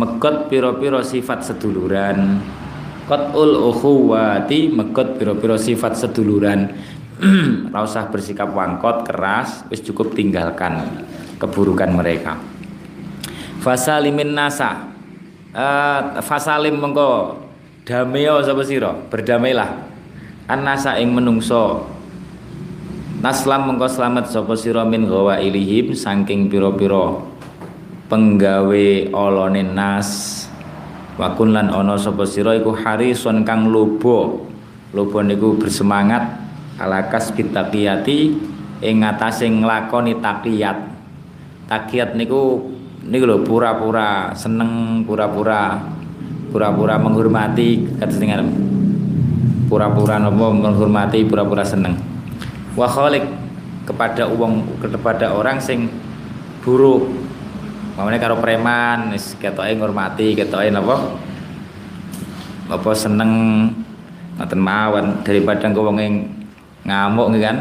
Megot 0.00 0.48
piro-piro 0.48 1.04
sifat 1.04 1.44
seduluran. 1.44 2.40
Ul 3.36 3.52
ukhuwati 3.68 4.72
megot 4.72 5.20
piro-piro 5.20 5.60
sifat 5.60 5.92
seduluran 5.92 6.72
Ora 7.74 7.82
usah 7.82 8.06
bersikap 8.14 8.54
wangkot 8.54 9.10
keras, 9.10 9.66
wis 9.74 9.82
cukup 9.82 10.14
tinggalkan 10.14 11.02
keburukan 11.42 11.90
mereka. 11.90 12.38
Fasalimin 13.58 14.38
nasa. 14.38 14.86
Uh, 15.50 16.22
fasalim 16.22 16.78
mengko 16.78 17.42
dameo 17.82 18.38
sapa 18.46 18.62
sira? 18.62 18.94
Berdamailah. 18.94 19.70
An-nasa 20.46 20.94
ing 21.02 21.10
menungso. 21.10 21.90
Naslam 23.18 23.66
mengko 23.74 23.90
selamat 23.90 24.30
sapa 24.30 24.54
sira 24.54 24.86
min 24.86 25.10
gawa 25.10 25.42
ilihim 25.42 25.98
saking 25.98 26.46
pira-pira 26.46 27.18
penggawe 28.06 28.86
olone 29.10 29.66
nas. 29.66 30.46
Wakun 31.18 31.50
lan 31.50 31.74
ana 31.74 31.98
sapa 31.98 32.22
sira 32.30 32.54
iku 32.54 32.78
harison 32.78 33.42
kang 33.42 33.74
lobo. 33.74 34.46
Lobo 34.94 35.18
niku 35.18 35.58
bersemangat 35.58 36.47
alakas 36.78 37.34
bitakiyati 37.34 38.18
ing 38.82 39.02
ngatasé 39.02 39.50
nglakoni 39.50 40.22
takiyat 40.22 40.78
takiyat 41.66 42.14
niku 42.14 42.70
niku 43.02 43.24
lho 43.26 43.42
pura-pura 43.42 44.32
seneng 44.38 45.02
pura-pura 45.02 45.82
pura-pura 46.48 46.96
menghormati 46.96 47.98
kata 48.00 48.16
dengan 48.16 48.48
pura-pura 49.68 50.16
nopo 50.16 50.48
menghormati 50.56 51.28
pura-pura 51.28 51.62
seneng. 51.62 52.00
Wa 52.72 52.88
khalik 52.88 53.22
kepada 53.84 54.26
uang 54.32 54.80
kepada 54.80 55.36
orang 55.36 55.60
sing 55.60 55.92
buruk. 56.64 57.04
Mamane 57.94 58.16
karo 58.16 58.38
preman 58.38 59.12
wis 59.12 59.36
ketoke 59.36 59.74
ngurmati 59.74 60.38
ketoke 60.38 60.70
napa 60.72 61.18
apa 62.72 62.90
seneng 62.96 63.30
ngoten 64.40 64.60
mawon. 64.60 65.06
Daripada 65.20 65.68
engko 65.68 65.84
wong 65.84 65.98
ngamuk 66.88 67.36
kan? 67.36 67.56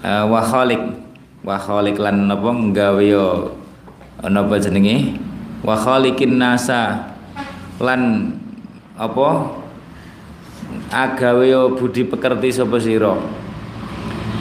Uh, 0.00 0.24
wa 0.26 0.40
khaliq. 0.40 0.80
Wa 1.44 1.60
khaliq 1.60 2.00
lan 2.00 2.26
napa 2.32 2.48
nggawe 2.48 3.02
yo 3.04 3.52
napa 4.24 4.56
jenenge? 4.56 5.20
Wa 5.60 5.76
khaliqin 5.76 6.40
nasa. 6.40 7.12
Lan 7.76 8.32
apa? 8.96 9.60
Agawe 10.88 11.44
yo 11.52 11.76
budi 11.76 12.08
pekerti 12.08 12.48
sapa 12.48 12.80
sira? 12.80 13.12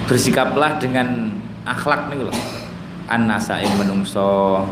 Bersikaplah 0.07 0.79
dengan 0.79 1.36
akhlak 1.67 2.07
niku 2.07 2.32
lho. 2.32 2.36
Annasa 3.11 3.59
ing 3.59 3.75
menungso. 3.75 4.63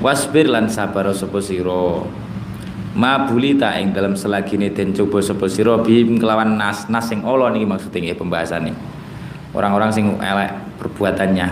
Wasbir 0.00 0.48
lan 0.48 0.68
sabar 0.68 1.08
sapa 1.12 1.40
sira 1.40 2.04
ma 2.96 3.28
bulita 3.28 3.76
ing 3.76 3.92
dalam 3.92 4.16
selagine 4.16 4.72
den 4.72 4.96
coba 4.96 5.20
sapa 5.20 5.46
sira 5.52 5.76
bim 5.76 6.16
kelawan 6.16 6.56
nas 6.56 6.88
nas 6.88 7.12
sing 7.12 7.20
Allah 7.20 7.52
niki 7.52 7.68
maksudnya 7.68 8.16
pembahasan 8.16 8.72
nih 8.72 8.76
orang-orang 9.56 9.90
sing 9.92 10.04
elek 10.20 10.52
perbuatannya. 10.76 11.48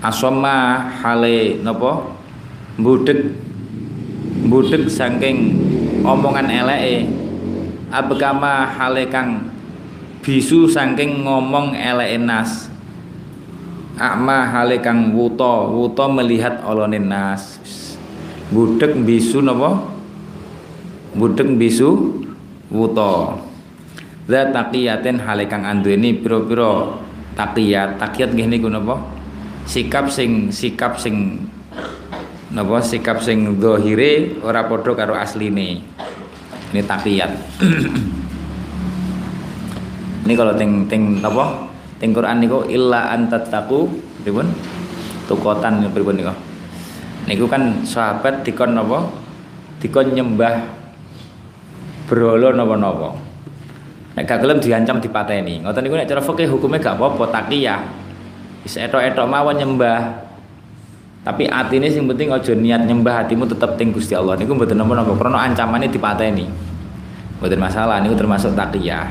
Asoma 0.00 0.88
hale 1.04 1.60
nopo 1.60 2.16
budek 2.80 3.36
budek 4.48 4.88
saking 4.88 5.60
omongan 6.00 6.48
eleke. 6.48 7.04
Abekama 7.92 8.70
hale 8.70 9.04
kang 9.12 9.52
bisu 10.24 10.64
saking 10.64 11.20
ngomong 11.28 11.76
eleke 11.76 12.16
nas. 12.16 12.72
Akma 14.00 14.48
hale 14.48 14.80
kang 14.80 15.12
wuta 15.12 15.68
wuta 15.68 16.08
melihat 16.08 16.64
olone 16.64 16.96
nas. 16.96 17.60
Budek 18.48 18.96
bisu 19.04 19.44
napa 19.44 19.99
budek 21.14 21.58
bisu 21.58 22.22
wuta. 22.70 23.38
Za 24.30 24.46
taqiyatin 24.54 25.18
hale 25.26 25.50
kang 25.50 25.66
anduweni 25.66 26.14
pira-pira 26.14 27.02
taqiyat. 27.34 27.98
Taqiyat 27.98 28.30
nggih 28.30 28.46
niku 28.46 28.70
napa? 28.70 29.02
Sikap 29.66 30.06
sing 30.06 30.54
sikap 30.54 31.02
sing 31.02 31.46
napa? 32.54 32.78
Sikap 32.78 33.18
sing 33.18 33.58
zahire 33.58 34.38
ora 34.46 34.70
padha 34.70 34.94
karo 34.94 35.18
asline. 35.18 35.82
Ini 36.70 36.86
takiyat 36.86 37.34
ini 40.22 40.38
kalau 40.38 40.54
ting 40.54 40.86
ting 40.86 41.18
apa 41.18 41.66
ting 41.98 42.14
Quran 42.14 42.38
niku 42.38 42.62
illa 42.70 43.10
antattaqu 43.10 43.90
pripun? 44.22 44.46
Tukotan 45.26 45.90
pripun 45.90 46.14
niku? 46.14 46.30
Niku 47.26 47.50
kan 47.50 47.82
sahabat 47.82 48.46
dikon 48.46 48.78
napa? 48.78 49.10
Dikon 49.82 50.14
nyembah 50.14 50.79
berhala 52.10 52.50
napa-napa 52.50 53.30
nek 54.18 54.26
gak 54.26 54.42
gelem 54.42 54.58
diancam 54.58 54.98
dipateni. 54.98 55.62
Ngoten 55.62 55.80
niku 55.86 55.96
nek 55.96 56.08
cara 56.10 56.20
fikih 56.20 56.48
hukumnya 56.50 56.82
gak 56.82 56.98
apa-apa 56.98 57.24
takiyah. 57.30 57.80
Wis 58.66 58.76
etok-etok 58.76 59.24
mawon 59.24 59.56
nyembah. 59.56 60.28
Tapi 61.20 61.48
ini 61.48 61.88
sing 61.92 62.08
penting 62.08 62.32
aja 62.32 62.52
niat 62.56 62.84
nyembah 62.84 63.24
hatimu 63.24 63.44
tetap 63.48 63.76
ting 63.76 63.92
Gusti 63.94 64.12
Allah. 64.12 64.36
Niku 64.36 64.52
mboten 64.56 64.76
napa-napa 64.76 65.14
krana 65.14 65.46
ancamane 65.46 65.86
dipateni. 65.88 66.44
Mboten 67.40 67.60
masalah 67.60 68.02
niku 68.04 68.18
termasuk 68.18 68.52
takiyah. 68.52 69.08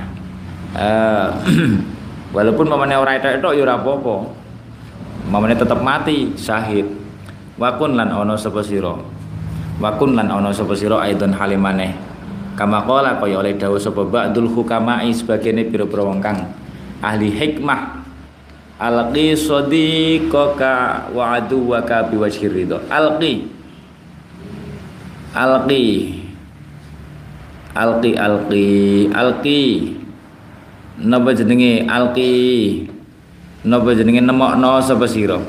Uh, 0.78 1.34
walaupun 2.36 2.70
mamane 2.70 2.93
ora 2.93 3.18
etok-etok 3.18 3.58
ya 3.58 3.62
ora 3.66 3.76
apa-apa. 3.82 4.16
Mamane 5.26 5.56
tetap 5.56 5.80
mati 5.82 6.36
syahid. 6.38 6.86
Wakun 7.60 7.97
lan 7.97 8.14
ono 8.14 8.39
sapa 8.39 8.64
wakun 9.80 10.16
lan 10.16 10.28
ono 10.32 10.52
sapa 10.56 10.76
sira 10.76 11.04
aidon 11.04 11.36
halimane 11.36 12.09
kama 12.60 12.84
qala 12.84 13.16
kaya 13.24 13.39
oleh 13.39 13.55
dawuh 13.55 13.80
sapa 13.80 14.03
ba'dul 14.03 14.51
hukama'i 14.51 15.16
sebagian 15.16 15.64
pira-pira 15.72 16.03
wong 16.03 16.20
kang 16.20 16.51
ahli 16.99 17.32
hikmah 17.32 17.99
Alqi 18.80 19.36
sadiqaka 19.36 21.12
wa 21.12 21.36
aduwaka 21.36 22.07
biwajhi 22.07 22.47
ridho. 22.47 22.80
Alqi. 22.88 23.43
Alqi. 25.36 26.16
Alqi 27.76 28.12
alqi 28.16 28.68
alqi. 29.12 29.64
Napa 31.03 31.36
jenenge 31.36 31.84
alqi? 31.91 32.32
Napa 33.68 33.91
jenenge 33.91 34.24
nemokno 34.24 34.80
sapa 34.80 35.03
sira? 35.12 35.43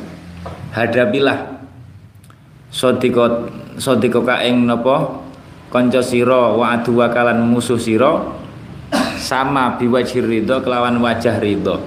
Hadapilah 0.74 1.54
sadiqat 2.74 3.46
sadiqaka 3.78 4.42
ing 4.42 4.66
napa 4.66 5.19
kanca 5.70 6.02
sira 6.02 6.50
wa 6.58 6.74
aduwaka 6.74 7.30
lan 7.30 7.46
musuh 7.46 7.78
sira 7.78 8.26
sama 9.14 9.78
biwajhi 9.78 10.18
ridho 10.18 10.58
kelawan 10.66 10.98
wajah 10.98 11.38
ridho. 11.38 11.78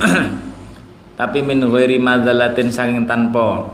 tapi 1.18 1.42
min 1.42 1.58
ghairi 1.66 1.98
madzalatin 1.98 2.70
saking 2.70 3.04
tanpa. 3.10 3.66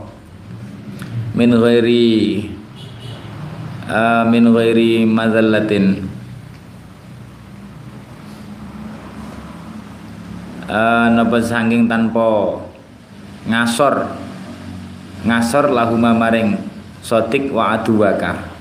Min 1.36 1.52
ghairi 1.52 2.48
uh, 3.92 4.24
min 4.24 4.48
ghairi 4.56 5.04
madzallatin 5.04 6.08
uh, 10.64 11.06
napa 11.12 11.36
saking 11.44 11.84
tanpa? 11.84 12.56
Ngasor. 13.46 13.94
Ngasor 15.28 15.70
lahuma 15.76 16.16
maring 16.16 16.56
sotik 17.04 17.52
wa 17.52 17.78
aduwaka 17.78 18.55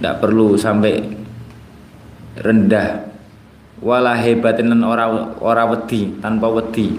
tidak 0.00 0.24
perlu 0.24 0.56
sampai 0.56 1.04
rendah. 2.40 3.12
Wala 3.84 4.16
hebatin 4.16 4.72
ora 4.80 5.12
ora 5.44 5.68
wedi 5.68 6.16
tanpa 6.24 6.48
wedi. 6.48 6.96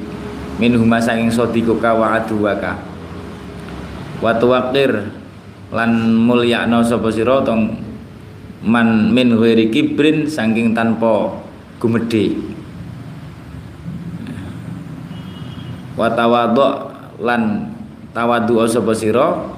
Min 0.61 0.77
huma 0.77 1.01
saking 1.01 1.33
sodikoka 1.33 1.97
wa 1.97 2.21
aduwaka 2.21 2.77
wa 4.21 4.37
tuwakir 4.37 5.09
lan 5.73 5.91
mulyakno 6.13 6.85
sapa 6.85 7.09
sira 7.09 7.41
tong 7.41 7.73
man 8.61 9.09
min 9.09 9.33
ghairi 9.33 9.73
kibrin 9.73 10.29
saking 10.29 10.77
tanpa 10.77 11.41
gumedhe. 11.81 12.37
Wa 15.97 16.13
tawadhu 16.13 16.65
lan 17.25 17.73
tawadu 18.13 18.61
sapa 18.69 18.93
sira 18.93 19.57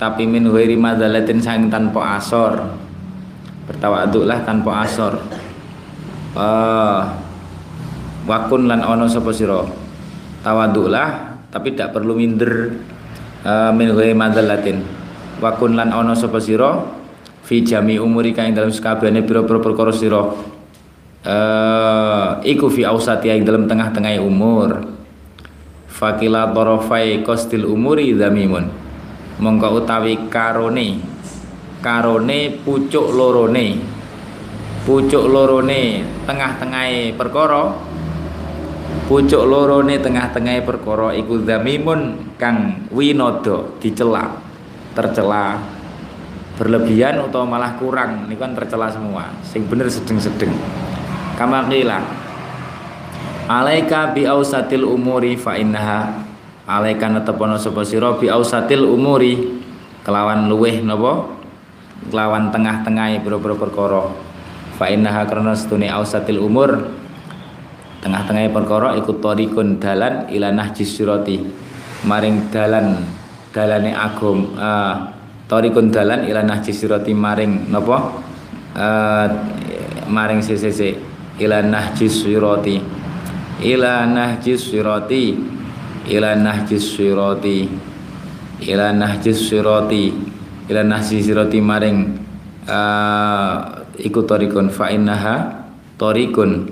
tapi 0.00 0.24
min 0.24 0.48
ghairi 0.48 0.80
madzalatin 0.80 1.44
saking 1.44 1.68
tanpa 1.68 2.16
asor. 2.16 2.72
Bertawaduklah 3.68 4.48
tanpa 4.48 4.88
asor. 4.88 5.20
Uh, 6.32 7.04
wakun 8.24 8.64
lan 8.64 8.80
ono 8.80 9.04
sapa 9.12 9.28
sira? 9.36 9.60
Tawaduklah 10.40 11.36
tapi 11.52 11.76
tidak 11.76 11.92
perlu 11.92 12.16
minder 12.16 12.80
uh, 13.44 13.76
min 13.76 13.92
ghairi 13.92 14.16
madzalatin 14.16 14.80
wa 15.36 15.52
kun 15.60 15.76
lan 15.76 15.92
ana 15.92 16.16
sapa 16.16 16.40
sira? 16.40 16.80
Fi 17.44 17.60
jami 17.60 18.00
umuri 18.00 18.32
ing 18.32 18.56
dalam 18.56 18.72
sakabehane 18.72 19.20
pira-pira 19.20 19.60
perkara 19.60 19.92
sira. 19.92 20.32
Uh, 21.20 22.40
iku 22.40 22.72
fi 22.72 22.88
ausati 22.88 23.28
ing 23.28 23.44
dalam 23.44 23.68
tengah-tengah 23.68 24.16
umur. 24.24 24.96
Fakila 25.92 26.48
tarafai 26.56 27.20
qasdil 27.20 27.68
umuri 27.68 28.16
zamimun 28.16 28.88
mongko 29.40 29.82
utawi 29.82 30.28
karone. 30.28 31.00
Karone 31.80 32.60
pucuk 32.60 33.10
lorone. 33.16 33.80
Pucuk 34.84 35.24
lorone 35.26 36.04
tengah-tengahe 36.28 37.16
perkara. 37.16 37.72
Pucuk 39.08 39.42
lorone 39.48 39.98
tengah-tengah 39.98 40.62
perkara 40.62 41.16
iku 41.16 41.42
zamimun 41.42 42.30
kang 42.38 42.86
winodo 42.94 43.74
dicela 43.82 44.38
tercela 44.94 45.58
berlebihan 46.54 47.18
atau 47.24 47.42
malah 47.48 47.74
kurang. 47.80 48.28
Ini 48.28 48.36
kan 48.38 48.54
tercela 48.54 48.92
semua 48.92 49.34
sing 49.42 49.66
bener 49.66 49.90
sedeng-sedeng. 49.90 50.52
Kama 51.34 51.66
alaika 53.50 54.14
bi 54.14 54.30
ausatil 54.30 54.86
umuri 54.86 55.34
fa 55.34 55.58
innaha 55.58 56.29
alaika 56.70 57.10
netepono 57.10 57.58
sapa 57.58 57.82
sira 57.82 58.14
bi 58.14 58.30
ausatil 58.30 58.86
umuri. 58.86 59.58
Kelawan 60.06 60.46
luweh 60.46 60.80
napa? 60.80 61.26
Kelawan 62.08 62.54
tengah-tengah 62.54 63.20
boro-boro 63.20 63.58
perkara. 63.58 64.02
Fa 64.78 64.88
innaha 64.88 65.26
karena 65.26 65.52
setune 65.52 65.90
ausatil 65.90 66.40
umur. 66.40 66.88
Tengah-tengah 68.00 68.48
perkara 68.48 68.96
ikut 68.96 69.20
torikun 69.20 69.76
dalan 69.76 70.30
ila 70.32 70.48
nahjis 70.54 70.96
sirati. 70.96 71.36
Maring 72.00 72.48
dalan 72.48 73.04
dalane 73.52 73.92
agom 73.92 74.56
uh, 74.56 75.12
torikun 75.44 75.92
dalan 75.92 76.24
ila 76.24 76.40
nahjis 76.40 76.80
sirati 76.80 77.12
maring 77.12 77.68
napa? 77.68 78.24
Uh, 78.72 79.26
maring 80.08 80.40
CCC 80.40 80.96
ila 81.44 81.60
nahjis 81.60 82.24
sirati. 82.24 82.80
Ila 83.60 84.08
ila 86.10 86.34
nahjis 86.34 86.98
sirati. 86.98 87.70
Ila 88.66 88.90
nahjis 88.90 89.38
sirati. 89.46 90.10
Ila 90.66 90.82
nahjis 90.82 91.30
sirati 91.30 91.62
maring 91.62 91.98
uh, 92.66 93.86
ikut 93.94 94.26
torikun. 94.26 94.74
Fa 94.74 94.90
innaha 94.90 95.64
torikun. 95.94 96.66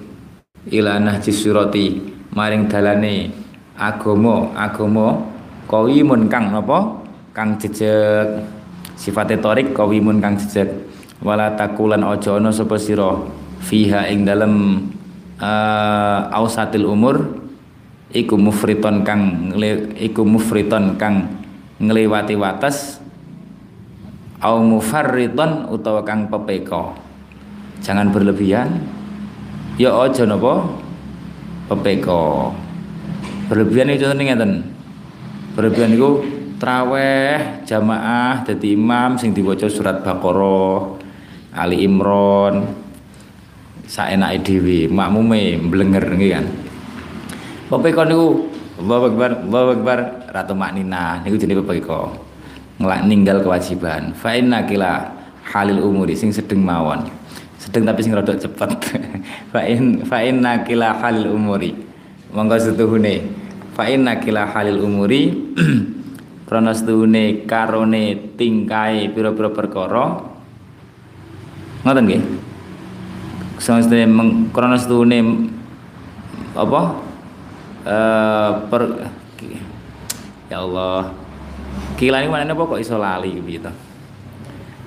Ila 0.68 1.00
nahjis 1.00 1.38
surati 1.38 1.96
maring 2.34 2.68
dalane 2.68 3.32
agama 3.78 4.52
agama 4.52 5.22
kawimun 5.70 6.28
kang 6.28 6.52
napa? 6.52 6.98
Kang 7.32 7.56
jejeg. 7.56 8.42
Sifate 8.98 9.38
torik 9.38 9.72
kawimun 9.72 10.18
kang 10.18 10.34
jejeg. 10.34 10.68
Wala 11.22 11.54
takulan 11.54 12.02
aja 12.02 12.36
ana 12.36 12.50
sapa 12.50 12.76
sira? 12.76 13.16
Fiha 13.58 14.06
ing 14.10 14.22
dalem 14.26 14.86
uh, 15.40 16.20
ausatil 16.30 16.86
umur 16.86 17.37
iku 18.14 18.40
mufriton 18.40 19.04
kang 19.04 19.52
iku 19.96 20.24
mufriton 20.24 20.96
kang 20.96 21.28
ngliwati 21.78 22.34
wates 22.34 22.98
au 24.40 24.62
mufarriton 24.64 25.68
utawa 25.68 26.06
kang 26.06 26.30
pepeko 26.30 27.08
jangan 27.82 28.10
berlebihan. 28.10 28.68
Ya 29.78 29.94
aja 29.94 30.26
napa? 30.26 30.66
Pepeko 31.70 32.50
berlebihan 33.46 33.94
itu 33.94 34.10
ngeten. 34.10 34.66
Berlebihan 35.54 35.94
itu 35.94 36.10
traweh 36.58 37.62
jamaah 37.62 38.42
dadi 38.42 38.74
imam 38.74 39.14
sing 39.14 39.30
diwaca 39.30 39.70
surat 39.70 40.02
Baqarah, 40.02 40.98
Ali 41.54 41.86
Imran, 41.86 42.74
saenake 43.86 44.42
dhewe, 44.42 44.90
makmume 44.90 45.58
mblenger 45.62 46.04
nggih 46.18 46.30
kan. 46.34 46.46
Bapak 47.68 48.08
niku 48.08 48.48
Allahu 48.80 49.04
Akbar, 49.12 49.30
Allahu 49.44 49.68
Akbar 49.76 49.98
ratu 50.32 50.56
maknina 50.56 51.20
niku 51.20 51.36
jenenge 51.36 51.60
bapak. 51.60 52.16
Ngelak 52.80 53.00
ninggal 53.04 53.38
kewajiban. 53.44 54.16
Fa 54.16 54.32
inna 54.32 54.64
kila 54.64 55.12
halil 55.44 55.84
umuri 55.84 56.16
sing 56.16 56.32
sedeng 56.32 56.64
mawon. 56.64 57.10
Sedeng 57.60 57.84
tapi 57.84 58.00
sing 58.00 58.16
rada 58.16 58.32
cepet. 58.32 58.70
fa 59.52 59.60
in 59.68 60.00
fa 60.08 60.24
kila 60.64 60.96
halil 61.02 61.36
umuri. 61.36 61.76
Monggo 62.32 62.56
setuhune. 62.56 63.28
Fa 63.76 63.84
inna 63.84 64.16
kila 64.16 64.48
halil 64.48 64.80
umuri 64.80 65.34
krana 66.48 66.72
setuhune 66.72 67.44
karone 67.44 68.32
tingkai 68.40 69.12
pira-pira 69.12 69.52
perkara 69.52 70.24
ngoten 71.84 72.04
nggih 72.08 72.22
semestune 73.60 74.08
krana 74.56 74.80
setuhune 74.80 75.52
apa 76.56 77.07
eh 77.88 78.50
per 78.68 78.82
ya 80.52 80.60
Allah. 80.60 81.08
Kila 81.96 82.22
ini 82.22 82.28
mana 82.28 82.52
kok 82.52 82.78
iso 82.78 83.00
lali 83.00 83.32
gitu? 83.40 83.72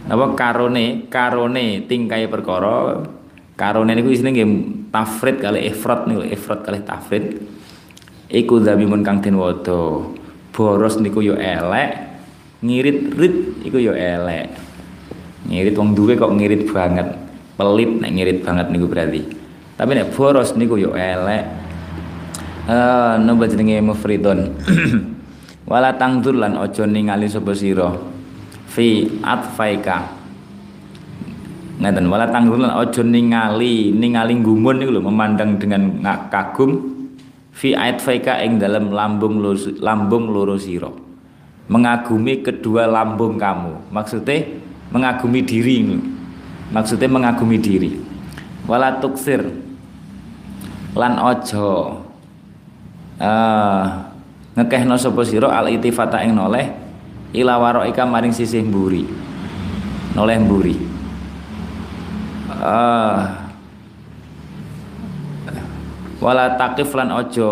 Apa 0.06 0.26
karone 0.38 1.10
karone 1.10 1.86
tingkai 1.90 2.30
perkara. 2.30 3.02
Karone 3.58 3.94
niku 3.94 4.10
isine 4.10 4.34
nggih 4.34 4.50
tafrid 4.90 5.38
kali 5.42 5.70
ifrat 5.70 6.10
niku 6.10 6.22
ifrat 6.26 6.62
kali 6.66 6.80
tafrid. 6.82 7.26
Iku 8.32 8.64
zabimun 8.64 9.04
kang 9.04 9.20
den 9.20 9.38
wada. 9.38 10.08
Boros 10.52 11.00
niku 11.00 11.22
yo 11.22 11.36
elek 11.36 12.12
ngirit 12.62 13.14
rit 13.18 13.36
iku 13.66 13.78
yo 13.78 13.94
elek. 13.94 14.56
Ngirit 15.50 15.74
wong 15.78 15.94
duwe 15.98 16.16
kok 16.16 16.32
ngirit 16.32 16.70
banget. 16.70 17.18
Pelit 17.60 17.92
nek 18.02 18.12
ngirit 18.14 18.40
banget 18.42 18.68
niku 18.72 18.88
berarti. 18.88 19.22
Tapi 19.78 19.92
nek 19.94 20.16
boros 20.16 20.56
niku 20.58 20.80
yo 20.80 20.96
elek 20.96 21.44
eh 22.68 22.74
uh, 22.74 23.14
napa 23.18 23.50
jenenge 23.50 23.82
mufridun. 23.82 24.40
Wala 25.72 25.96
tangdur 25.96 26.36
lan 26.36 26.60
aja 26.60 26.84
ningali 26.84 27.32
sapa 27.32 27.56
sira. 27.56 27.96
Fi 28.68 29.08
atfaika. 29.24 30.20
Ngeten 31.80 32.12
wala 32.12 32.28
tangdur 32.28 32.60
lan 32.60 32.76
aja 32.76 33.00
ningali 33.08 33.96
ningali 33.96 34.36
gumun 34.44 34.84
niku 34.84 35.00
lho 35.00 35.02
memandang 35.08 35.56
dengan 35.56 36.04
kagum. 36.28 36.92
Fi 37.56 37.72
atfaika 37.72 38.44
ing 38.44 38.60
dalam 38.60 38.92
lambung 38.92 39.40
lambung 39.80 40.28
loro 40.28 40.60
sira. 40.60 40.92
Mengagumi 41.72 42.44
kedua 42.44 42.84
lambung 42.92 43.40
kamu. 43.40 43.96
Maksudnya 43.96 44.44
mengagumi 44.92 45.40
diri 45.40 45.88
maksudnya 46.76 47.08
mengagumi 47.08 47.58
diri. 47.64 47.96
Wala 48.68 49.00
tuksir. 49.00 49.40
Lan 51.00 51.16
ojo 51.16 52.11
uh, 53.22 53.84
ngekehno 54.58 54.98
sapa 54.98 55.22
sira 55.24 55.54
al 55.54 55.70
itifata 55.70 56.26
ing 56.26 56.34
noleh 56.34 56.68
ila 57.38 57.62
waraika 57.62 58.04
maring 58.04 58.34
sisih 58.34 58.66
mburi. 58.66 59.06
Noleh 60.18 60.38
mburi. 60.42 60.76
Uh, 62.62 63.18
wala 66.20 66.54
takif 66.60 66.92
lan 66.94 67.10
ojo 67.16 67.50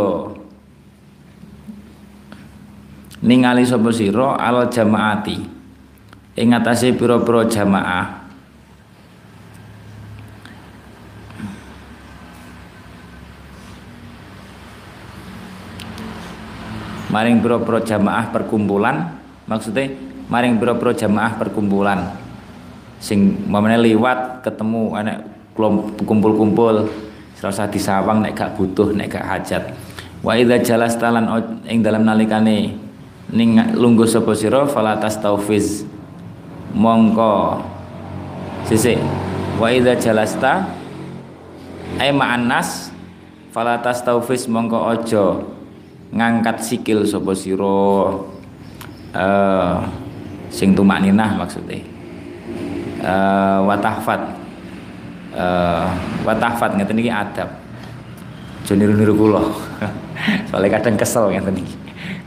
ningali 3.24 3.64
sapa 3.64 3.90
sira 3.94 4.36
al 4.36 4.68
jamaati. 4.68 5.62
Ing 6.40 6.56
atase 6.56 6.96
pira-pira 6.96 7.48
jamaah 7.52 8.19
maring 17.10 17.42
pira-pira 17.42 17.82
jamaah 17.82 18.30
perkumpulan 18.30 19.18
maksudnya 19.50 19.90
maring 20.30 20.62
pira-pira 20.62 20.94
jamaah 20.94 21.36
perkumpulan. 21.36 22.00
Sing 23.02 23.50
mamane 23.50 23.82
liwat 23.82 24.46
ketemu 24.46 24.94
anak 24.94 25.26
kumpul-kumpul 26.06 26.88
serasa 27.36 27.66
disawang 27.66 28.22
nek 28.24 28.38
gak 28.38 28.54
butuh 28.56 28.94
nek 28.94 29.10
gak 29.10 29.26
hajat. 29.26 29.64
Wa 30.22 30.38
idza 30.38 30.62
jalasta 30.62 31.10
lan 31.10 31.26
ing 31.66 31.82
dalam 31.82 32.06
nalikane 32.06 32.76
ning 33.34 33.50
lungguh 33.74 34.06
sapa 34.06 34.36
sira 34.38 34.70
fala 34.70 35.02
tastaufiz. 35.02 35.84
Mongko. 36.70 37.66
Sisi 38.70 38.94
wa 39.58 39.68
idza 39.74 39.98
jalasta 39.98 40.70
ay 41.98 42.14
ma'annas 42.14 42.94
fala 43.50 43.82
tastaufiz 43.82 44.46
mongko 44.46 44.78
aja 44.94 45.26
ngangkat 46.10 46.58
sikil 46.66 47.06
sapa 47.06 47.32
sira 47.38 47.82
uh, 49.14 49.76
sing 50.50 50.74
tumakninah 50.74 51.38
maksudnya 51.38 51.82
uh, 53.04 53.60
watahfat. 53.66 54.22
Uh, 55.30 55.88
watahfat 56.26 56.74
ngeten 56.76 57.00
iki 57.00 57.12
adab. 57.14 57.50
Aja 58.66 58.74
niru-niru 58.78 59.14
kula. 59.18 59.44
Soalnya 60.50 60.78
kadang 60.78 60.96
kesel 60.98 61.34
ngeten 61.34 61.58
iki. 61.62 61.76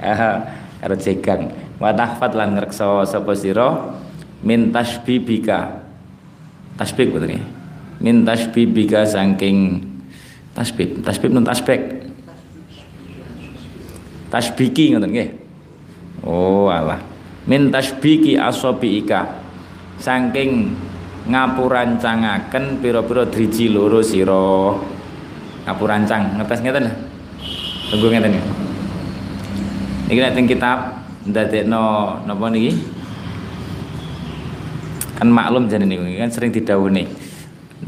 Uh, 0.02 0.38
karo 0.82 0.94
jegang. 0.98 1.50
Watahfat 1.78 2.34
lan 2.34 2.58
ngreksa 2.58 3.06
sapa 3.06 3.34
sira 3.34 3.98
min 4.42 4.74
tasbibika 4.74 5.82
tasbih 6.74 7.14
betul 7.14 7.38
ya 7.38 7.42
min 8.02 8.26
tasbibika 8.26 9.06
saking 9.06 9.86
tasbih 10.50 10.98
tasbih 10.98 11.30
nun 11.30 11.46
tasbih 11.46 12.01
tasbiki 14.32 14.96
ngoten 14.96 15.12
nggih. 15.12 15.28
Oh 16.24 16.72
alah. 16.72 16.96
Min 17.44 17.68
tasbiki 17.68 18.40
asabiika 18.40 19.44
saking 20.00 20.72
ngapurancangaken 21.28 22.80
pira-pira 22.80 23.28
driji 23.28 23.68
loro 23.68 24.00
sira. 24.00 24.72
Ngapurancang 25.68 26.40
ngetes 26.40 26.60
ngeten 26.64 26.84
tunggu 27.92 28.08
ngeten. 28.08 28.32
Niki 30.08 30.20
nek 30.24 30.32
teng 30.32 30.48
kitab 30.48 30.78
ndadekno 31.28 31.84
napa 32.24 32.48
niki? 32.48 32.72
Kan 35.20 35.28
maklum 35.30 35.70
jane 35.70 35.86
niku 35.86 36.02
kan 36.18 36.32
sering 36.34 36.50
didhawuhi 36.50 37.06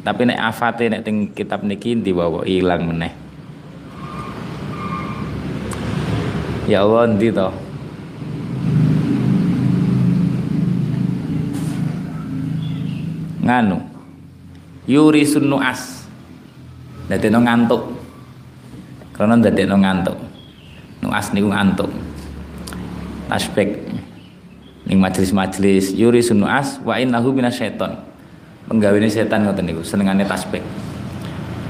tapi 0.05 0.27
nek 0.29 0.39
afate 0.39 0.91
nek 0.93 1.03
teng 1.07 1.33
kitab 1.33 1.65
niki 1.65 1.97
diwawa 1.97 2.45
ilang 2.45 2.91
meneh 2.91 3.24
Ya 6.65 6.81
Allah 6.81 7.13
nanti 7.13 7.29
toh. 7.29 7.53
Nganu 13.45 13.77
yuri 14.89 15.29
nuas 15.45 16.09
no 17.13 17.39
ngantuk. 17.45 17.83
Karena 19.13 19.37
no 19.37 19.77
ngantuk. 19.77 20.17
Nuas 21.05 21.29
niku 21.37 21.53
ngantuk. 21.53 21.93
Aspek 23.29 23.85
ning 24.89 25.01
majelis-majelis 25.05 25.93
yuri 25.93 26.25
nuas 26.33 26.81
wa 26.81 26.97
innahu 26.97 27.37
minasyaiton. 27.37 27.93
Penggawene 28.73 29.13
setan 29.13 29.45
ngoten 29.45 29.69
niku 29.69 29.85
senengane 29.85 30.25
tasbih. 30.25 30.65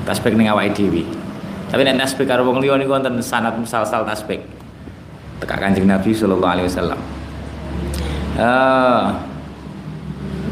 Tasbih 0.06 0.38
ning 0.38 0.46
awake 0.54 0.70
dhewe. 0.78 1.02
Tapi 1.66 1.82
nek 1.82 1.98
tasbih 1.98 2.30
karo 2.30 2.46
wong 2.46 2.62
liya 2.62 2.78
niku 2.78 2.94
wonten 2.94 3.18
sanad 3.18 3.58
musal-sal 3.58 4.06
tasbih 4.06 4.53
tekak 5.42 5.58
kanjeng 5.58 5.86
Nabi 5.88 6.10
Sallallahu 6.14 6.52
Alaihi 6.54 6.68
Wasallam. 6.70 7.00
Uh, 8.34 9.14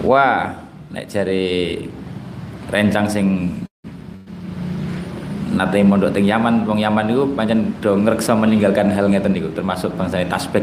wah 0.07 0.55
nek 0.95 1.11
cari 1.11 1.83
rencang 2.71 3.11
sing 3.11 3.27
nate 5.53 5.83
mondok 5.83 6.15
teng 6.15 6.25
Yaman 6.25 6.65
wong 6.65 6.79
Yaman 6.79 7.05
niku 7.11 7.27
pancen 7.35 7.75
do 7.83 7.99
ngreksa 7.99 8.33
meninggalkan 8.39 8.89
hal 8.95 9.11
ngeten 9.11 9.35
niku 9.35 9.51
termasuk 9.53 9.93
bangsa 9.99 10.23
tasbih. 10.31 10.63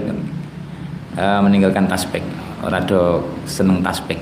Uh, 1.20 1.40
meninggalkan 1.44 1.88
tasbih. 1.92 2.24
Ora 2.64 2.80
do 2.84 3.24
seneng 3.44 3.84
tasbih. 3.84 4.20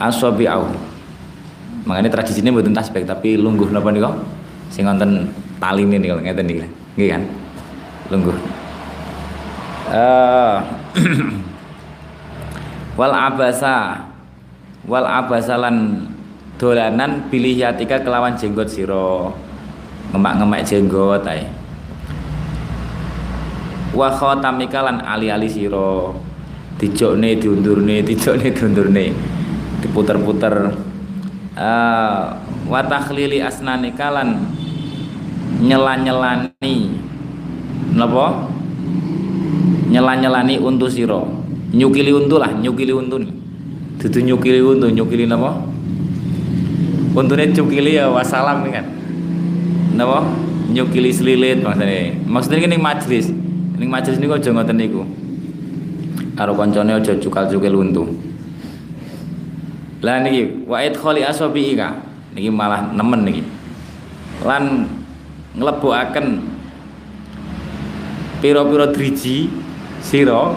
Asobi 0.00 0.48
au 0.50 0.68
makanya 1.84 2.08
tradisinya 2.08 2.48
bukan 2.48 2.72
tasbih 2.72 3.04
tapi 3.04 3.36
lungguh 3.36 3.68
napa 3.68 3.92
niku? 3.92 4.08
Sing 4.72 4.88
wonten 4.88 5.28
taline 5.60 6.00
niku 6.00 6.16
ngeten 6.24 6.44
niku 6.48 6.64
nggih 6.96 7.08
kan? 7.12 7.22
Lungguh 8.08 8.36
uh, 9.94 10.58
wal 12.98 13.14
abasa 13.14 14.02
wal 14.90 15.06
abasalan 15.06 16.10
dolanan 16.58 17.30
pilih 17.30 17.54
yatika 17.54 18.02
kelawan 18.02 18.34
jenggot 18.34 18.66
siro 18.66 19.30
ngemak-ngemak 20.10 20.66
jenggot 20.66 21.22
ay 21.26 21.46
wa 23.94 24.10
khatamika 24.10 24.82
lan 24.82 24.98
ali-ali 25.00 25.46
sira. 25.46 26.10
Dijokne 26.74 27.38
diundurne 27.38 28.02
dijokne 28.02 28.50
diundurne. 28.50 29.14
Diputer-puter. 29.80 30.74
Uh, 31.54 32.34
wa 32.66 32.80
takhlili 32.82 33.38
asnanika 33.38 34.10
lan 34.10 34.42
nyela-nyelani. 35.62 36.98
Napa 37.94 38.53
nyela-nyelani 39.94 40.58
untu 40.58 40.90
sira. 40.90 41.22
Nyukili 41.70 42.10
untu 42.10 42.38
lah 42.42 42.50
nyukili 42.50 42.90
untu 42.90 43.22
dudu 44.02 44.20
nyukili 44.20 44.58
untu 44.60 44.90
nyukili 44.90 45.24
napa? 45.26 45.62
Untune 47.14 47.54
cukili 47.54 47.94
ya 47.94 48.10
wassalam 48.10 48.66
kan. 48.74 48.84
Napa? 49.94 50.26
Nyukili 50.74 51.14
selilit 51.14 51.62
maksudnya. 51.62 52.10
Maksudnya 52.26 52.66
ini 52.66 52.78
majlis. 52.78 53.30
Ini 53.78 53.86
majlis 53.86 54.18
niku 54.18 54.34
aja 54.34 54.50
ngoten 54.50 54.76
niku. 54.76 55.06
Karo 56.34 56.58
koncone 56.58 56.90
aja 56.90 57.14
cukal-cukil 57.14 57.74
untu. 57.78 58.02
Lah 60.02 60.18
niki 60.26 60.66
wa 60.66 60.82
idkhali 60.82 61.22
asabi 61.22 61.78
ika. 61.78 61.94
Niki 62.34 62.50
malah 62.50 62.90
nemen 62.90 63.22
niki. 63.22 63.42
Lan 64.42 64.90
nglebokaken 65.54 66.42
pira-pira 68.42 68.90
driji 68.90 69.63
sira 70.04 70.52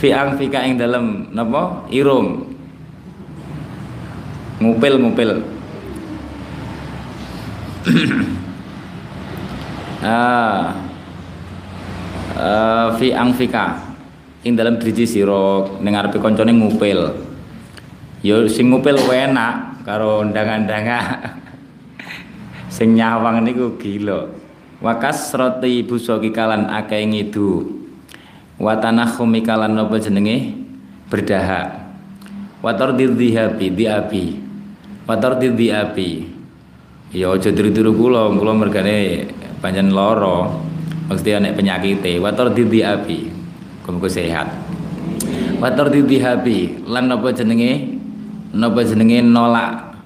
fi 0.00 0.16
fika 0.40 0.64
ing 0.64 0.80
dalem 0.80 1.28
napa? 1.36 1.84
Irung. 1.92 2.48
Ngupil-ngupil 4.60 5.30
ah. 10.04 10.76
Uh, 12.40 12.96
fi 12.96 13.12
angfika 13.12 13.76
ing 14.48 14.56
dalam 14.56 14.80
driji 14.80 15.04
sira 15.04 15.68
ning 15.84 15.92
arepe 15.92 16.16
ngupil. 16.16 17.00
Ya 18.24 18.40
sing 18.48 18.72
ngupil 18.72 18.96
enak 18.96 19.84
karo 19.84 20.24
ndang-ndanga 20.24 21.20
sing 22.76 22.96
nyawang 22.96 23.44
niku 23.44 23.76
gila 23.80 24.39
wakas 24.80 25.32
roti 25.36 25.84
buso 25.84 26.16
kikalan 26.18 26.68
akeh 26.68 27.04
ngidu 27.04 27.68
watanah 28.56 29.08
khumikalan 29.12 29.76
napa 29.76 29.96
jenenge 30.00 30.56
berdahak 31.08 31.84
watar 32.64 32.96
dihabi 32.96 33.72
diabi 33.72 34.50
Watar 35.10 35.42
di 35.42 35.74
api. 35.74 36.22
Ya 37.10 37.34
aja 37.34 37.50
tiru-tiru 37.50 37.98
kula, 37.98 38.30
kula 38.30 38.54
mergane 38.54 39.26
pancen 39.58 39.90
lara. 39.90 40.46
Mesti 41.10 41.34
ana 41.34 41.50
penyakite. 41.50 42.22
Watar 42.22 42.54
di 42.54 42.62
api. 42.78 43.26
Kumpul 43.82 44.06
sehat. 44.06 44.46
Watar 45.58 45.90
di 45.90 46.22
api. 46.22 46.86
Lan 46.86 47.10
napa 47.10 47.34
jenenge? 47.34 47.98
Napa 48.54 48.86
jenenge 48.86 49.18
nolak 49.26 49.98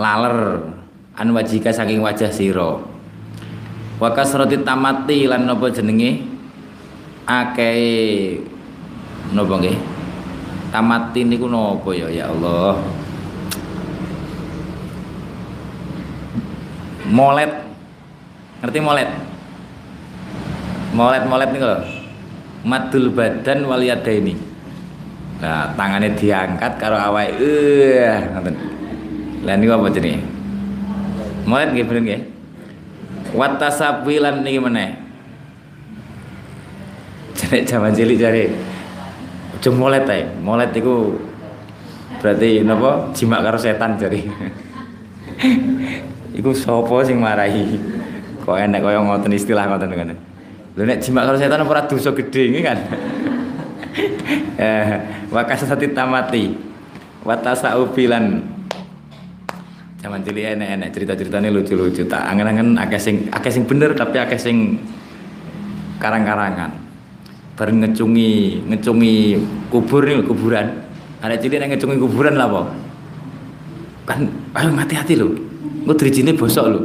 laler 0.00 0.64
an 1.12 1.28
wajika 1.36 1.68
saking 1.68 2.00
wajah 2.00 2.32
sira. 2.32 2.80
Wa 3.98 4.14
kasrati 4.14 4.62
tamati 4.62 5.26
lan 5.26 5.50
napa 5.50 5.74
jenenge? 5.74 6.22
Akeh 7.26 8.38
napa 9.34 9.58
nggih? 9.58 9.78
Tamati 10.70 11.26
niku 11.26 11.50
napa 11.50 11.90
ya 11.90 12.06
ya 12.06 12.30
Allah. 12.30 12.78
molet. 17.08 17.50
Ngerti 18.62 18.78
molet? 18.84 19.08
Molet 20.92 21.22
molet 21.26 21.48
nih 21.50 21.60
kalau 21.62 21.80
madul 22.66 23.04
badan 23.14 23.70
wal 23.70 23.80
ini 23.82 24.34
nah 25.38 25.70
tangannya 25.78 26.18
diangkat 26.18 26.82
karo 26.82 26.98
awai 26.98 27.30
eh 27.38 28.18
ngoten. 28.34 28.54
Niku 29.42 29.72
apa 29.74 29.90
jenenge? 29.90 30.22
Molet 31.46 31.74
nggih 31.74 31.86
bener 31.86 32.37
watasabilan 33.34 34.44
niki 34.44 34.60
meneh 34.60 34.96
jare 37.36 37.64
jaman 37.64 37.92
cilik 37.92 38.18
jare 38.18 38.44
aja 39.56 39.70
molet 39.72 40.06
ae 40.06 40.22
molet 40.40 40.70
iku 40.76 41.16
berarti 42.18 42.62
napa 42.66 43.10
jimak 43.14 43.40
karo 43.42 43.58
setan 43.58 43.98
jare 43.98 44.20
Iku 46.38 46.54
sapa 46.54 47.02
sing 47.02 47.18
marahi? 47.18 47.78
Kok 48.46 48.54
enek 48.54 48.80
kaya 48.82 49.02
ngoten 49.02 49.34
istilah 49.34 49.66
ngoten 49.66 49.90
ngoten. 49.90 50.18
Lho 50.78 50.82
nek 50.86 51.02
jimat 51.02 51.26
karo 51.26 51.34
setan 51.34 51.66
ora 51.66 51.82
dosa 51.82 52.14
gedhe 52.14 52.54
iki 52.54 52.60
kan. 52.62 52.78
eh, 54.62 55.02
wakasati 55.34 55.90
tamati. 55.90 56.54
Watasau 57.26 57.90
bilan 57.90 58.38
Zaman 59.98 60.22
cilik 60.22 60.54
enek-enek 60.54 60.94
cerita-ceritane 60.94 61.50
lucu-lucu 61.50 62.06
tak 62.06 62.22
angen-angen 62.22 62.78
akeh 62.78 63.50
sing 63.50 63.66
bener 63.66 63.98
tapi 63.98 64.22
akeh 64.22 64.38
karang-karangan. 65.98 66.70
Bareng 67.58 67.82
ngecungi 67.82 68.62
ngecungi 68.70 69.14
kubur 69.74 70.06
nih 70.06 70.22
kuburan. 70.22 70.66
Ada 71.18 71.34
cilik 71.42 71.58
nek 71.58 71.74
ngecungi 71.74 71.98
kuburan 71.98 72.38
lah 72.38 72.46
apa? 72.46 72.62
Kan 74.06 74.30
ayo 74.54 74.70
hati-hati 74.78 75.18
lho. 75.18 75.34
Engko 75.82 75.94
drijine 75.98 76.30
bosok 76.38 76.66
lho. 76.70 76.80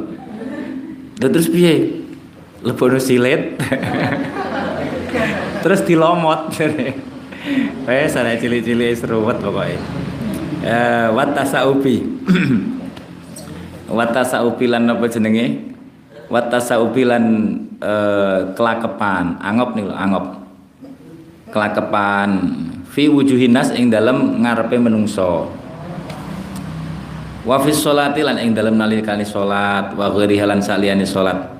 Lah 1.21 1.29
terus 1.29 1.53
piye? 1.53 2.01
Lebono 2.65 2.97
silet. 2.97 3.61
terus 5.63 5.85
dilomot. 5.85 6.49
Eh 7.83 8.07
sana 8.07 8.39
cilik-cilik 8.39 8.95
seruwet 8.95 9.43
pokoknya. 9.43 9.75
Eh 10.63 11.07
watasaubi. 11.11 11.99
watasaubi 11.99 12.71
lan 13.93 14.89
apa 14.89 15.05
jenenge? 15.07 15.73
Watasaubi 16.31 17.03
lan 17.05 17.23
eh, 17.77 18.39
kelakepan, 18.57 19.37
angop 19.37 19.77
nih 19.77 19.85
lho, 19.85 19.93
angop. 19.93 20.25
Kelakepan. 21.53 22.29
Fi 22.89 23.09
wujuhinas 23.09 23.73
ing 23.73 23.89
dalam 23.93 24.41
ngarepe 24.41 24.77
menungso. 24.81 25.49
Wa 27.43 27.59
fi 27.61 27.75
sholati 27.75 28.23
lan 28.23 28.39
ing 28.39 28.55
dalem 28.55 28.79
nalikane 28.79 29.27
salat 29.27 29.91
wa 29.93 30.07
ghairi 30.15 30.39
halan 30.39 30.63
saliyane 30.63 31.03
salat 31.03 31.53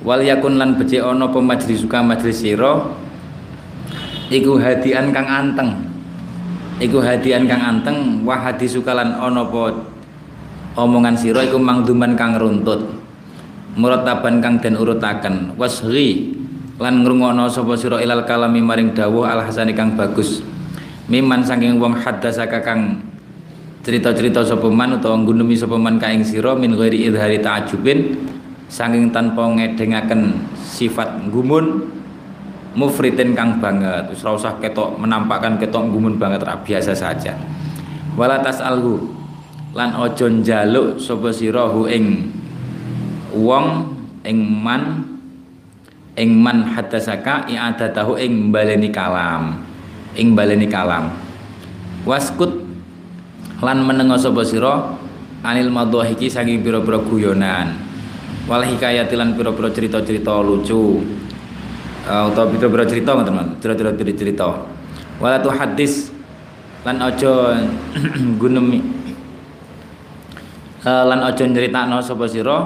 wal 0.00 0.20
yakun 0.20 0.56
lan 0.56 0.80
becik 0.80 1.04
ana 1.04 1.28
apa 1.28 1.38
suka 1.76 2.00
majlis 2.00 2.40
sira? 2.40 2.88
Iku 4.30 4.62
hadian 4.62 5.10
kang 5.10 5.26
anteng. 5.26 5.70
Iku 6.78 7.02
hadian 7.02 7.50
kang 7.50 7.60
anteng 7.60 8.22
wa 8.24 8.38
hadisuka 8.38 8.94
lan 8.94 9.18
ana 9.18 9.44
apa 9.44 9.74
omongan 10.78 11.18
sira 11.18 11.42
iku 11.46 11.58
mangduman 11.58 12.14
kang 12.14 12.38
runtut. 12.38 12.98
Murataban 13.78 14.42
kang 14.42 14.58
den 14.58 14.74
urutaken. 14.74 15.54
Wasri 15.54 16.34
lan 16.80 17.06
ngrungokno 17.06 17.46
sapa 17.46 17.74
sira 17.78 18.02
ilal 18.02 18.26
kalami 18.26 18.58
maring 18.58 18.94
dawuh 18.94 19.26
al 19.26 19.46
hasani 19.46 19.74
kang 19.74 19.94
bagus. 19.94 20.42
Miman 21.10 21.42
saking 21.42 21.78
wong 21.82 21.98
hadasaka 21.98 22.62
kang 22.62 23.02
cerita-cerita 23.82 24.44
sapa 24.46 24.68
man 24.70 24.98
utawa 24.98 25.18
nggunemi 25.18 25.58
sapa 25.58 25.74
man 25.74 25.98
kaing 25.98 26.22
sira 26.22 26.54
min 26.54 26.76
ghairi 26.76 27.10
idhari 27.10 27.40
ta'ajubin 27.40 28.14
saking 28.70 29.10
tanpa 29.10 29.50
ngedengaken 29.50 30.46
sifat 30.62 31.30
gumun 31.30 31.90
mufritin 32.78 33.34
kang 33.34 33.58
banget. 33.58 34.10
Wis 34.10 34.22
ora 34.22 34.38
usah 34.38 34.54
ketok 34.62 34.98
menampakkan 34.98 35.58
ketok 35.58 35.90
gumun 35.90 36.18
banget 36.18 36.46
biasa 36.46 36.94
saja. 36.94 37.34
Wala 38.14 38.42
tasalhu 38.42 39.19
lan 39.70 39.94
aja 39.94 40.26
njaluk 40.26 40.98
sapa 40.98 41.30
sira 41.30 41.70
ing 41.90 42.26
wong 43.30 43.66
ing 44.26 44.38
man 44.42 45.06
ing 46.18 46.34
man 46.34 46.66
hadasaka 46.74 47.46
i'adatahu 47.46 48.18
ing 48.18 48.50
baleni 48.50 48.90
kalam 48.90 49.62
ing 50.18 50.34
baleni 50.34 50.66
kalam. 50.66 51.14
Waskut 52.02 52.50
lan 53.62 53.78
menengo 53.86 54.18
sapa 54.18 54.42
sira 54.42 54.98
anil 55.46 55.70
madhahiki 55.70 56.26
saking 56.26 56.66
pira-pira 56.66 56.98
guyonan. 56.98 57.78
Wal 58.50 58.66
hikayati 58.66 59.14
lan 59.14 59.38
pira-pira 59.38 59.70
cerita-cerita 59.70 60.42
lucu. 60.42 61.06
Uh, 62.10 62.32
utawa 62.32 62.50
pira-pira 62.50 62.84
cerita 62.88 63.14
ngoten 63.14 63.62
cerita-cerita. 63.62 64.18
Cerita 64.18 64.46
wala 65.20 65.36
tu 65.38 65.52
hadis 65.52 66.08
lan 66.82 66.96
aja 66.98 67.60
gunemi 68.40 68.80
lan 70.84 71.20
aja 71.20 71.44
nyeritakno 71.44 72.00
sapa 72.00 72.24
sira? 72.24 72.58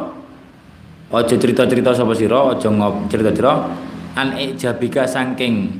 Aja 1.14 1.34
cerita-cerita 1.38 1.94
sapa 1.94 2.14
sira 2.14 2.54
aja 2.54 2.68
ngop 2.70 3.10
cerita-cerita. 3.10 3.54
An 4.14 4.38
ijabika 4.38 5.06
saking 5.06 5.74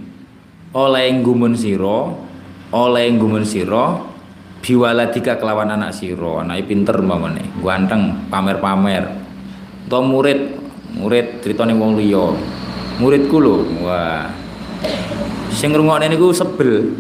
oleh 0.75 1.07
gumun 1.23 1.55
sira 1.55 2.11
oleh 2.75 3.07
gumun 3.15 3.47
sira 3.47 4.03
biwaladika 4.59 5.39
kelawan 5.39 5.71
anak 5.71 5.95
siro 5.95 6.43
anak 6.43 6.67
pinter 6.67 6.99
mamane 6.99 7.47
ganteng 7.63 8.27
pamer-pamer. 8.27 9.07
To 9.87 10.03
murid 10.03 10.59
murid 10.99 11.45
critane 11.45 11.77
wong 11.79 11.95
liya. 11.95 12.35
Muridku 12.99 13.39
lho 13.39 13.57
wah. 13.87 14.27
Sing 15.55 15.71
ngrungokne 15.71 16.11
niku 16.11 16.35
sebel. 16.35 16.91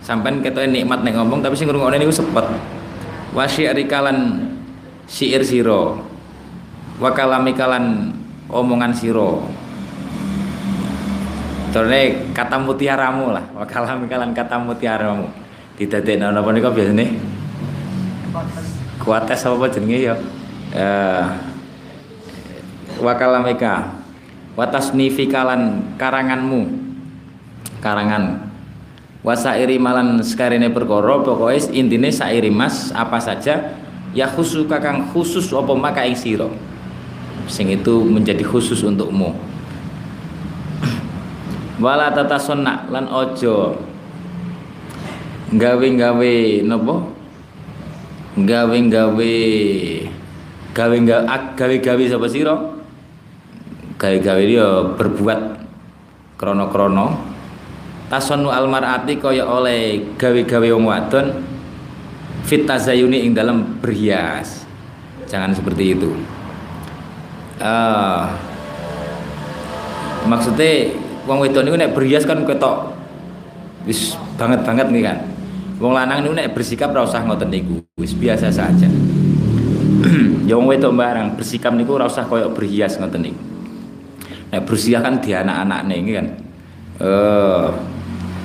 Sampean 0.00 0.40
ketoke 0.40 0.64
nikmat 0.64 1.04
nek 1.04 1.20
ngomong 1.20 1.44
tapi 1.44 1.52
sing 1.52 1.68
ngrungokne 1.68 2.00
niku 2.00 2.12
sepet. 2.14 2.48
Wasyi'ri 3.36 3.84
kalan 5.08 5.16
syair 5.16 5.40
sira 5.40 5.96
wa 7.00 7.10
kalami 7.16 7.56
kalan 7.56 8.12
omongan 8.52 8.92
sira 8.92 9.40
Terus 11.68 12.32
kata 12.32 12.56
mutiaramu 12.64 13.28
lah, 13.28 13.44
wa 13.52 13.60
kalami 13.68 14.08
kalan 14.08 14.32
kata 14.32 14.56
mutiaramu. 14.56 15.28
Didadekno 15.76 16.32
napa 16.32 16.48
nika 16.48 16.72
biasane? 16.72 17.12
Kuates 18.96 19.44
apa 19.44 19.68
jenenge 19.68 20.00
ya? 20.00 20.16
Eh 20.72 21.24
wa 22.98 23.14
kalamika 23.14 23.94
wa 24.58 24.66
tasnifikalan 24.66 25.94
karanganmu 25.94 26.66
karangan 27.78 28.50
wasairi 29.22 29.78
malan 29.78 30.18
sekarine 30.22 30.66
perkara 30.70 31.22
pokoke 31.22 31.70
intine 31.70 32.10
sairi 32.10 32.50
mas 32.50 32.90
apa 32.90 33.22
saja 33.22 33.78
ya 34.18 34.26
khusus 34.26 34.66
kakang 34.66 35.06
khusus 35.14 35.54
apa 35.54 35.70
maka 35.78 36.02
ing 36.02 36.18
sira? 36.18 36.50
Sing 37.46 37.70
itu 37.70 38.02
menjadi 38.02 38.42
khusus 38.42 38.82
untukmu. 38.82 39.30
Wala 41.84 42.10
tatasonna 42.10 42.90
lan 42.90 43.06
ojo 43.06 43.78
gawe-gawe 45.54 46.34
napa? 46.66 46.96
Gawe-gawe 48.38 49.34
gawe-gawe 50.74 51.38
gawe-gawe 51.54 52.02
sapa 52.10 52.26
sira? 52.26 52.54
Gawe-gawe 53.98 54.42
dia 54.42 54.66
berbuat 54.98 55.40
krono-krono 56.38 57.38
tasonu 58.08 58.48
almarati 58.48 59.20
kaya 59.20 59.44
oleh 59.44 60.00
gawe-gawe 60.16 60.68
wong 60.72 60.86
wadon 60.88 61.26
fit 62.48 62.64
tazayuni 62.64 63.28
ing 63.28 63.36
dalam 63.36 63.76
berhias. 63.78 64.64
Jangan 65.28 65.52
seperti 65.52 65.92
itu. 65.92 66.16
Uh, 67.60 68.24
maksudnya 70.24 70.96
wong 71.28 71.44
wedon 71.44 71.68
niku 71.68 71.76
nek 71.76 71.92
berhias 71.92 72.24
kan 72.24 72.40
ketok. 72.48 72.96
Wis 73.84 74.16
banget-banget 74.40 74.88
nih 74.88 75.02
kan. 75.04 75.18
Wong 75.76 75.92
lanang 75.92 76.24
niku 76.24 76.34
nek 76.40 76.56
bersikap 76.56 76.88
ora 76.96 77.04
usah 77.04 77.20
ngoten 77.28 77.52
niku. 77.52 77.84
Wis 78.00 78.16
biasa 78.16 78.48
saja. 78.48 78.88
Ya 80.48 80.56
wong 80.56 80.64
wedok 80.72 80.96
barang 80.96 81.36
bersikap 81.36 81.76
niku 81.76 82.00
ora 82.00 82.08
usah 82.08 82.24
koyo 82.24 82.48
berhias 82.56 82.96
ngoten 82.96 83.28
niku. 83.28 83.42
Nek 84.48 84.64
bersiah 84.64 85.04
kan 85.04 85.20
di 85.20 85.36
anak-anak 85.36 85.80
nih 85.84 86.16
kan? 86.16 86.26
Eh 86.96 87.04
uh, 87.04 87.68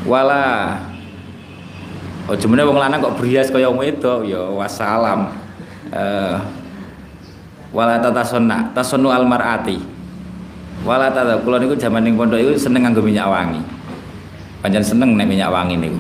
wala 0.04 0.76
Oh 2.24 2.36
jemene 2.40 2.64
wong 2.64 2.80
lanang 2.80 3.04
kok 3.04 3.20
berhias 3.20 3.52
kaya 3.52 3.68
wong 3.68 3.84
wedok 3.84 4.24
ya 4.24 4.48
wassalam. 4.48 5.28
Eh 5.92 6.36
wala 7.76 8.00
tatasonna 8.00 8.72
tasonu 8.72 9.12
almarati. 9.12 9.76
Wala 10.88 11.12
tata 11.12 11.36
kula 11.44 11.60
niku 11.60 11.76
jaman 11.76 12.08
ning 12.08 12.16
pondok 12.16 12.40
iku 12.40 12.56
seneng 12.56 12.88
nganggo 12.88 13.04
minyak 13.04 13.28
wangi. 13.28 13.60
Pancen 14.64 14.84
seneng 14.88 15.20
nek 15.20 15.28
minyak 15.28 15.52
wangi 15.52 15.76
niku. 15.76 16.00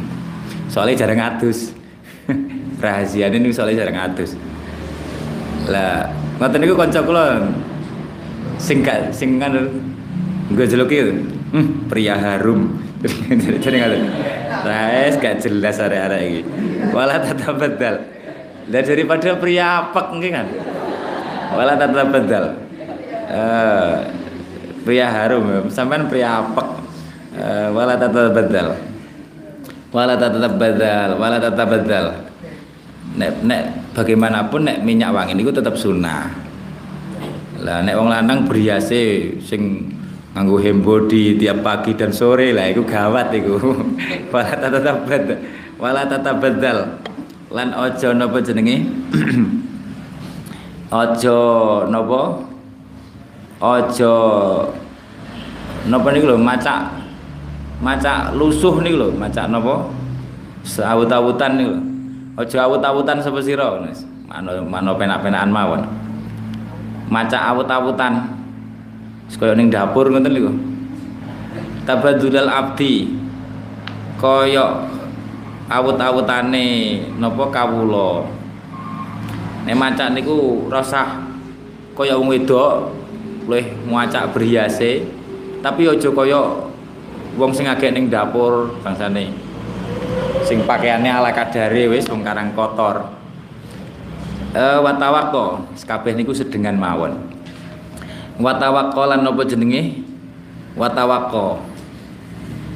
Soalnya 0.71 1.03
jarang 1.03 1.19
adus. 1.19 1.75
Rahasiane 2.83 3.35
niku 3.43 3.51
soalnya 3.51 3.83
jarang 3.83 3.99
adus. 3.99 4.39
Lah 5.67 6.07
ngoten 6.39 6.59
niku 6.63 6.79
kanca 6.79 7.03
kula 7.03 7.51
sing 8.55 8.79
gak 8.79 9.11
sing 9.11 9.43
ngono 9.43 9.67
nggo 10.55 10.63
hmm, 10.71 11.91
pria 11.91 12.15
harum. 12.15 12.79
Jadi 13.59 13.75
ngoten. 13.75 14.03
Rais 14.63 15.13
gak 15.19 15.43
jelas 15.43 15.75
arek-arek 15.79 16.21
iki. 16.23 16.41
Wala 16.95 17.19
tatabaddal. 17.19 17.95
Dan 18.63 18.83
daripada 18.87 19.35
pria 19.35 19.83
apek 19.83 20.07
nggih 20.15 20.31
kan. 20.31 20.47
Wala 21.51 21.73
tatabaddal. 21.75 22.45
Eh 23.27 23.93
pria 24.83 25.07
harum 25.11 25.67
sampean 25.67 26.07
pria 26.07 26.43
apek. 26.43 26.67
Eh 27.35 27.67
wala 27.75 27.99
tatabaddal. 27.99 28.93
Wala 29.93 30.17
tatabaddal, 30.17 31.21
wala 31.21 31.37
tatabaddal. 31.37 32.05
Nek 33.13 33.45
nek 33.45 33.93
bagaimanapun 33.93 34.65
nek 34.65 34.81
minyak 34.81 35.13
wangi 35.13 35.37
niku 35.37 35.53
tetap 35.53 35.77
sunnah. 35.77 36.33
Lah 37.61 37.85
nek 37.85 37.93
wong 37.93 38.09
lanang 38.09 38.49
beriase 38.49 39.37
sing 39.37 39.93
nganggo 40.33 40.57
hembody 40.57 41.37
tiap 41.37 41.61
pagi 41.61 41.93
dan 41.93 42.09
sore 42.09 42.49
lah 42.57 42.65
iku 42.73 42.81
gawat 42.81 43.29
iku. 43.37 43.57
Wala 44.33 44.53
tatabad 44.57 45.23
wala 45.77 46.01
tatabadal 46.09 46.77
lan 47.53 47.69
ojo 47.77 48.09
napa 48.17 48.37
jenenge? 48.41 48.81
Ojo 50.93 51.39
napa? 51.89 52.21
Ojo 53.61 54.13
napa 55.89 56.07
niku 56.13 56.25
lho 56.33 56.37
macak 56.37 56.89
macak 57.81 58.33
lusuh 58.37 58.81
niku 58.81 58.97
lho 59.01 59.07
macak 59.13 59.49
napa? 59.49 59.85
Sawut-awutan 60.65 61.51
niku 61.61 61.77
lho. 61.77 61.81
Ojo 62.41 62.57
awut-awutan 62.57 63.21
sapa 63.21 63.37
sira 63.41 63.77
mano 64.25 64.65
mano 64.65 64.97
penak-penakan 64.97 65.49
mawon. 65.53 65.81
Macak 67.09 67.53
awut-awutan 67.53 68.32
kaya 69.43 69.59
ning 69.59 69.67
dapur 69.67 70.07
ngoten 70.07 70.31
niku. 70.31 70.51
Tabadulal 71.83 72.47
abdi. 72.47 73.11
Kaya 74.15 74.87
awut-awutane 75.67 76.67
napa 77.19 77.51
kawula. 77.51 78.23
Nek 79.67 79.75
macak 79.75 80.15
niku 80.15 80.71
rasah 80.71 81.27
kaya 81.91 82.15
wong 82.15 82.31
wedok 82.31 82.95
luwih 83.51 83.67
muacak 83.83 84.31
berhiase. 84.31 85.03
Tapi 85.59 85.91
aja 85.91 86.07
kaya 86.07 86.39
wong 87.35 87.51
sing 87.51 87.67
agek 87.67 87.91
ning 87.91 88.07
dapur 88.07 88.79
bangsane. 88.79 89.27
Sing 90.47 90.63
pakaiannya 90.63 91.11
ala 91.11 91.35
kadare 91.35 91.91
wis 91.91 92.07
wong 92.07 92.23
karang 92.23 92.55
kotor. 92.55 93.11
Eh 94.55 94.79
watawako 94.79 95.67
kabeh 95.83 96.13
niku 96.13 96.31
sedengan 96.31 96.77
mawon 96.77 97.32
watawakkolan 98.39 99.21
napa 99.21 99.45
jenenge? 99.45 100.01
Watawakko. 100.73 101.61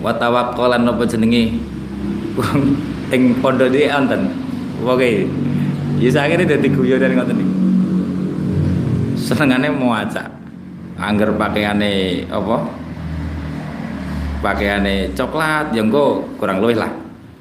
Watawakkolan 0.03 0.85
napa 0.85 1.03
jenenge? 1.09 1.57
Ing 3.15 3.21
pondok 3.41 3.73
iki 3.73 3.89
wonten. 3.89 4.29
Oke 4.85 5.25
ya 5.97 6.13
sakjane 6.13 6.45
dadi 6.45 6.69
guyonan 6.69 7.17
ngoten 7.17 7.35
niku. 7.41 7.55
Senengane 9.17 9.73
maca 9.73 10.29
angger 11.01 11.33
pakaiane 11.33 12.21
apa? 12.29 12.57
Pakaiane 14.37 15.17
coklat 15.17 15.73
ya 15.73 15.81
engko 15.81 16.29
kurang 16.37 16.61
luwih 16.61 16.77
lah. 16.77 16.93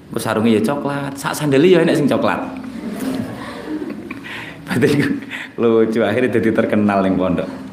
Engko 0.09 0.17
sarunge 0.17 0.57
ya 0.57 0.65
coklat. 0.65 1.13
Sak 1.13 1.37
sandali 1.37 1.77
ya 1.77 1.85
sing 1.93 2.09
coklat. 2.09 2.41
Berarti 4.67 4.89
lucu 5.61 6.01
akhirnya 6.01 6.41
jadi 6.41 6.57
terkenal 6.57 7.05
ning 7.05 7.21
pondok 7.21 7.66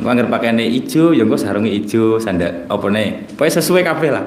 Engko 0.00 0.16
anggar 0.16 0.32
pakaiane 0.32 0.64
ijo 0.64 1.12
ya 1.12 1.28
engko 1.28 1.36
sarunge 1.36 1.68
ijo, 1.68 2.16
apa 2.16 2.86
ne. 2.88 3.28
Pokoke 3.36 3.52
sesuai 3.52 3.84
kabeh 3.84 4.08
lah. 4.08 4.24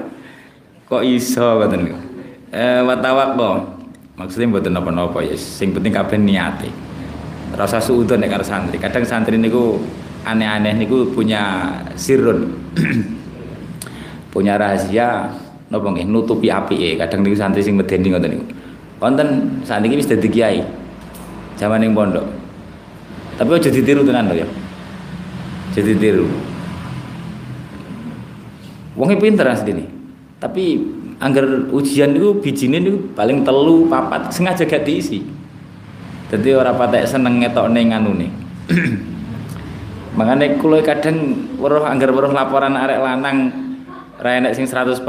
Kok 0.86 1.02
iso 1.02 1.42
ngoten 1.58 1.78
niku. 1.82 1.98
Eh 2.54 2.78
watawakko. 2.86 3.74
Maksudnya 4.14 4.54
mboten 4.54 4.70
napa-napa 4.70 5.18
ya, 5.26 5.34
sing 5.34 5.74
penting 5.74 5.90
kabeh 5.90 6.14
niate. 6.14 6.70
Rasa 7.58 7.82
suudon 7.82 8.22
nek 8.22 8.30
karo 8.30 8.46
santri. 8.46 8.78
Kadang 8.78 9.02
santri 9.02 9.34
niku 9.34 9.82
aneh-aneh 10.22 10.78
niku 10.78 11.10
punya 11.10 11.74
sirun. 11.98 12.54
punya 14.32 14.54
rahasia 14.54 15.34
napa 15.74 15.86
nggih 15.90 16.06
nutupi 16.06 16.54
apike. 16.54 17.02
Kadang 17.02 17.26
niku 17.26 17.34
santri 17.34 17.66
sing 17.66 17.74
medeni 17.74 18.14
ngoten 18.14 18.30
niku. 18.30 18.46
Wonten 19.02 19.58
saniki 19.66 19.98
wis 19.98 20.06
dadi 20.06 20.30
kiai. 20.30 20.62
Zaman 21.58 21.82
ning 21.82 21.98
pondok. 21.98 22.22
Tapi 23.34 23.50
aja 23.58 23.74
ditiru 23.74 24.06
tenan 24.06 24.30
lho 24.30 24.46
ya 24.46 24.48
jadi 25.74 25.92
tiru 25.98 26.30
wongnya 28.94 29.18
pinter 29.18 29.46
asli 29.50 29.84
tapi 30.38 30.64
anggar 31.22 31.46
ujian 31.70 32.12
itu 32.14 32.36
bijine 32.42 32.82
itu 32.82 32.92
paling 33.14 33.46
telu 33.46 33.86
papat 33.88 34.28
sengaja 34.34 34.66
gak 34.66 34.84
diisi. 34.84 35.24
Jadi 36.28 36.52
orang 36.56 36.76
patek 36.76 37.06
seneng 37.06 37.38
ngetok 37.38 37.70
neng 37.70 37.94
anu 37.94 38.12
nih 38.16 38.32
makanya 40.18 40.56
kulo 40.58 40.82
kadang 40.82 41.46
weruh 41.60 41.84
anggar 41.84 42.10
weruh 42.10 42.32
laporan 42.32 42.74
arek 42.74 42.98
lanang 42.98 43.52
renek 44.18 44.56
sing 44.56 44.66
100% 44.66 45.00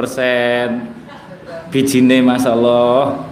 bijine 1.73 2.21
masyaallah. 2.21 3.25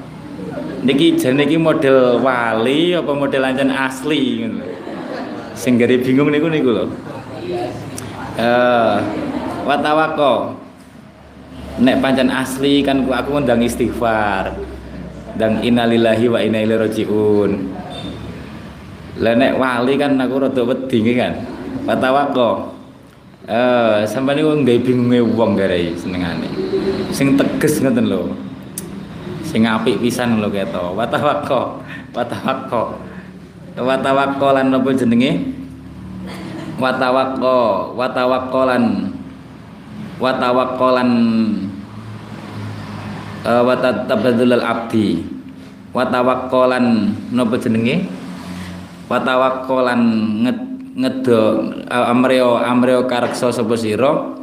Niki 0.84 1.16
jane 1.16 1.40
niki 1.40 1.56
model 1.56 2.20
wali 2.20 2.92
apa 2.92 3.12
model 3.16 3.48
anjen 3.48 3.72
asli 3.72 4.44
sing 5.56 5.80
bingung 5.80 6.28
niku 6.28 6.52
niku 6.52 6.76
lho 6.76 6.86
Eh, 8.34 8.96
watawako. 9.68 10.58
Nek 11.84 12.00
pancen 12.00 12.30
asli 12.30 12.86
kan 12.86 13.06
aku 13.10 13.38
ngundang 13.38 13.62
istighfar. 13.62 14.56
Dan 15.34 15.66
innalillahi 15.66 16.30
wa 16.30 16.40
inna 16.40 16.62
ilaihi 16.62 16.82
rajiun. 16.82 17.52
Nek 19.18 19.54
wali 19.58 19.94
kan 19.98 20.18
aku 20.18 20.36
rada 20.50 20.62
wedi 20.62 21.00
kan. 21.18 21.34
Watawako. 21.84 22.74
Eh, 23.44 24.08
sampeyan 24.08 24.40
niku 24.40 24.52
nggawe 24.56 24.80
bingunge 24.88 25.20
wong 25.36 25.60
garai 25.60 25.92
senengane. 26.00 26.48
Sing 27.12 27.36
teges 27.36 27.84
ngoten 27.84 28.08
lho. 28.08 28.32
Sing 29.44 29.68
apik 29.68 30.00
pisan 30.00 30.40
lho 30.40 30.48
keto. 30.48 30.96
Watawako. 30.96 31.84
Watawako. 32.16 32.84
Watawako 33.74 34.48
lan 34.54 34.72
napa 34.72 34.94
jenenge? 34.96 35.63
Watawako, 36.74 37.94
watawakkolan 37.94 39.14
watawakkolan 40.18 41.12
uh, 43.46 43.62
watatabadulal 43.62 44.64
abdi. 44.64 45.22
Watawakkolan 45.94 47.14
napa 47.30 47.56
jenenge? 47.62 48.10
Watawakkolan 49.06 50.02
nged, 50.42 50.60
ngedo 50.98 51.42
uh, 51.86 52.10
amreo 52.10 52.58
amreo 52.58 53.06
kareksa 53.06 53.54
sapa 53.54 53.78
sira 53.78 54.34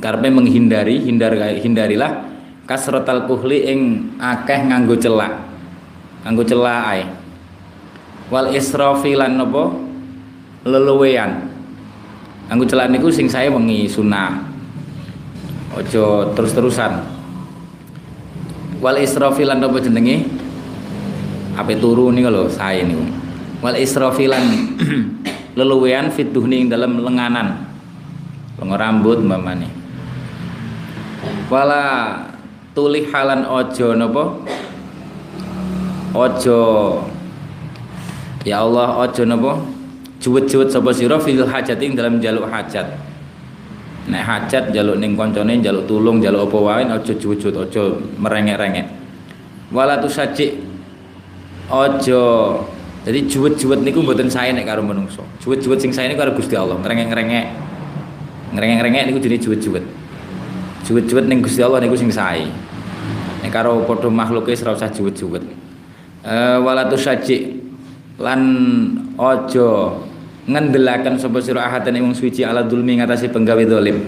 karepe 0.00 0.28
menghindari 0.32 1.04
hindar 1.04 1.36
hindarilah 1.36 2.24
kasratal 2.64 3.28
kuhli 3.28 3.68
ing 3.68 3.80
akeh 4.20 4.68
nganggo 4.68 4.96
celak 4.96 5.32
nganggo 6.24 6.44
celak 6.44 6.80
ae. 6.96 7.04
Wal 8.28 8.52
israfi 8.52 9.16
lan 9.16 9.40
leluwean 10.68 11.47
Anggo 12.48 12.64
celak 12.64 12.88
niku 12.88 13.12
sing 13.12 13.28
saya 13.28 13.52
wengi 13.52 13.84
sunah. 13.84 14.40
Ojo 15.76 16.32
terus-terusan. 16.32 17.04
Wal 18.80 19.04
israfilan 19.04 19.60
apa 19.60 19.76
jenenge? 19.84 20.24
Ape 21.60 21.76
turu 21.76 22.08
niku 22.08 22.32
lho 22.32 22.48
saya 22.48 22.88
niku. 22.88 23.04
Wal 23.60 23.76
israfilan 23.76 24.40
leluwean 25.60 26.08
fituhni 26.08 26.64
ing 26.64 26.68
dalam 26.72 26.96
lenganan. 27.04 27.68
Lengo 28.56 28.80
rambut 28.80 29.20
mamane. 29.20 29.68
Wala 31.52 31.84
tulih 32.72 33.12
halan 33.12 33.44
ojo 33.44 33.92
napa? 33.92 34.24
Ojo 36.16 36.60
Ya 38.48 38.64
Allah 38.64 39.04
ojo 39.04 39.22
napa? 39.28 39.77
Juwet-juwet 40.18 40.68
sapa 40.70 40.90
sira 40.90 41.16
fil 41.22 41.42
hajat 41.46 41.78
ing 41.82 41.94
dalam 41.94 42.18
jaluk 42.18 42.50
hajat. 42.50 42.86
Nek 44.08 44.22
hajat 44.24 44.72
jaluk 44.72 44.96
ning 44.98 45.14
koncone 45.14 45.60
jaluk 45.60 45.84
tulung 45.84 46.18
jaluk 46.18 46.48
apa 46.48 46.58
wae 46.58 46.84
aja 46.88 47.12
juwet-juwet 47.12 47.54
aja 47.54 47.82
merengek-rengek. 48.18 48.86
Wala 49.68 50.00
tusaji 50.00 50.58
aja 51.68 52.22
jadi 53.04 53.20
juwet-juwet 53.28 53.80
niku 53.84 54.00
mboten 54.00 54.28
saya 54.32 54.52
nek 54.52 54.64
karo 54.64 54.80
menungso 54.80 55.22
juwet-juwet 55.44 55.80
sing 55.80 55.92
saya 55.92 56.08
niku 56.08 56.24
karo 56.24 56.32
Gusti 56.32 56.56
Allah 56.56 56.80
ngrengek-ngrengek. 56.80 57.46
Ngrengek-ngrengek 58.56 59.02
niku 59.12 59.18
jenenge 59.20 59.44
juwet-juwet 59.44 59.84
juwet-juwet 60.88 61.24
ning 61.28 61.44
Gusti 61.44 61.60
Allah 61.60 61.84
niku 61.84 61.94
sing 62.00 62.08
sae. 62.08 62.48
Nek 63.44 63.52
karo 63.54 63.84
padha 63.86 64.08
makhluke 64.10 64.56
ora 64.64 64.72
usah 64.74 64.90
juwet-juwet 64.90 65.44
eh 66.26 66.58
wala 66.58 66.90
tusaji 66.90 67.60
lan 68.18 68.40
ojo 69.14 69.94
ngendelaken 70.48 71.20
sapa 71.20 71.44
sira 71.44 71.68
ahadan 71.68 72.00
ing 72.00 72.08
suci 72.16 72.40
ala 72.40 72.64
dulmi 72.64 72.96
ngatasi 72.98 73.28
penggawe 73.28 73.60
dolim. 73.68 74.00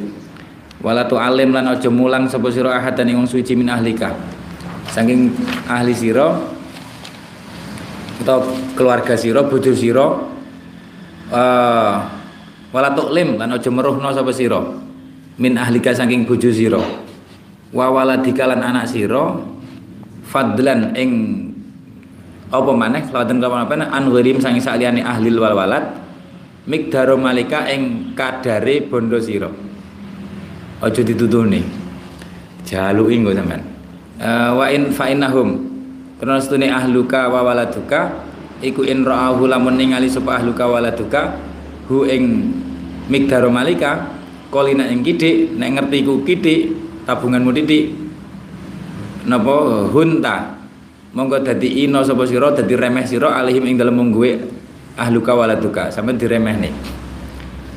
Wala 0.81 1.05
tu 1.05 1.21
alim 1.21 1.53
lan 1.53 1.69
aja 1.69 1.93
mulang 1.93 2.25
sapa 2.25 2.49
sira 2.49 2.81
ahadan 2.81 3.13
ing 3.13 3.29
suci 3.29 3.53
min 3.53 3.69
ahlika. 3.69 4.17
Saking 4.89 5.37
ahli 5.69 5.93
sira 5.93 6.41
atau 8.25 8.41
keluarga 8.73 9.17
sira 9.17 9.45
bojo 9.45 9.73
sira 9.77 10.07
uh, 11.33 11.95
wala 12.73 12.89
lim 13.13 13.37
lan 13.37 13.53
aja 13.53 13.69
meruhno 13.69 14.09
sapa 14.09 14.33
sira 14.33 14.65
min 15.37 15.61
ahlika 15.61 15.93
saking 15.93 16.25
bojo 16.25 16.49
sira. 16.49 16.81
Wa 17.71 17.93
waladika 17.93 18.49
lan 18.49 18.65
anak 18.65 18.89
sira 18.89 19.37
fadlan 20.25 20.97
ing 20.97 21.13
apa 22.51 22.71
maneh? 22.73 23.05
Lawan 23.13 23.37
kelawan 23.37 23.63
apa? 23.69 23.75
An 23.93 24.09
gharim 24.09 24.41
sangi 24.41 24.59
saliyane 24.59 25.05
ahli 25.05 25.31
wal 25.37 25.55
walad 25.55 26.00
mikdaro 26.71 27.19
malika 27.19 27.67
ing 27.67 28.15
kadare 28.15 28.87
bondo 28.87 29.19
sira. 29.19 29.51
Aja 30.79 31.03
ditutune. 31.03 31.67
Jaluki 32.63 33.19
nggo 33.19 33.35
sampean. 33.35 33.63
Uh, 34.23 34.51
wa 34.55 34.67
in 34.71 34.95
fa 34.95 35.11
innahum. 35.11 35.67
Karena 36.23 36.39
setune 36.39 36.71
ahluka 36.71 37.27
wa 37.27 37.43
waladuka. 37.43 38.31
Iku 38.63 38.87
in 38.87 39.03
ra'ahu 39.03 39.51
lamun 39.51 39.81
ningali 39.81 40.07
sapa 40.07 40.37
ahluka 40.39 40.69
waladuka 40.69 41.33
hu 41.89 42.05
ing 42.05 42.53
mikdaro 43.09 43.49
malika 43.49 44.13
kolina 44.53 44.85
ing 44.85 45.01
kidik 45.01 45.57
nek 45.57 45.81
ngerti 45.81 46.05
ku 46.05 46.21
kidik 46.29 46.69
tabunganmu 47.09 47.57
titik 47.57 47.89
napa? 49.25 49.89
Hunta 49.89 50.61
monggo 51.17 51.41
dadi 51.41 51.89
ino 51.89 52.05
sapa 52.05 52.29
sira 52.29 52.53
dadi 52.53 52.77
remeh 52.77 53.09
sira 53.09 53.41
alihim 53.41 53.65
ing 53.65 53.81
dalem 53.81 53.97
mung 53.97 54.13
ahluka 54.99 55.33
waladuka 55.35 55.91
sampeyan 55.93 56.19
diremehne. 56.19 56.71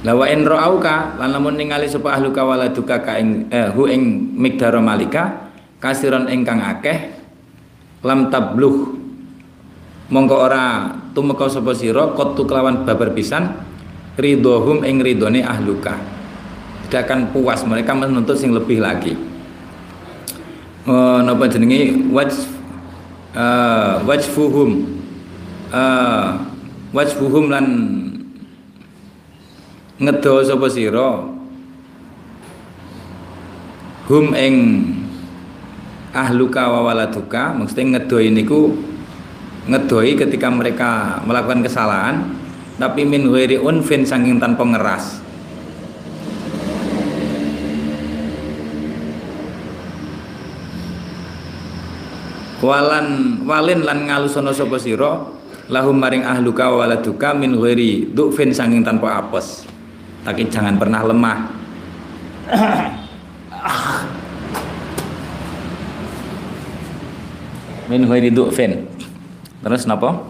La 0.03 0.11
wa 0.11 0.27
in 0.27 0.43
ra'auka 0.43 1.15
lan 1.15 1.31
lamun 1.31 1.55
ningali 1.55 1.87
sapa 1.87 2.11
ahluka 2.19 2.43
waladuka 2.43 2.99
ka 2.99 3.15
ing 3.15 3.47
eh, 3.47 3.71
hu 3.71 3.87
ing 3.87 4.35
migdaro 4.35 4.83
malika 4.83 5.47
kasiron 5.79 6.27
ingkang 6.27 6.59
akeh 6.59 7.15
lam 8.03 8.27
tabluh. 8.27 8.99
Mongko 10.11 10.35
ora 10.35 10.91
tumeka 11.15 11.47
sapa 11.47 11.71
sira 11.71 12.11
kotu 12.11 12.43
kelawan 12.43 12.83
babar 12.83 13.15
pisan 13.15 13.55
ridhohum 14.19 14.83
ing 14.83 14.99
ridhone 14.99 15.39
ahluka. 15.39 15.95
Tidak 16.91 17.07
akan 17.07 17.31
puas 17.31 17.63
mereka 17.63 17.95
menuntut 17.95 18.35
sing 18.35 18.51
lebih 18.51 18.83
lagi. 18.83 19.15
Oh, 20.83 21.23
napa 21.23 21.47
jenenge 21.47 22.11
wajh 22.11 22.43
uh, 23.39 24.03
wajfuhum. 24.03 24.99
Uh, 25.71 26.52
wajbuhum 26.93 27.49
lan 27.49 27.65
ngedo 29.97 30.45
sapa 30.45 30.69
sira? 30.69 31.09
Hum 34.03 34.35
ing 34.37 34.55
ahluka 36.13 36.69
wa 36.69 36.85
waladuka 36.85 37.55
maksudnya 37.57 37.97
ngedoi 37.97 38.29
niku 38.29 38.77
ngedoi 39.65 40.13
ketika 40.13 40.51
mereka 40.53 41.23
melakukan 41.25 41.65
kesalahan 41.65 42.15
tapi 42.77 43.07
min 43.07 43.25
ghairi 43.31 43.57
unfin 43.57 44.05
saking 44.05 44.37
tanpa 44.37 44.61
ngeras. 44.61 45.25
Walan 52.63 53.43
walin 53.43 53.83
lan 53.83 54.07
ngalusono 54.07 54.55
sapa 54.55 54.79
sira 54.79 55.42
lahum 55.71 55.95
maring 55.95 56.27
ahluka 56.27 56.67
wa 56.67 56.83
waladuka 56.83 57.31
min 57.31 57.55
ghairi 57.55 58.11
du'fin 58.11 58.51
sanging 58.51 58.83
tanpa 58.83 59.23
apes. 59.23 59.71
Tapi 60.23 60.47
jangan 60.47 60.79
pernah 60.79 61.03
lemah. 61.03 61.51
Min 67.91 68.07
ghairi 68.07 68.31
du'fin. 68.31 68.87
Terus 69.63 69.87
napa? 69.87 70.27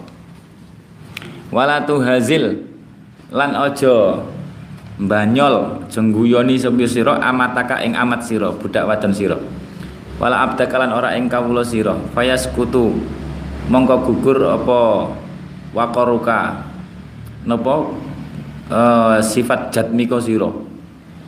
Wala 1.54 1.86
hazil. 1.86 2.66
Lan 3.34 3.58
ojo 3.58 4.22
banyol 4.98 5.86
jengguyoni 5.90 6.62
sapa 6.62 6.86
sira 6.86 7.18
amataka 7.18 7.82
ing 7.82 7.98
amat 7.98 8.22
sira 8.26 8.52
budak 8.54 8.86
wadon 8.86 9.14
sira. 9.14 9.38
Wala 10.22 10.38
abdakalan 10.50 10.94
ora 10.94 11.18
ing 11.18 11.30
kawula 11.30 11.66
sira. 11.66 11.98
Fayaskutu. 12.14 12.94
Mongko 13.64 13.96
gugur 14.06 14.44
apa 14.44 15.08
waqaruka 15.74 16.70
napa? 17.44 17.76
Uh, 18.74 19.20
sifat 19.20 19.76
jatmika 19.76 20.18
sira. 20.24 20.48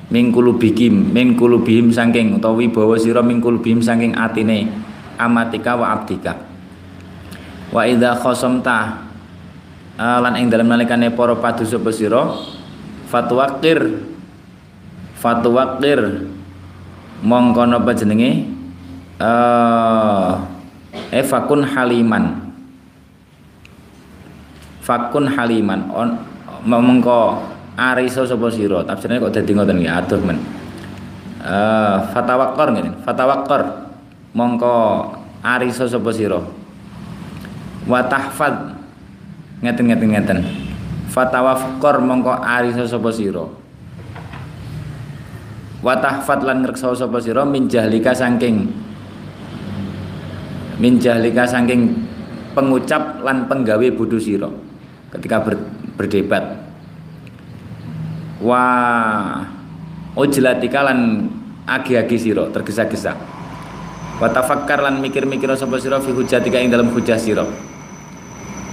Min 0.07 0.31
kulubihim 0.31 1.11
min 1.11 1.35
kulubihim 1.35 1.91
saking 1.91 2.39
utawa 2.39 2.61
wibawa 2.61 2.95
sira 2.95 3.19
min 3.19 3.43
kulubihim 3.43 3.83
saking 3.83 4.15
atine 4.15 4.71
amatika 5.19 5.75
wa 5.75 5.91
abdika. 5.93 6.37
Wa 7.75 7.83
idza 7.83 8.15
khasamta 8.15 9.03
uh, 9.99 10.17
lan 10.23 10.39
ing 10.39 10.47
dalem 10.47 10.71
nalikane 10.71 11.11
para 11.11 11.35
padu 11.35 11.67
sapa 11.67 11.91
sira 11.91 12.23
fatwaqir 13.11 13.99
fatwaqir 15.19 16.31
mongko 17.25 17.61
napa 17.67 17.91
jenenge? 17.91 18.47
Uh, 19.19 20.39
efakun 21.11 21.63
haliman 21.63 22.44
fakun 24.85 25.25
haliman. 25.25 25.89
On 25.89 26.09
mengko 26.61 27.41
ariso 27.73 28.21
sapa 28.29 28.53
sira? 28.53 28.85
Tafsirnya 28.85 29.17
kok 29.17 29.33
dadi 29.33 29.51
ngoten 29.57 29.81
nggih 29.81 29.93
aduh 29.93 30.21
men. 30.21 30.37
Uh, 31.41 32.05
fatawakkar 32.13 32.77
ngene. 32.77 33.01
Fatawakkar 33.01 33.89
mongko 34.37 34.77
ariso 35.41 35.89
sapa 35.89 36.09
sira? 36.13 36.37
Wa 37.89 38.05
tahfad. 38.05 38.77
Ngeten 39.65 39.89
ngeten 39.89 40.09
ngeten. 40.13 40.39
Fatawakkar 41.09 41.97
mongko 41.97 42.37
ariso 42.45 42.85
sapa 42.85 43.09
sira? 43.09 43.45
Wa 45.81 45.97
tahfad 45.97 46.45
lan 46.45 46.61
ngreksa 46.61 46.93
sapa 46.93 47.17
sira? 47.17 47.41
Min 47.41 47.65
jahlika 47.65 48.13
saking 48.13 48.85
min 50.75 50.99
jahlika 50.99 51.47
saking 51.47 52.03
pengucap 52.51 53.23
lan 53.23 53.47
penggawe 53.47 53.87
bodho 53.95 54.19
sira 54.19 54.51
ketika 55.17 55.41
ber, 55.41 55.55
berdebat. 55.95 56.43
Wa 58.43 58.63
ujlatika 60.15 60.79
lan 60.83 61.29
agi-agi 61.65 62.17
sira 62.19 62.47
tergesa-gesa. 62.51 63.15
Wa 64.15 64.31
tafakkar 64.31 64.79
lan 64.79 65.03
mikir-mikir 65.03 65.51
sapa 65.59 65.75
sira 65.79 65.99
fi 65.99 66.11
hujatika 66.15 66.59
ing 66.59 66.71
dalam 66.71 66.91
hujah 66.91 67.19
sira. 67.19 67.43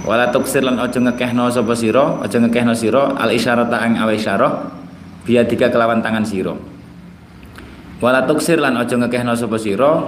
Wala 0.03 0.27
tuksir 0.35 0.63
lan 0.63 0.79
aja 0.83 0.99
ngekehno 0.99 1.47
sapa 1.47 1.75
sira 1.79 2.19
aja 2.19 2.35
ngekehno 2.35 2.75
sira 2.75 3.15
al 3.15 3.31
isyarata 3.31 3.79
ang 3.79 3.95
awe 4.03 4.11
isyarah 4.11 4.51
biadika 5.23 5.71
kelawan 5.71 6.03
tangan 6.03 6.27
sira. 6.27 6.55
Wala 8.03 8.27
tuksir 8.27 8.59
lan 8.59 8.75
aja 8.75 8.99
ngekehno 8.99 9.31
sapa 9.31 9.55
sira 9.55 10.03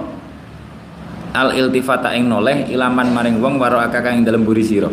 al 1.36 1.52
iltifata 1.52 2.12
ing 2.16 2.28
noleh 2.28 2.68
ilaman 2.72 3.12
maring 3.12 3.40
wong 3.40 3.56
waro 3.60 3.80
akaka 3.80 4.12
ing 4.12 4.24
dalam 4.24 4.44
buri 4.44 4.64
sira 4.64 4.88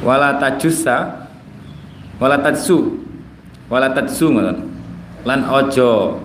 wala 0.00 0.36
tajussa 0.40 1.28
wala 2.20 2.36
tatsu 2.40 3.00
wala 3.68 3.92
tatsu 3.92 4.32
ngoten. 4.32 4.58
Lan 5.24 5.44
ojo 5.48 6.20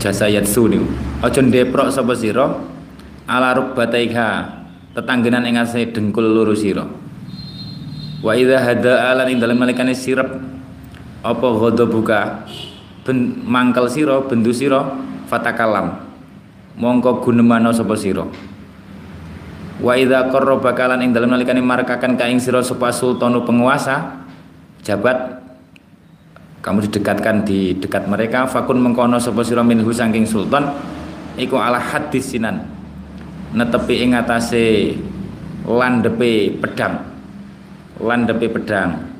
jasa 0.00 0.28
yatsu 0.28 0.68
niku. 0.68 0.88
Aja 1.20 1.40
ndeprok 1.40 1.92
sapa 1.92 2.16
sira? 2.16 2.48
Ala 3.24 3.56
rukbataiha 3.56 4.28
tetanggenan 4.92 5.48
ing 5.48 5.56
ase 5.60 5.88
dengkul 5.92 6.24
loro 6.24 6.52
sira. 6.52 6.84
Wa 8.24 8.32
idza 8.36 8.60
hada 8.60 9.12
alan 9.12 9.32
ing 9.32 9.38
dalem 9.40 9.60
nalikane 9.60 9.92
sirep 9.92 10.28
apa 11.24 11.46
buka 11.88 12.44
ben 13.04 13.44
mangkel 13.44 13.88
sira 13.88 14.20
bendu 14.24 14.52
sira 14.52 14.80
fatakalam 15.28 16.04
mongko 16.76 17.24
gunemano 17.24 17.72
sapa 17.72 17.96
sira 17.96 18.28
wa 19.82 19.92
idza 19.98 20.30
qarraba 20.30 20.70
kalan 20.74 21.02
ing 21.02 21.10
dalem 21.10 21.34
nalikane 21.34 21.62
markakan 21.64 22.14
ka 22.14 22.30
ing 22.30 22.38
sira 22.38 22.62
sapa 22.62 22.94
sultanu 22.94 23.42
penguasa 23.42 24.26
jabat 24.86 25.42
kamu 26.62 26.88
didekatkan 26.88 27.42
di 27.42 27.76
dekat 27.76 28.06
mereka 28.06 28.46
fakun 28.46 28.78
mengkono 28.78 29.18
sapa 29.18 29.42
sira 29.42 29.66
minhu 29.66 29.90
saking 29.90 30.28
sultan 30.28 30.70
iku 31.34 31.58
ala 31.58 31.82
hadis 31.82 32.34
sinan 32.34 32.66
netepi 33.50 34.04
ing 34.04 34.14
atase 34.14 34.94
landepe 35.66 36.54
pedang 36.60 37.02
landepe 37.98 38.46
pedang 38.50 39.14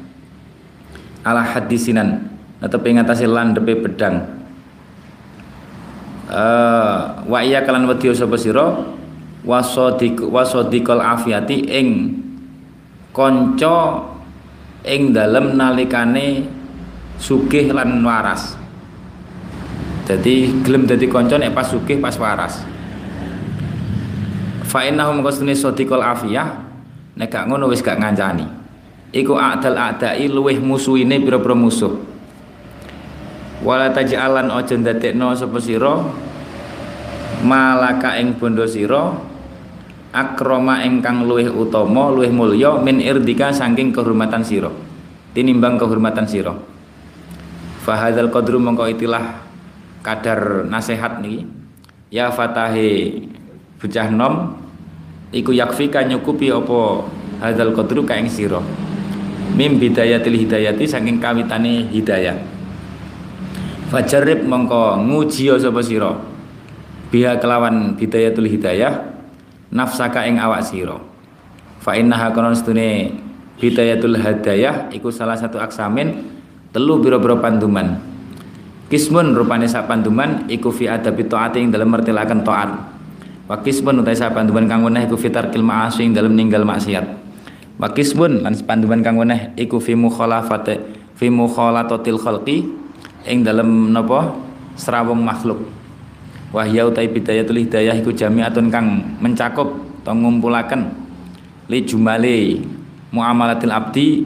ala 1.24 1.40
hadisinan 1.40 2.28
netepi 2.60 2.93
ing 2.93 3.01
atase 3.01 3.24
landepe 3.24 3.81
pedang. 3.81 4.44
Uh, 6.24 7.20
wa 7.28 7.44
iya 7.44 7.60
kalan 7.64 7.85
wedya 7.85 8.16
sapa 8.16 8.36
sira 8.40 8.81
wasodik 9.45 10.19
wasodikal 10.25 11.05
afiati 11.05 11.69
ing 11.69 11.89
kanca 13.12 14.01
ing 14.85 15.12
dalem 15.12 15.55
nalikane 15.55 16.49
sugih 17.21 17.71
lan 17.71 18.01
waras. 18.03 18.57
Jadi 20.05 20.53
gelem 20.61 20.85
dadi 20.85 21.09
kanca 21.09 21.41
nek 21.41 21.57
pas 21.57 21.69
sugih 21.69 21.97
pas 22.01 22.16
waras. 22.21 22.61
Fa 24.69 24.85
innahum 24.85 25.23
sadiqul 25.25 26.03
afiyah 26.03 26.49
nek 27.15 27.31
gak 27.31 27.47
ngono 27.47 27.71
wis 27.71 27.81
gak 27.81 28.01
ngancani. 28.01 28.43
Iku 29.15 29.39
a'dal 29.39 29.79
a'dai 29.79 30.27
luweh 30.27 30.59
musuhine 30.59 31.23
pira-pira 31.23 31.55
musuh. 31.55 31.95
Wala 33.62 33.95
taj'alan 33.95 34.51
aja 34.51 34.75
ndadekno 34.75 35.31
malaka 37.45 38.19
ing 38.19 38.35
bondo 38.35 38.66
sira 38.66 39.15
akroma 40.15 40.86
ingkang 40.86 41.27
luwih 41.27 41.51
utama 41.51 42.07
luwih 42.15 42.31
mulya 42.31 42.78
min 42.78 43.03
irdika 43.03 43.51
saking 43.51 43.91
kehormatan 43.91 44.47
sira. 44.47 44.70
Tinimbang 45.35 45.74
kehormatan 45.74 46.23
sira. 46.31 46.55
Fahadzal 47.82 48.31
qadru 48.31 48.62
mongko 48.62 48.86
itilah 48.95 49.43
kadar 50.07 50.62
nasihat 50.70 51.19
niki. 51.19 51.43
Ya 52.15 52.31
fatahe 52.31 53.27
bocah 53.82 54.09
nom 54.15 54.55
iku 55.35 55.51
yakfika 55.51 56.07
nyukupi 56.07 56.55
apa 56.55 57.11
hadzal 57.43 57.74
qadru 57.74 58.07
ka 58.07 58.15
ing 58.15 58.31
sira. 58.31 58.62
Mim 59.59 59.82
bidayatil 59.82 60.39
hidayati 60.39 60.86
saking 60.86 61.19
kawitane 61.19 61.91
hidayah. 61.91 62.39
Fajarib 63.91 64.47
mongko 64.47 65.03
nguji 65.03 65.51
sapa 65.59 65.82
sira. 65.82 66.15
Biha 67.11 67.43
kelawan 67.43 67.99
bidayatul 67.99 68.47
hidayah 68.47 69.14
nafsaka 69.74 70.22
ing 70.24 70.38
awak 70.38 70.62
sira. 70.62 70.96
Fa 71.82 71.98
innaha 71.98 72.30
konon 72.30 72.55
stune 72.55 73.10
bidayatul 73.59 74.16
hadayah 74.16 74.88
iku 74.94 75.10
salah 75.10 75.36
satu 75.36 75.59
aksamin 75.59 76.30
telu 76.70 77.02
biro-biro 77.02 77.42
panduman. 77.42 77.98
Kismun 78.88 79.34
rupane 79.34 79.66
sak 79.66 79.90
panduman 79.90 80.46
iku 80.46 80.70
fi 80.70 80.86
adabi 80.86 81.26
taati 81.26 81.59
ing 81.59 81.74
dalem 81.74 81.90
mertelaken 81.90 82.46
taat. 82.46 82.70
Wa 83.51 83.60
kismun 83.60 84.01
utai 84.01 84.16
sak 84.16 84.32
panduman 84.32 84.64
kang 84.70 84.86
weneh 84.86 85.05
iku 85.05 85.18
fitar 85.18 85.51
tarkil 85.51 85.66
ma'asi 85.66 86.06
ing 86.06 86.14
dalem 86.14 86.32
ninggal 86.32 86.62
maksiat. 86.64 87.05
Wa 87.76 87.90
kismun 87.90 88.46
lan 88.46 88.55
panduman 88.64 89.02
kang 89.02 89.18
weneh 89.18 89.52
iku 89.59 89.82
fi 89.82 89.98
mukhalafate 89.98 90.80
fi 91.18 91.26
mukhalatatil 91.28 92.16
khalqi 92.22 92.64
ing 93.26 93.42
dalem 93.42 93.90
napa? 93.90 94.40
Serawung 94.74 95.22
makhluk 95.22 95.70
wahya 96.55 96.86
utai 96.86 97.10
bidayatul 97.10 97.59
hidayah 97.59 97.98
iku 97.98 98.14
jami'atun 98.14 98.70
kang 98.70 99.18
mencakup 99.18 99.74
atau 100.06 100.14
ngumpulaken 100.14 100.86
li 101.66 101.82
jumale 101.82 102.62
muamalatil 103.10 103.74
abdi 103.74 104.22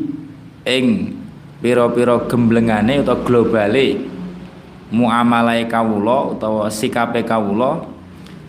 ing 0.68 1.16
pira-pira 1.64 2.28
gemblengane 2.28 3.00
utawa 3.00 3.24
globale 3.24 3.96
muamalai 4.92 5.64
kawula 5.72 6.36
utawa 6.36 6.68
sikape 6.68 7.24
kawula 7.24 7.88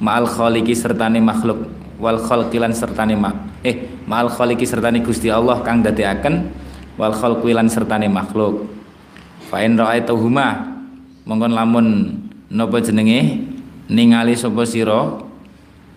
ma'al 0.03 0.27
khaliqi 0.27 0.76
sertane 0.76 1.23
makhluk 1.23 1.72
wal 2.03 2.19
khalqilan 2.19 2.76
sertane 2.76 3.15
mak 3.15 3.64
eh 3.64 3.88
ma'al 4.07 4.27
khaliqi 4.27 4.68
sertane 4.68 4.99
Gusti 4.99 5.31
Allah 5.31 5.64
kang 5.64 5.80
dadekaken 5.80 6.51
wal 6.99 7.15
khalqilan 7.15 7.72
sertane 7.72 8.11
makhluk. 8.11 8.68
Fa 9.47 9.64
in 9.64 9.80
ra'aituhuma 9.80 10.68
mongkon 11.23 11.56
lamun 11.56 11.88
napa 12.51 12.84
jenenge 12.84 13.48
ningali 13.90 14.38
sapa 14.38 14.64
sira? 14.64 15.26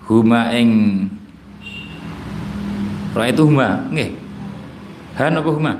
Huma 0.08 0.50
ing 0.56 0.68
ra 3.12 3.28
itu 3.28 3.46
huma 3.46 3.86
nggih. 3.92 4.10
Han 5.20 5.38
apa 5.38 5.50
huma? 5.52 5.72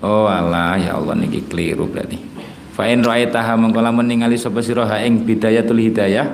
Oh 0.00 0.24
Allah 0.24 0.78
ya 0.80 0.96
Allah 0.96 1.18
niki 1.18 1.44
keliru 1.44 1.90
berarti. 1.90 2.16
Fa 2.74 2.90
in 2.90 3.04
ra'aitaha 3.04 3.54
mengko 3.58 3.82
lamun 3.82 4.08
ningali 4.08 4.38
sapa 4.38 4.62
sira 4.64 4.88
ha 4.88 5.02
ing 5.02 5.26
bidayatul 5.26 5.78
hidayah 5.78 6.26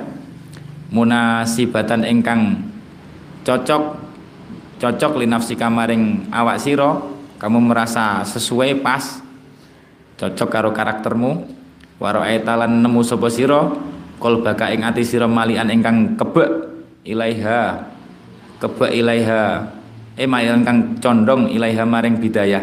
munasibatan 0.91 2.03
ingkang 2.03 2.61
cocok 3.47 3.97
cocok 4.81 5.11
linafsi 5.21 5.55
kamaring 5.55 6.27
awak 6.33 6.59
sira 6.59 6.99
kamu 7.39 7.61
merasa 7.61 8.25
sesuai 8.27 8.83
pas 8.83 9.23
cocok 10.19 10.49
karo 10.51 10.69
karaktermu 10.75 11.47
waro 12.01 12.19
aitalan 12.25 12.81
nemu 12.81 13.01
sapa 13.05 13.29
sira 13.29 13.71
kol 14.21 14.45
baka 14.45 14.69
ing 14.69 14.85
ati 14.85 15.01
sira 15.01 15.25
malian 15.25 15.73
ingkang 15.73 16.13
kebek 16.13 16.49
ilaiha 17.09 17.91
kebek 18.61 18.93
ilaiha. 18.93 19.65
Eh 20.21 20.29
ingkang 20.29 21.01
condong 21.01 21.49
ilaiha 21.49 21.81
maring 21.81 22.21
bidayah. 22.21 22.61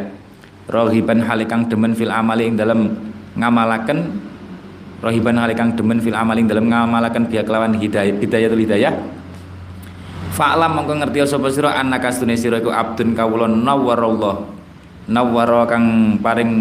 Rohiban 0.71 1.27
halikang 1.27 1.67
demen 1.67 1.97
fil 1.99 2.13
amali 2.13 2.47
ing 2.47 2.55
dalam 2.55 2.95
ngamalaken 3.35 3.99
rohiban 5.03 5.41
halikang 5.41 5.75
demen 5.75 5.99
fil 5.99 6.15
amali 6.15 6.45
ing 6.45 6.49
dalam 6.49 6.71
ngamalaken 6.71 7.27
biya 7.27 7.43
kelawan 7.43 7.75
hidayah 7.75 8.15
bidayatul 8.15 8.63
hidayah. 8.63 8.95
Fa'lam 10.39 10.71
mongko 10.79 11.03
ngerti 11.03 11.27
sapa 11.27 11.51
sira 11.51 11.75
annaka 11.75 12.15
stune 12.15 12.39
sira 12.39 12.63
iku 12.63 12.71
abdun 12.71 13.17
kawula 13.17 13.51
nawwarallah 13.51 14.55
nawwara 15.11 15.67
kang 15.67 16.15
paring 16.21 16.53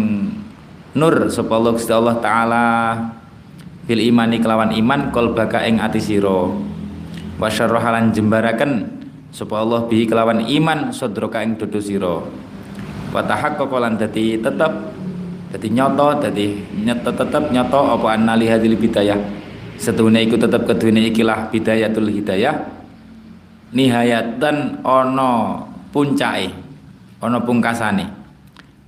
nur 0.96 1.30
sapa 1.30 1.52
Allah 1.52 1.72
Gusti 1.76 1.92
Allah 1.94 2.16
taala 2.18 2.64
bil 3.88 4.04
imani 4.04 4.36
kelawan 4.36 4.76
iman 4.76 5.08
baka 5.08 5.64
ing 5.64 5.80
ati 5.80 5.96
sira 5.96 6.52
wa 7.40 7.48
syarrahalan 7.48 8.12
jembaraken 8.12 8.84
sapa 9.32 9.64
Allah 9.64 9.88
bihi 9.88 10.04
kelawan 10.04 10.44
iman 10.44 10.92
sadraka 10.92 11.40
ing 11.40 11.56
dodo 11.56 11.80
sira 11.80 12.20
wa 13.08 13.20
tahaqqaqa 13.24 13.76
lan 13.80 13.96
tetep 13.96 14.72
dadi 15.48 15.68
nyoto 15.72 16.20
dadi 16.20 16.52
nyoto 16.84 17.10
tetep 17.16 17.48
nyoto 17.48 17.80
apa 17.96 18.06
anna 18.12 18.36
li 18.36 18.52
hadil 18.52 18.76
bidayah. 18.76 19.16
Setune 19.78 20.20
iku 20.26 20.36
tetep 20.36 20.68
kedune 20.68 21.06
ikilah 21.08 21.48
bidayatul 21.48 22.12
hidayah. 22.12 22.66
Nihayatan 23.72 24.84
ana 24.84 25.64
puncake 25.94 26.52
ana 27.24 27.38
pungkasane. 27.40 28.04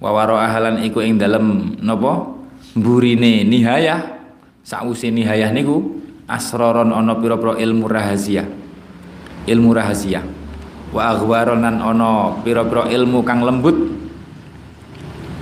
Wa 0.02 0.12
waro 0.12 0.36
ahalan 0.36 0.84
iku 0.84 1.00
ing 1.00 1.16
dalem 1.16 1.78
napa 1.80 2.26
burine 2.76 3.48
nihayah 3.48 4.19
sakwise 4.66 5.08
nihayah 5.12 5.50
niku 5.52 6.00
asroron 6.30 6.94
ana 6.94 7.16
pira-pira 7.18 7.58
ilmu 7.58 7.90
rahasia 7.90 8.46
ilmu 9.48 9.74
rahasia 9.74 10.22
wa 10.90 11.14
aghwaronan 11.14 11.78
ana 11.78 12.34
pira-pira 12.42 12.90
ilmu 12.90 13.22
kang 13.22 13.46
lembut. 13.46 14.02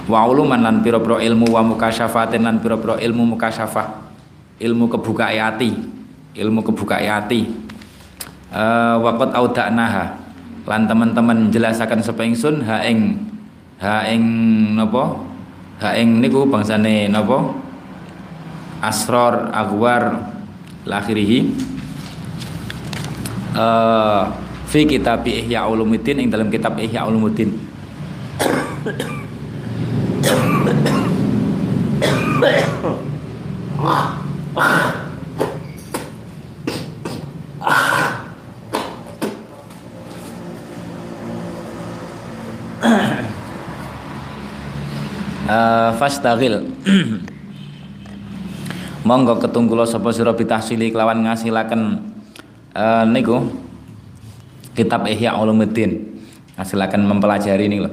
Wa 0.08 0.24
uluman 0.24 0.64
lan 0.64 0.80
pira-pira 0.80 1.20
ilmu 1.20 1.52
wa 1.52 1.60
mukasyafatin 1.60 2.40
lan 2.40 2.60
pira-pira 2.64 2.96
ilmu 2.96 3.36
mukasyafah. 3.36 4.08
Ilmu 4.58 4.88
kebuka 4.88 5.28
hati 5.28 5.70
ilmu 6.34 6.64
kebuka 6.64 6.96
hati 6.98 7.44
uh, 8.52 8.96
waqat 9.04 9.36
auda'naha. 9.36 10.04
Lan 10.68 10.84
teman-teman 10.84 11.48
jelasakan 11.52 12.00
sapa 12.04 12.24
ingsun 12.24 12.64
ha 12.64 12.84
ing 12.84 13.20
ha 13.80 14.08
ing 14.08 14.24
napa? 14.76 15.16
Ha 15.78 15.94
ing 16.00 16.24
niku 16.24 16.48
bangsane 16.48 17.08
napa 17.12 17.52
asror 18.82 19.50
agwar 19.50 20.32
lakhirihi. 20.86 21.54
Uh, 23.58 24.30
fi 24.70 24.86
kitab 24.86 25.26
Ihya 25.26 25.66
Ulumuddin 25.66 26.22
ing 26.22 26.28
dalam 26.30 26.52
kitab 26.52 26.78
Ihya 26.78 27.08
Ulumuddin. 27.08 27.56
Uh, 45.48 45.96
monggo 49.08 49.40
ketunggulo 49.40 49.88
sapa 49.88 50.12
sira 50.12 50.36
bitahsili 50.36 50.92
kelawan 50.92 51.24
ngasilaken 51.24 52.12
uh, 52.76 53.08
niku 53.08 53.48
kitab 54.76 55.08
Ihya 55.08 55.32
Ulumuddin. 55.40 56.20
Ngasilaken 56.60 57.08
mempelajari 57.08 57.72
ini 57.72 57.80
lho. 57.80 57.90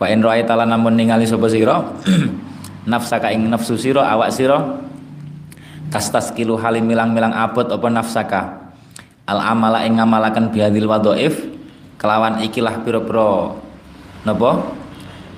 Wa 0.00 0.08
in 0.08 0.24
ra'aita 0.24 0.56
namun 0.64 0.96
ningali 0.96 1.28
sapa 1.28 1.52
sira 1.52 1.84
nafsaka 2.90 3.28
ing 3.28 3.52
nafsu 3.52 3.76
sira 3.76 4.08
awak 4.08 4.32
sira 4.32 4.80
tastas 5.92 6.32
kilu 6.32 6.56
halim 6.56 6.88
milang-milang 6.88 7.36
abot 7.36 7.68
apa 7.68 7.86
nafsaka? 7.92 8.72
Al 9.28 9.38
amala 9.38 9.84
ing 9.84 10.00
ngamalaken 10.00 10.48
bihadil 10.48 10.88
wadhaif 10.88 11.44
kelawan 12.00 12.40
ikilah 12.40 12.80
pira-pira 12.80 13.52
napa? 14.24 14.50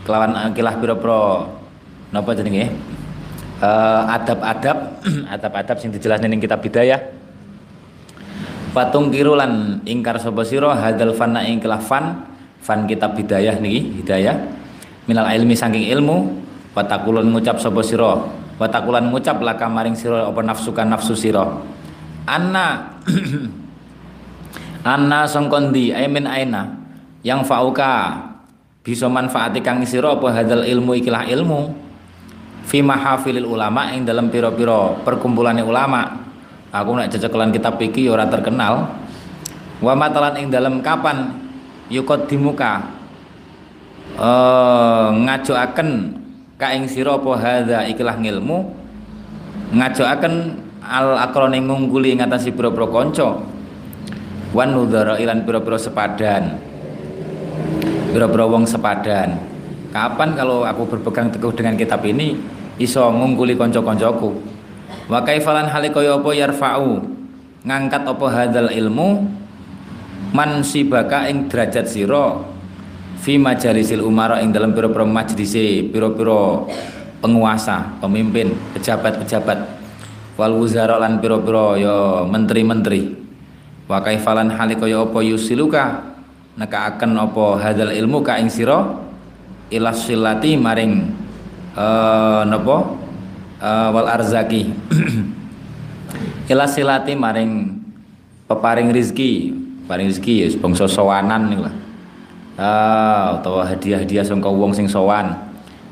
Kelawan 0.06 0.54
ikilah 0.54 0.74
pira-pira 0.78 1.50
napa 2.14 2.30
jenenge 2.38 2.70
adab-adab 4.10 5.04
adab-adab 5.34 5.76
sing 5.80 5.90
dijelasne 5.90 6.26
ning 6.28 6.40
kitab 6.40 6.60
bidayah 6.60 7.24
Patung 8.74 9.14
kirulan 9.14 9.78
ingkar 9.86 10.18
sapa 10.18 10.42
sira 10.42 10.74
hadal 10.74 11.14
fanna 11.14 11.46
ing 11.46 11.62
fan 11.62 12.26
fan 12.58 12.90
kitab 12.90 13.14
bidayah 13.14 13.54
niki 13.62 14.02
hidayah. 14.02 14.34
Minal 15.06 15.30
ilmi 15.30 15.54
saking 15.54 15.86
ilmu 15.94 16.42
watakulun 16.74 17.30
ngucap 17.30 17.62
sapa 17.62 17.78
sira 17.86 18.26
watakulan 18.58 19.14
ngucap 19.14 19.38
laka 19.46 19.70
maring 19.70 19.94
sira 19.94 20.26
apa 20.26 20.42
nafsukan 20.42 20.90
nafsu 20.90 21.14
sira. 21.14 21.54
Anna 22.26 22.98
anna 24.82 25.22
sangkondi 25.30 25.94
aimin 25.94 26.26
aina? 26.26 26.74
Yang 27.22 27.46
fauka 27.46 28.26
bisa 28.82 29.06
manfaati 29.06 29.62
kang 29.62 29.86
sira 29.86 30.18
apa 30.18 30.34
hadal 30.34 30.66
ilmu 30.66 30.98
ikilah 30.98 31.30
ilmu 31.30 31.83
fi 32.64 32.80
mahafilil 32.80 33.44
ulama 33.44 33.92
ing 33.92 34.08
dalam 34.08 34.32
piro-piro 34.32 35.04
perkumpulan 35.04 35.56
ulama. 35.60 36.24
Aku 36.74 36.90
nak 36.98 37.12
cecekelan 37.12 37.54
kitab 37.54 37.78
iki 37.78 38.10
ora 38.10 38.26
terkenal. 38.26 38.90
Wa 39.78 39.94
matalan 39.94 40.42
ing 40.42 40.46
dalam 40.50 40.82
kapan 40.82 41.38
yukot 41.92 42.26
dimuka 42.26 42.82
uh, 44.18 45.12
ngajoaken 45.14 45.88
ka 46.58 46.72
ing 46.74 46.90
sira 46.90 47.14
apa 47.14 47.30
hadza 47.38 47.78
ikilah 47.86 48.18
ngilmu? 48.18 48.58
Ngajoaken 49.74 50.34
al 50.82 51.14
akrone 51.20 51.62
ngungguli 51.62 52.18
ngatasi 52.18 52.50
pira-pira 52.56 52.90
kanca. 52.90 53.38
Wan 54.50 54.70
nudhara 54.74 55.18
ilan 55.22 55.46
pira-pira 55.46 55.78
sepadan. 55.78 56.58
Pira-pira 58.10 58.44
wong 58.46 58.66
sepadan 58.66 59.53
kapan 59.94 60.34
kalau 60.34 60.66
aku 60.66 60.90
berpegang 60.90 61.30
teguh 61.30 61.54
dengan 61.54 61.78
kitab 61.78 62.02
ini 62.02 62.34
iso 62.82 63.06
ngungkuli 63.14 63.54
kanca-kancaku 63.54 64.34
wa 65.06 65.22
kaifalan 65.22 65.70
hale 65.70 65.94
kaya 65.94 66.18
apa 66.18 66.30
yarfa'u? 66.34 66.92
Ngangkat 67.64 68.02
apa 68.04 68.26
hadzal 68.28 68.68
ilmu? 68.74 69.24
Man 70.34 70.60
sibaka 70.66 71.30
ing 71.30 71.48
derajat 71.48 71.88
sira? 71.88 72.42
Fi 73.22 73.40
majalisil 73.40 74.04
umara 74.04 74.42
ing 74.44 74.52
dalam 74.52 74.76
pira-pira 74.76 75.06
majlise 75.08 75.88
pira-pira 75.88 76.68
penguasa, 77.24 77.96
pemimpin, 78.04 78.52
pejabat-pejabat. 78.76 79.58
Wal 80.36 80.52
wuzara 80.60 81.00
lan 81.00 81.24
pira-pira 81.24 81.78
ya 81.80 81.96
menteri-menteri. 82.28 83.16
Wa 83.88 84.04
kaifalan 84.04 84.52
hali 84.52 84.76
kaya 84.76 85.08
apa 85.08 85.24
yusiluka? 85.24 86.04
Neka 86.60 86.98
akan 86.98 87.10
apa 87.16 87.44
hadzal 87.64 87.96
ilmu 87.96 88.20
ka 88.20 88.36
ing 88.36 88.52
sira 88.52 89.03
ila 89.72 89.92
silati 89.94 90.58
maring 90.58 91.24
uh, 91.76 92.42
napa 92.44 92.76
uh, 93.60 93.88
wal 93.92 94.08
arzaki. 94.08 94.68
Ila 96.52 96.68
silati 96.68 97.16
maring 97.16 97.80
peparing 98.44 98.92
rizki 98.92 99.56
paring 99.88 100.12
rizki 100.12 100.44
ya 100.44 100.48
bangsa 100.60 100.84
sowanan 100.84 101.48
nih 101.48 101.60
lah. 101.64 101.74
Ah 102.54 103.40
utawa 103.40 103.66
hadiah-hadiah 103.66 104.22
sangka 104.22 104.52
wong 104.52 104.76
sing 104.76 104.84
sowan. 104.84 105.32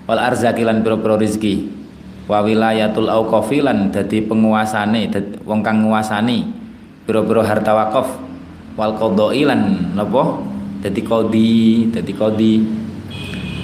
Wal 0.05 0.20
arzaki 0.20 0.66
lan 0.66 0.85
pira-pira 0.85 1.16
rezeki 1.16 1.81
wa 2.28 2.44
wilayatul 2.44 3.11
auqafi 3.11 3.65
lan 3.65 3.90
dadi 3.90 4.23
penguasane 4.23 5.11
wong 5.43 5.65
kang 5.65 5.89
nguasani 5.89 6.44
pira-pira 7.09 7.43
harta 7.49 7.73
wakaf. 7.73 8.09
Wal 8.77 8.93
qadai 9.01 9.43
lan 9.49 9.93
napa 9.97 10.36
dadi 10.85 11.01
qadi 11.01 11.53
dadi 11.89 12.12
qadi 12.12 12.55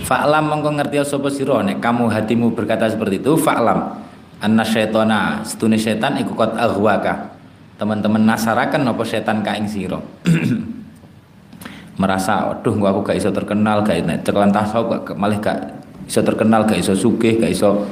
Fa'lam 0.08 0.48
mongko 0.48 0.80
ngerti 0.80 1.04
sapa 1.04 1.28
sira. 1.28 1.60
Nek 1.60 1.84
kamu 1.84 2.08
hatimu 2.08 2.56
berkata 2.56 2.88
seperti 2.88 3.20
itu 3.20 3.36
fa'lam. 3.36 4.08
Anna 4.40 4.64
syaitana 4.64 5.44
setune 5.44 5.76
setan 5.76 6.16
iku 6.16 6.32
kot 6.32 6.56
aghwaka. 6.56 7.36
Teman-teman 7.76 8.24
nasarakan 8.24 8.88
apa 8.88 9.04
setan 9.04 9.44
ka 9.44 9.52
ing 9.52 9.68
sira. 9.68 10.00
Merasa 12.00 12.48
aduh 12.48 12.72
gua 12.78 12.94
aku 12.94 13.12
gak 13.12 13.20
iso 13.20 13.28
terkenal 13.28 13.84
gak 13.84 14.00
nek 14.06 14.24
cekelan 14.24 14.54
tasawuf 14.54 15.02
gak 15.02 15.18
malah 15.18 15.34
gak 15.42 15.82
iso 16.06 16.22
terkenal 16.22 16.62
gak 16.64 16.78
iso 16.80 16.96
sugih 16.96 17.36
gak 17.36 17.52
iso. 17.52 17.84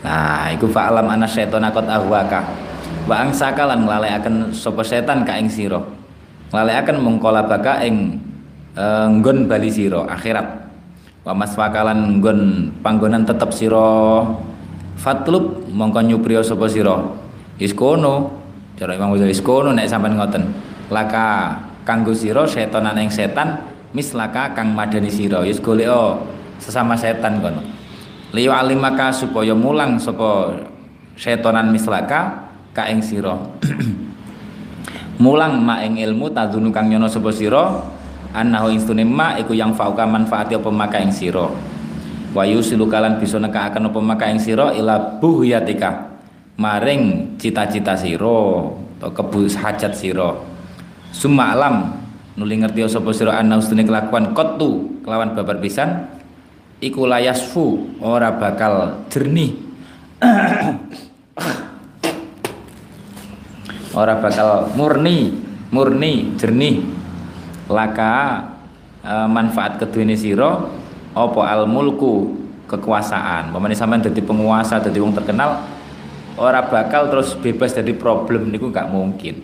Nah 0.00 0.48
iku 0.54 0.64
fa'alam 0.64 1.04
ana 1.04 1.28
setan 1.28 1.66
akot 1.66 1.84
ahwaka 1.84 2.46
wa 3.04 3.26
angsakalan 3.26 3.84
nglalekaken 3.84 4.54
sapa 4.56 4.80
setan 4.80 5.28
ka 5.28 5.36
ing 5.36 5.50
sira. 5.50 5.82
Nglalekaken 6.54 7.02
mengkola 7.02 7.44
baka 7.44 7.82
ing 7.84 8.22
e, 8.78 8.84
nggon 9.18 9.50
bali 9.50 9.68
sira 9.68 10.06
akhirat 10.06 10.69
wa 11.20 11.32
maswakalan 11.36 12.20
nggon 12.20 12.40
panggonan 12.80 13.28
tetep 13.28 13.52
sira. 13.52 14.24
Fatlub 15.00 15.64
mongko 15.72 16.04
nyupriya 16.04 16.44
sapa 16.44 16.68
sira? 16.68 17.00
Iskono 17.56 18.36
cara 18.76 18.96
Imam 18.96 19.12
Ghazali 19.16 19.32
iskono 19.32 19.72
nek 19.72 19.88
sampean 19.88 20.16
ngoten. 20.16 20.44
Laka 20.92 21.56
kanggo 21.88 22.12
sira 22.12 22.44
setanan 22.44 23.00
ing 23.00 23.08
setan 23.08 23.64
mislaka 23.96 24.52
kang 24.52 24.76
madani 24.76 25.08
sira. 25.08 25.44
Yus 25.44 25.60
golek 25.60 25.88
sesama 26.60 26.96
setan 26.96 27.40
kono. 27.40 27.64
Liyo 28.36 28.52
alimaka 28.52 29.10
supaya 29.10 29.56
mulang 29.56 29.96
sapa 29.96 30.60
setanan 31.16 31.72
mislaka 31.72 32.48
ka 32.76 32.88
ing 32.88 33.00
sira. 33.00 33.36
Mulang 35.20 35.60
ma 35.60 35.84
ing 35.84 36.00
ilmu 36.00 36.32
tadunu 36.32 36.72
kang 36.72 36.88
nyono 36.88 37.04
sapa 37.04 37.28
sira 37.28 37.76
annahu 38.34 38.70
instune 38.70 39.02
ma 39.02 39.38
iku 39.38 39.54
yang 39.54 39.74
fauka 39.74 40.06
manfaati 40.06 40.54
apa 40.54 40.70
maka 40.70 40.98
ing 41.02 41.10
sira. 41.10 41.50
Wa 42.30 42.46
yusilu 42.46 42.86
kalan 42.86 43.18
bisa 43.18 43.42
nekakaken 43.42 43.90
apa 43.90 43.98
maka 43.98 44.30
ing 44.30 44.38
sira 44.38 44.70
ila 44.74 45.18
buhyatika. 45.18 46.10
Maring 46.60 47.34
cita-cita 47.40 47.96
sira 47.96 48.70
atau 49.00 49.10
kebu 49.10 49.48
hajat 49.48 49.92
sira. 49.96 50.36
Summa 51.10 51.56
alam 51.56 51.96
nuli 52.36 52.60
ngerti 52.60 52.86
sapa 52.86 53.10
sira 53.10 53.40
ana 53.40 53.58
ustune 53.58 53.82
kelakuan 53.82 54.36
qattu 54.36 55.02
kelawan 55.02 55.34
babar 55.34 55.58
pisan 55.58 56.06
iku 56.78 57.08
layasfu 57.08 57.98
ora 58.04 58.30
bakal 58.36 59.04
jernih. 59.10 59.56
Ora 63.90 64.22
bakal 64.22 64.70
murni 64.78 65.34
murni 65.74 66.38
jernih 66.38 66.99
laka 67.70 68.44
e, 69.00 69.12
manfaat 69.30 69.78
keduene 69.78 70.18
sira 70.18 70.66
apa 71.14 71.40
al 71.46 71.70
mulku 71.70 72.36
kekuasaan. 72.66 73.50
Pemane 73.54 73.74
sampean 73.74 74.02
dadi 74.02 74.22
penguasa 74.22 74.78
dadi 74.82 74.98
wong 74.98 75.14
terkenal 75.14 75.62
ora 76.38 76.62
bakal 76.66 77.10
terus 77.10 77.34
bebas 77.38 77.74
dari 77.74 77.94
problem 77.94 78.50
niku 78.50 78.70
gak 78.70 78.90
mungkin. 78.90 79.42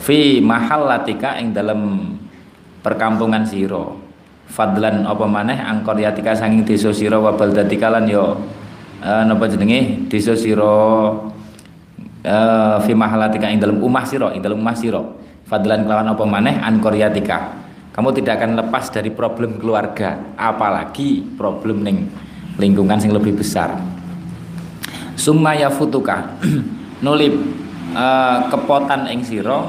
Fi 0.00 0.38
mahal 0.38 0.86
latika 0.86 1.38
ing 1.38 1.50
dalam 1.50 2.14
perkampungan 2.80 3.44
siro. 3.46 3.98
Fadlan 4.50 5.06
apa 5.06 5.30
maneh? 5.30 5.62
Angkor 5.62 5.94
yatika 5.94 6.34
sanging 6.34 6.66
desa 6.66 6.90
sira 6.90 7.22
wa 7.22 7.30
baldatika 7.38 7.86
lan 7.86 8.10
yo 8.10 8.34
uh, 8.98 9.22
napa 9.22 9.46
jenenge? 9.46 10.10
Desa 10.10 10.34
sira 10.34 10.66
uh, 12.26 12.76
fi 12.82 12.92
mahalatika 12.92 13.46
ing 13.46 13.62
dalam 13.62 13.78
umah 13.78 14.02
sira 14.02 14.34
ing 14.34 14.42
dalam 14.42 14.58
umah 14.58 14.74
sira 14.74 15.02
fadlan 15.50 15.82
kelawan 15.82 16.14
apa 16.14 16.24
maneh? 16.24 16.54
Angkor 16.62 16.94
yatika 16.94 17.60
kamu 17.90 18.16
tidak 18.16 18.40
akan 18.40 18.54
lepas 18.54 18.88
dari 18.94 19.10
problem 19.10 19.58
keluarga 19.58 20.14
apalagi 20.38 21.26
problem 21.34 21.82
ning 21.82 22.06
lingkungan 22.54 23.02
yang 23.02 23.18
lebih 23.18 23.34
besar. 23.34 23.76
Summa 25.18 25.58
yafutuka. 25.58 26.38
Nulip 27.04 27.34
uh, 27.92 28.46
kepotan 28.46 29.10
ing 29.10 29.26
sira. 29.26 29.68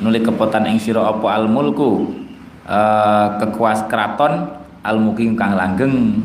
Nulip 0.00 0.26
kepotan 0.26 0.64
ing 0.64 0.80
sira 0.80 1.06
apa? 1.06 1.28
Al 1.28 1.46
mulku 1.46 2.10
uh, 2.66 3.36
kekuas 3.38 3.86
keraton. 3.86 4.58
Almukim 4.82 5.38
kang 5.38 5.54
langgeng 5.54 6.18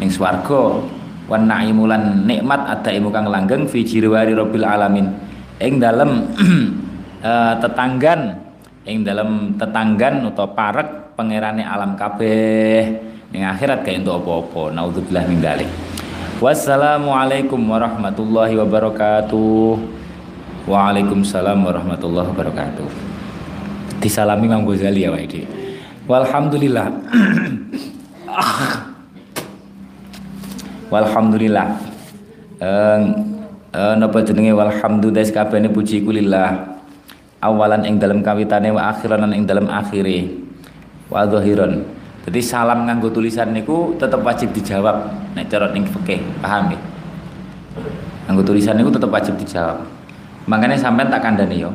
ning 0.00 0.08
swarga. 0.08 0.80
Wan 1.28 1.44
naimulan 1.44 2.24
nikmat 2.24 2.64
ada 2.64 2.88
imu 2.88 3.12
kang 3.12 3.28
langgeng 3.28 3.68
fi 3.68 3.84
jirwari 3.84 4.32
rabbil 4.32 4.64
alamin. 4.64 5.12
Ing 5.60 5.76
dalem 5.76 6.32
uh, 7.22 7.54
tetanggan 7.58 8.38
ing 8.88 9.04
dalem 9.04 9.58
tetanggan 9.58 10.28
utawa 10.28 10.54
parek 10.54 10.88
pangerane 11.18 11.66
alam 11.66 11.98
kabeh 11.98 12.94
ing 13.34 13.42
akhirat 13.44 13.84
kaya 13.84 14.00
untuk 14.00 14.24
apa-apa 14.24 14.72
naudzubillah 14.72 15.24
min 15.28 15.42
dzalik 15.42 15.68
wassalamualaikum 16.40 17.60
warahmatullahi 17.64 18.54
wabarakatuh 18.56 19.98
Waalaikumsalam 20.68 21.64
warahmatullahi 21.64 22.28
wabarakatuh 22.28 22.88
disalami 24.04 24.46
Imam 24.46 24.68
Ghazali 24.68 25.04
ya 25.04 25.10
Pak 25.10 25.58
Walhamdulillah. 26.08 26.88
Walhamdulillah. 30.92 31.68
Eh 32.64 32.98
napa 34.00 34.24
jenenge 34.24 34.56
walhamdulillah 34.56 35.28
kabehane 35.28 35.68
puji 35.68 36.00
kulillah. 36.00 36.77
Awalan 37.38 37.86
ing 37.86 38.02
dalam 38.02 38.18
kawitane 38.18 38.74
wa 38.74 38.90
akhiran 38.90 39.30
ing 39.30 39.46
dalam 39.46 39.70
akhire. 39.70 40.26
Wa 41.06 41.22
zahiran. 41.30 41.86
Jadi 42.28 42.40
salam 42.44 42.84
nganggo 42.84 43.08
tulisan 43.08 43.56
niku 43.56 43.96
tetap 43.96 44.20
wajib 44.20 44.52
dijawab 44.52 45.08
nek 45.32 45.48
cara 45.48 45.72
ning 45.72 45.88
fikih, 45.88 46.20
paham 46.44 46.76
ya? 46.76 46.78
Nganggo 48.28 48.42
tulisan 48.44 48.76
niku 48.76 48.92
tetap 48.92 49.08
wajib 49.08 49.38
dijawab. 49.40 49.80
Makanya 50.44 50.76
sampean 50.76 51.08
tak 51.08 51.24
kandhani 51.24 51.64
yo. 51.64 51.72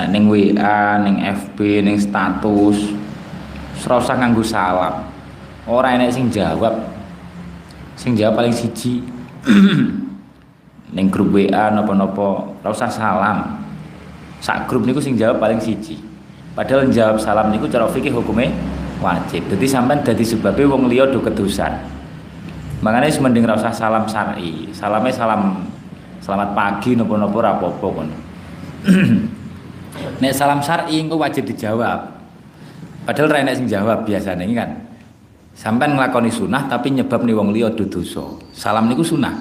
Nah, 0.00 0.06
ning 0.08 0.30
WA, 0.30 1.02
ning 1.02 1.20
FB, 1.26 1.82
ning 1.84 1.98
status, 2.00 2.94
usah 3.84 4.16
nganggo 4.16 4.40
salam. 4.46 5.04
Ora 5.68 5.92
enek 5.92 6.14
sing 6.14 6.32
jawab. 6.32 6.72
Sing 7.98 8.16
jawab 8.16 8.40
paling 8.40 8.54
siji. 8.54 9.04
ning 10.96 11.06
grup 11.12 11.34
WA 11.36 11.68
napa-napa, 11.68 12.48
ora 12.64 12.68
usah 12.72 12.88
salam. 12.88 13.67
Sak 14.38 14.70
grup 14.70 14.86
niku 14.86 15.02
sing 15.02 15.18
jawab 15.18 15.42
paling 15.42 15.58
siji. 15.58 15.98
Padahal 16.54 16.90
jawab 16.90 17.22
salam 17.22 17.54
niku 17.54 17.70
cara 17.70 17.86
fikih 17.86 18.10
hukumnya 18.14 18.50
wajib. 18.98 19.46
Jadi 19.46 19.66
sampean 19.66 20.02
dadi 20.02 20.26
sebabnya 20.26 20.66
wong 20.66 20.90
liya 20.90 21.06
do 21.10 21.22
kedusan. 21.22 21.70
Makanya 22.82 23.10
mending 23.18 23.46
ora 23.46 23.58
usah 23.58 23.74
salam 23.74 24.06
syar'i. 24.06 24.70
Salamnya 24.70 25.10
salam 25.10 25.66
selamat 26.22 26.54
pagi 26.54 26.94
napa-napa 26.94 27.34
ora 27.34 27.50
apa-apa 27.58 27.86
kon. 27.90 28.08
Nek 30.22 30.32
salam 30.34 30.62
syar'i 30.62 31.02
engko 31.02 31.18
wajib 31.18 31.46
dijawab. 31.46 32.18
Padahal 33.02 33.30
ra 33.34 33.54
sing 33.54 33.66
jawab 33.66 34.06
biasanya 34.06 34.46
ini 34.46 34.54
kan. 34.54 34.70
Sampai 35.58 35.90
ngelakoni 35.90 36.30
sunnah 36.30 36.70
tapi 36.70 36.94
nyebab 36.94 37.26
nih 37.26 37.34
wong 37.34 37.50
liya 37.50 37.74
dosa. 37.74 38.22
Salam 38.54 38.86
niku 38.86 39.02
sunnah. 39.02 39.34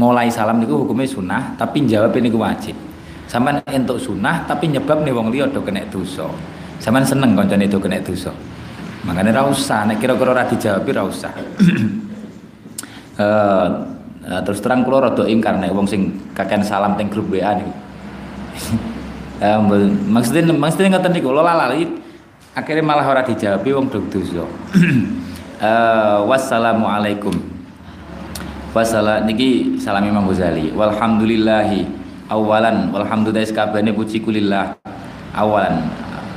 Mulai 0.00 0.32
salam 0.32 0.56
niku 0.56 0.88
hukumnya 0.88 1.04
sunnah 1.04 1.52
tapi 1.60 1.84
jawab 1.84 2.16
ini 2.16 2.32
wajib. 2.32 2.87
Sampai 3.28 3.60
entuk 3.68 4.00
sunnah 4.00 4.48
tapi 4.48 4.72
nyebab 4.72 5.04
nih 5.04 5.12
wong 5.12 5.28
liya 5.28 5.44
do 5.52 5.60
kena 5.60 5.84
dosa. 5.92 6.24
Sampai 6.80 7.04
seneng 7.04 7.36
kancane 7.36 7.68
do 7.68 7.76
kena 7.76 8.00
dosa. 8.00 8.32
Makanya 9.04 9.36
ra 9.36 9.42
usah 9.44 9.84
nek 9.84 10.00
kira-kira 10.00 10.32
ora 10.32 10.48
dijawab 10.48 10.88
ra 10.88 11.04
usah. 11.04 11.32
uh, 13.20 13.68
terus 14.48 14.64
terang 14.64 14.80
kula 14.80 15.12
rada 15.12 15.28
ingkar 15.28 15.60
nek 15.60 15.76
wong 15.76 15.84
sing 15.84 16.32
kakek 16.32 16.64
salam 16.64 16.96
teng 16.96 17.12
grup 17.12 17.28
WA 17.28 17.52
niku. 17.54 17.72
Uh, 19.38 19.62
maksudnya 20.10 20.50
maksudnya 20.50 20.98
ngoten 20.98 21.14
niku 21.14 21.30
lala 21.30 21.54
lali 21.54 21.86
akhirnya 22.58 22.82
malah 22.82 23.06
ora 23.06 23.22
dijawab 23.22 23.62
wong 23.62 23.86
dog 23.86 24.10
dosa. 24.10 24.42
uh, 25.62 26.26
wassalamualaikum. 26.26 27.38
Wassala 28.74 29.22
niki 29.22 29.78
salam 29.78 30.02
Imam 30.10 30.26
Ghazali. 30.26 30.74
Walhamdulillahi 30.74 31.97
awalan 32.28 32.92
walhamdulillah 32.92 33.48
kabehane 33.50 33.92
puji 33.92 34.20
kulillah. 34.22 34.76
Awalan 35.32 35.88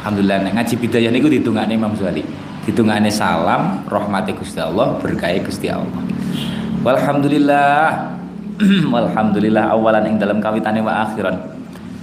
alhamdulillah 0.02 0.52
ngaji 0.52 0.76
bidayah 0.80 1.12
niku 1.12 1.28
ditungakne 1.28 1.76
Imam 1.76 1.94
Ghazali. 1.94 2.24
Ditungakne 2.66 3.10
salam 3.10 3.84
rahmati 3.90 4.34
Gusti 4.38 4.62
Allah, 4.62 4.96
berkah 5.02 5.34
Gusti 5.44 5.68
Allah. 5.68 6.02
Walhamdulillah 6.82 8.12
walhamdulillah 8.94 9.74
awalan 9.74 10.06
ing 10.06 10.16
dalam 10.22 10.38
kawitane 10.38 10.82
wa 10.86 11.06
akhiran 11.06 11.34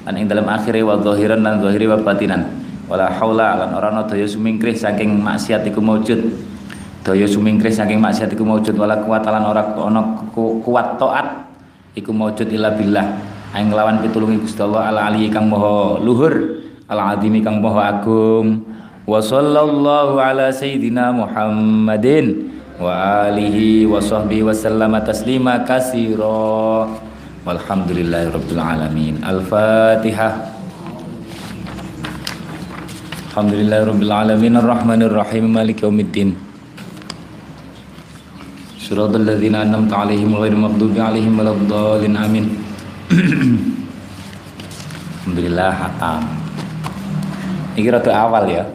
lan 0.06 0.14
ing 0.16 0.26
dalam 0.26 0.46
akhire 0.48 0.82
wa 0.82 0.98
zahiran 0.98 1.40
lan 1.42 1.62
zahiri 1.62 1.86
wa 1.86 1.98
batinan 2.02 2.42
wala 2.88 3.12
haula 3.12 3.60
lan 3.62 3.70
ora 3.76 3.92
ana 3.92 4.02
daya 4.08 4.24
sumingkrih 4.24 4.74
saking 4.74 5.20
maksiat 5.20 5.62
iku 5.68 5.78
maujud 5.84 6.18
daya 7.04 7.26
sumingkrih 7.28 7.70
saking 7.70 8.00
maksiat 8.00 8.32
iku 8.32 8.42
maujud 8.42 8.74
wala 8.74 8.98
kuat 9.04 9.22
lan 9.28 9.44
ora 9.44 9.62
ana 9.76 10.02
kuat 10.34 10.96
taat 10.96 11.26
iku 11.94 12.10
maujud 12.10 12.48
illa 12.48 12.72
billah 12.74 13.06
ing 13.56 13.72
lawan 13.72 14.04
pitulungi 14.04 14.44
Gusti 14.44 14.60
Allah 14.60 14.92
ala 14.92 15.00
ali 15.08 15.30
kang 15.32 15.48
maha 15.48 16.02
luhur 16.02 16.64
al 16.90 17.16
azimi 17.16 17.40
kang 17.40 17.64
maha 17.64 17.96
agung 17.96 18.66
wa 19.08 19.16
sallallahu 19.22 20.20
ala 20.20 20.52
sayidina 20.52 21.14
Muhammadin 21.14 22.52
wa 22.76 23.24
alihi 23.28 23.88
wa 23.88 24.02
sahbihi 24.02 24.44
wa 24.44 24.52
sallama 24.52 25.00
taslima 25.00 25.64
kasira 25.64 27.08
Walhamdulillahirabbil 27.48 28.60
alamin. 28.60 29.24
Al-Fatihah. 29.24 30.52
Alhamdulillahirabbil 33.32 34.12
alamin 34.12 34.60
arrahmanir 34.60 35.08
rahim 35.08 35.56
maliki 35.56 35.88
yaumiddin. 35.88 36.36
Siratal 38.76 39.24
ladzina 39.24 39.64
an'amta 39.64 39.96
'alaihim 39.96 40.36
ghairil 40.36 40.60
maghdubi 40.60 41.00
'alaihim 41.00 41.40
waladdallin 41.40 42.20
amin. 42.20 42.67
Alhamdulillah 45.24 45.72
hatam. 45.72 46.28
Ini 47.72 47.88
rada 47.88 48.12
awal 48.12 48.52
ya. 48.52 48.68